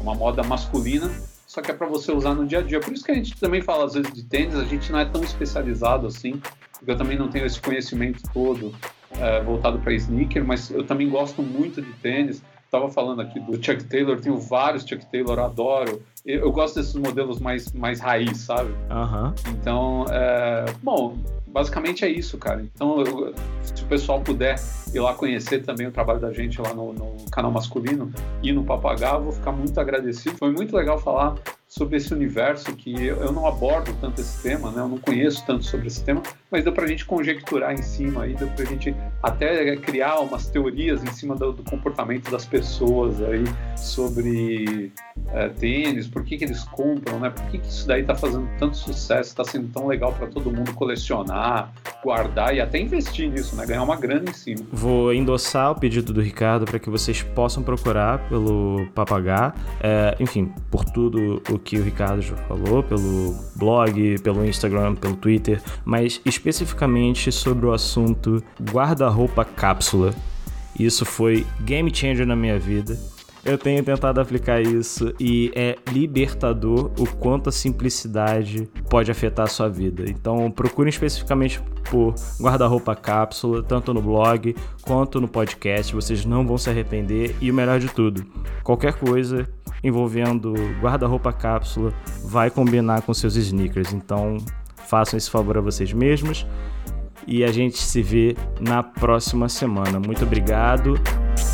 Uma 0.00 0.14
moda 0.14 0.42
masculina, 0.42 1.10
só 1.46 1.60
que 1.60 1.70
é 1.70 1.74
para 1.74 1.86
você 1.86 2.10
usar 2.12 2.34
no 2.34 2.46
dia 2.46 2.58
a 2.58 2.62
dia. 2.62 2.80
Por 2.80 2.92
isso 2.92 3.04
que 3.04 3.12
a 3.12 3.14
gente 3.14 3.38
também 3.38 3.62
fala 3.62 3.84
às 3.84 3.94
vezes 3.94 4.12
de 4.12 4.24
tênis, 4.24 4.56
a 4.56 4.64
gente 4.64 4.90
não 4.90 4.98
é 4.98 5.04
tão 5.04 5.22
especializado 5.22 6.06
assim, 6.06 6.40
porque 6.72 6.90
eu 6.90 6.96
também 6.96 7.16
não 7.16 7.28
tenho 7.28 7.46
esse 7.46 7.60
conhecimento 7.60 8.22
todo 8.32 8.74
é, 9.20 9.40
voltado 9.42 9.78
para 9.78 9.92
sneaker, 9.92 10.44
mas 10.44 10.70
eu 10.70 10.84
também 10.84 11.08
gosto 11.08 11.42
muito 11.42 11.80
de 11.80 11.92
tênis 11.94 12.42
estava 12.72 12.88
falando 12.88 13.20
aqui 13.20 13.38
do 13.38 13.62
Chuck 13.62 13.84
Taylor, 13.84 14.18
tenho 14.18 14.38
vários 14.38 14.84
Chuck 14.84 15.04
Taylor, 15.12 15.38
adoro. 15.38 16.00
Eu, 16.24 16.40
eu, 16.40 16.50
gosto 16.52 16.76
desses 16.76 16.94
modelos 16.94 17.38
mais, 17.38 17.70
mais 17.72 18.00
raiz, 18.00 18.38
sabe? 18.38 18.70
Uhum. 18.70 19.34
Então, 19.50 20.06
é, 20.10 20.64
bom, 20.82 21.18
basicamente 21.46 22.02
é 22.02 22.08
isso, 22.08 22.38
cara. 22.38 22.62
Então, 22.62 23.00
eu, 23.02 23.34
se 23.62 23.84
o 23.84 23.86
pessoal 23.86 24.22
puder 24.22 24.58
ir 24.94 25.00
lá 25.00 25.12
conhecer 25.12 25.62
também 25.62 25.86
o 25.86 25.92
trabalho 25.92 26.20
da 26.20 26.32
gente 26.32 26.62
lá 26.62 26.72
no, 26.72 26.94
no 26.94 27.30
canal 27.30 27.50
masculino 27.50 28.10
e 28.42 28.52
no 28.52 28.64
Papagá, 28.64 29.16
eu 29.16 29.24
vou 29.24 29.32
ficar 29.32 29.52
muito 29.52 29.78
agradecido. 29.78 30.38
Foi 30.38 30.50
muito 30.50 30.74
legal 30.74 30.98
falar 30.98 31.34
sobre 31.72 31.96
esse 31.96 32.12
universo 32.12 32.76
que 32.76 33.06
eu 33.06 33.32
não 33.32 33.46
abordo 33.46 33.96
tanto 33.98 34.20
esse 34.20 34.42
tema, 34.42 34.70
né? 34.70 34.82
Eu 34.82 34.88
não 34.88 34.98
conheço 34.98 35.42
tanto 35.46 35.64
sobre 35.64 35.86
esse 35.86 36.04
tema, 36.04 36.22
mas 36.50 36.64
deu 36.64 36.72
para 36.72 36.84
a 36.84 36.86
gente 36.86 37.06
conjecturar 37.06 37.72
em 37.72 37.80
cima 37.80 38.24
aí, 38.24 38.34
deu 38.34 38.46
para 38.48 38.64
a 38.64 38.66
gente 38.66 38.94
até 39.22 39.74
criar 39.76 40.20
umas 40.20 40.48
teorias 40.48 41.02
em 41.02 41.10
cima 41.14 41.34
do, 41.34 41.50
do 41.50 41.62
comportamento 41.62 42.30
das 42.30 42.44
pessoas 42.44 43.22
aí 43.22 43.44
sobre 43.74 44.92
é, 45.32 45.48
tênis, 45.48 46.06
por 46.06 46.22
que, 46.24 46.36
que 46.36 46.44
eles 46.44 46.62
compram, 46.64 47.18
né? 47.18 47.30
Por 47.30 47.42
que, 47.46 47.56
que 47.56 47.66
isso 47.66 47.86
daí 47.86 48.02
está 48.02 48.14
fazendo 48.14 48.46
tanto 48.58 48.76
sucesso, 48.76 49.30
está 49.30 49.42
sendo 49.42 49.68
tão 49.68 49.86
legal 49.86 50.12
para 50.12 50.26
todo 50.26 50.50
mundo 50.50 50.74
colecionar, 50.74 51.72
guardar 52.04 52.54
e 52.54 52.60
até 52.60 52.78
investir 52.78 53.30
nisso, 53.30 53.56
né? 53.56 53.64
Ganhar 53.64 53.82
uma 53.82 53.96
grana 53.96 54.28
em 54.28 54.34
cima. 54.34 54.60
Vou 54.70 55.10
endossar 55.14 55.70
o 55.70 55.74
pedido 55.80 56.12
do 56.12 56.20
Ricardo 56.20 56.66
para 56.66 56.78
que 56.78 56.90
vocês 56.90 57.22
possam 57.22 57.62
procurar 57.62 58.28
pelo 58.28 58.86
Papagá, 58.94 59.54
é, 59.80 60.14
enfim, 60.20 60.52
por 60.70 60.84
tudo 60.84 61.42
o 61.50 61.61
que 61.64 61.78
o 61.78 61.82
Ricardo 61.82 62.22
já 62.22 62.36
falou, 62.36 62.82
pelo 62.82 63.34
blog, 63.56 64.18
pelo 64.22 64.44
Instagram, 64.44 64.94
pelo 64.94 65.16
Twitter, 65.16 65.60
mas 65.84 66.20
especificamente 66.24 67.30
sobre 67.30 67.66
o 67.66 67.72
assunto 67.72 68.42
guarda-roupa 68.60 69.44
cápsula. 69.44 70.14
Isso 70.78 71.04
foi 71.04 71.46
game 71.60 71.94
changer 71.94 72.26
na 72.26 72.34
minha 72.34 72.58
vida. 72.58 72.98
Eu 73.44 73.58
tenho 73.58 73.82
tentado 73.82 74.20
aplicar 74.20 74.60
isso 74.60 75.12
e 75.18 75.50
é 75.54 75.76
libertador 75.90 76.92
o 76.96 77.06
quanto 77.16 77.48
a 77.48 77.52
simplicidade 77.52 78.68
pode 78.88 79.10
afetar 79.10 79.46
a 79.46 79.48
sua 79.48 79.68
vida. 79.68 80.04
Então 80.08 80.48
procure 80.50 80.88
especificamente 80.88 81.60
por 81.90 82.14
guarda-roupa 82.40 82.94
cápsula, 82.94 83.62
tanto 83.62 83.92
no 83.92 84.00
blog 84.00 84.54
quanto 84.82 85.20
no 85.20 85.26
podcast. 85.26 85.92
Vocês 85.92 86.24
não 86.24 86.46
vão 86.46 86.56
se 86.56 86.70
arrepender 86.70 87.34
e 87.40 87.50
o 87.50 87.54
melhor 87.54 87.80
de 87.80 87.88
tudo, 87.88 88.24
qualquer 88.62 88.92
coisa 88.94 89.48
envolvendo 89.82 90.54
guarda-roupa 90.80 91.32
cápsula 91.32 91.92
vai 92.24 92.48
combinar 92.48 93.02
com 93.02 93.12
seus 93.12 93.34
sneakers. 93.34 93.92
Então 93.92 94.36
façam 94.86 95.16
esse 95.16 95.28
favor 95.28 95.58
a 95.58 95.60
vocês 95.60 95.92
mesmos 95.92 96.46
e 97.26 97.42
a 97.42 97.50
gente 97.50 97.78
se 97.78 98.02
vê 98.02 98.36
na 98.60 98.82
próxima 98.84 99.48
semana. 99.48 99.98
Muito 99.98 100.24
obrigado, 100.24 100.94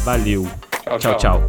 valeu, 0.05 0.47
tchau. 0.85 0.99
tchau. 0.99 1.17
tchau. 1.17 1.49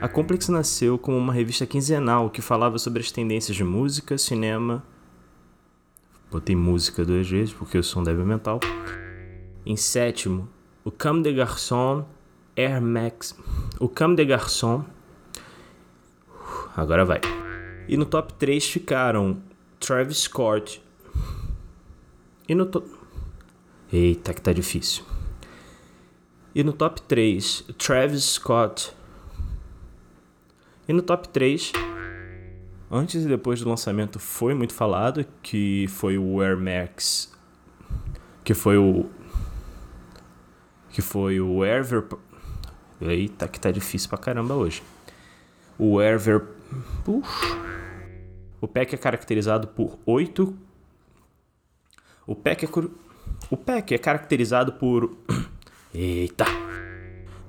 A 0.00 0.08
Complex 0.08 0.48
nasceu 0.48 0.96
como 0.96 1.18
uma 1.18 1.30
revista 1.30 1.66
quinzenal 1.66 2.30
que 2.30 2.40
falava 2.40 2.78
sobre 2.78 3.02
as 3.02 3.12
tendências 3.12 3.54
de 3.54 3.62
música, 3.62 4.16
cinema. 4.16 4.82
Botei 6.30 6.56
música 6.56 7.04
duas 7.04 7.28
vezes 7.28 7.52
porque 7.52 7.82
sou 7.82 8.00
um 8.00 8.04
débil 8.04 8.24
mental. 8.24 8.60
Em 9.66 9.76
sétimo, 9.76 10.48
o 10.82 10.90
Comme 10.90 11.22
des 11.22 11.36
Garçons 11.36 12.06
Air 12.56 12.80
Max. 12.80 13.36
O 13.78 13.90
Comme 13.90 14.16
des 14.16 14.26
Garçons. 14.26 14.86
Agora 16.74 17.04
vai. 17.04 17.20
E 17.86 17.94
no 17.94 18.06
top 18.06 18.32
3 18.34 18.64
ficaram 18.64 19.42
Travis 19.78 20.20
Scott. 20.20 20.82
E 22.48 22.54
no 22.54 22.64
top. 22.64 22.88
Eita, 23.92 24.32
que 24.32 24.40
tá 24.40 24.54
difícil. 24.54 25.04
E 26.54 26.64
no 26.64 26.72
top 26.72 27.02
3, 27.02 27.66
Travis 27.76 28.24
Scott. 28.24 28.94
E 30.90 30.92
no 30.92 31.02
top 31.02 31.28
3, 31.28 31.70
antes 32.90 33.24
e 33.24 33.28
depois 33.28 33.60
do 33.60 33.68
lançamento 33.68 34.18
foi 34.18 34.54
muito 34.54 34.74
falado 34.74 35.24
que 35.40 35.86
foi 35.86 36.18
o 36.18 36.40
Air 36.40 36.58
Max, 36.58 37.32
que 38.42 38.54
foi 38.54 38.76
o 38.76 39.08
que 40.88 41.00
foi 41.00 41.40
o 41.40 41.62
Air 41.62 41.84
Eita, 43.00 43.46
que 43.46 43.60
tá 43.60 43.70
difícil 43.70 44.08
pra 44.08 44.18
caramba 44.18 44.56
hoje. 44.56 44.82
O 45.78 46.00
Air 46.00 46.18
O 48.60 48.66
pack 48.66 48.92
é 48.92 48.98
caracterizado 48.98 49.68
por 49.68 49.96
oito 50.04 50.58
O 52.26 52.34
pack 52.34 52.64
é 52.64 52.68
o 53.48 53.56
pack 53.56 53.94
é 53.94 53.98
caracterizado 53.98 54.72
por 54.72 55.16
Eita! 55.94 56.46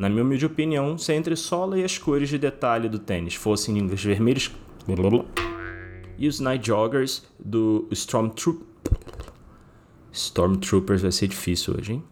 Na 0.01 0.09
minha 0.09 0.23
humilde 0.23 0.47
opinião, 0.47 0.97
se 0.97 1.13
entre 1.13 1.35
sola 1.35 1.77
e 1.77 1.83
as 1.83 1.95
cores 1.95 2.27
de 2.27 2.39
detalhe 2.39 2.89
do 2.89 2.97
tênis 2.97 3.35
fossem 3.35 3.77
inglês 3.77 4.03
vermelhos 4.03 4.49
e 6.17 6.27
os 6.27 6.39
Night 6.39 6.65
Joggers 6.65 7.23
do 7.39 7.87
Stormtroop... 7.91 8.63
Stormtroopers 10.11 11.03
vai 11.03 11.11
ser 11.11 11.27
difícil 11.27 11.75
hoje, 11.77 11.93
hein? 11.93 12.03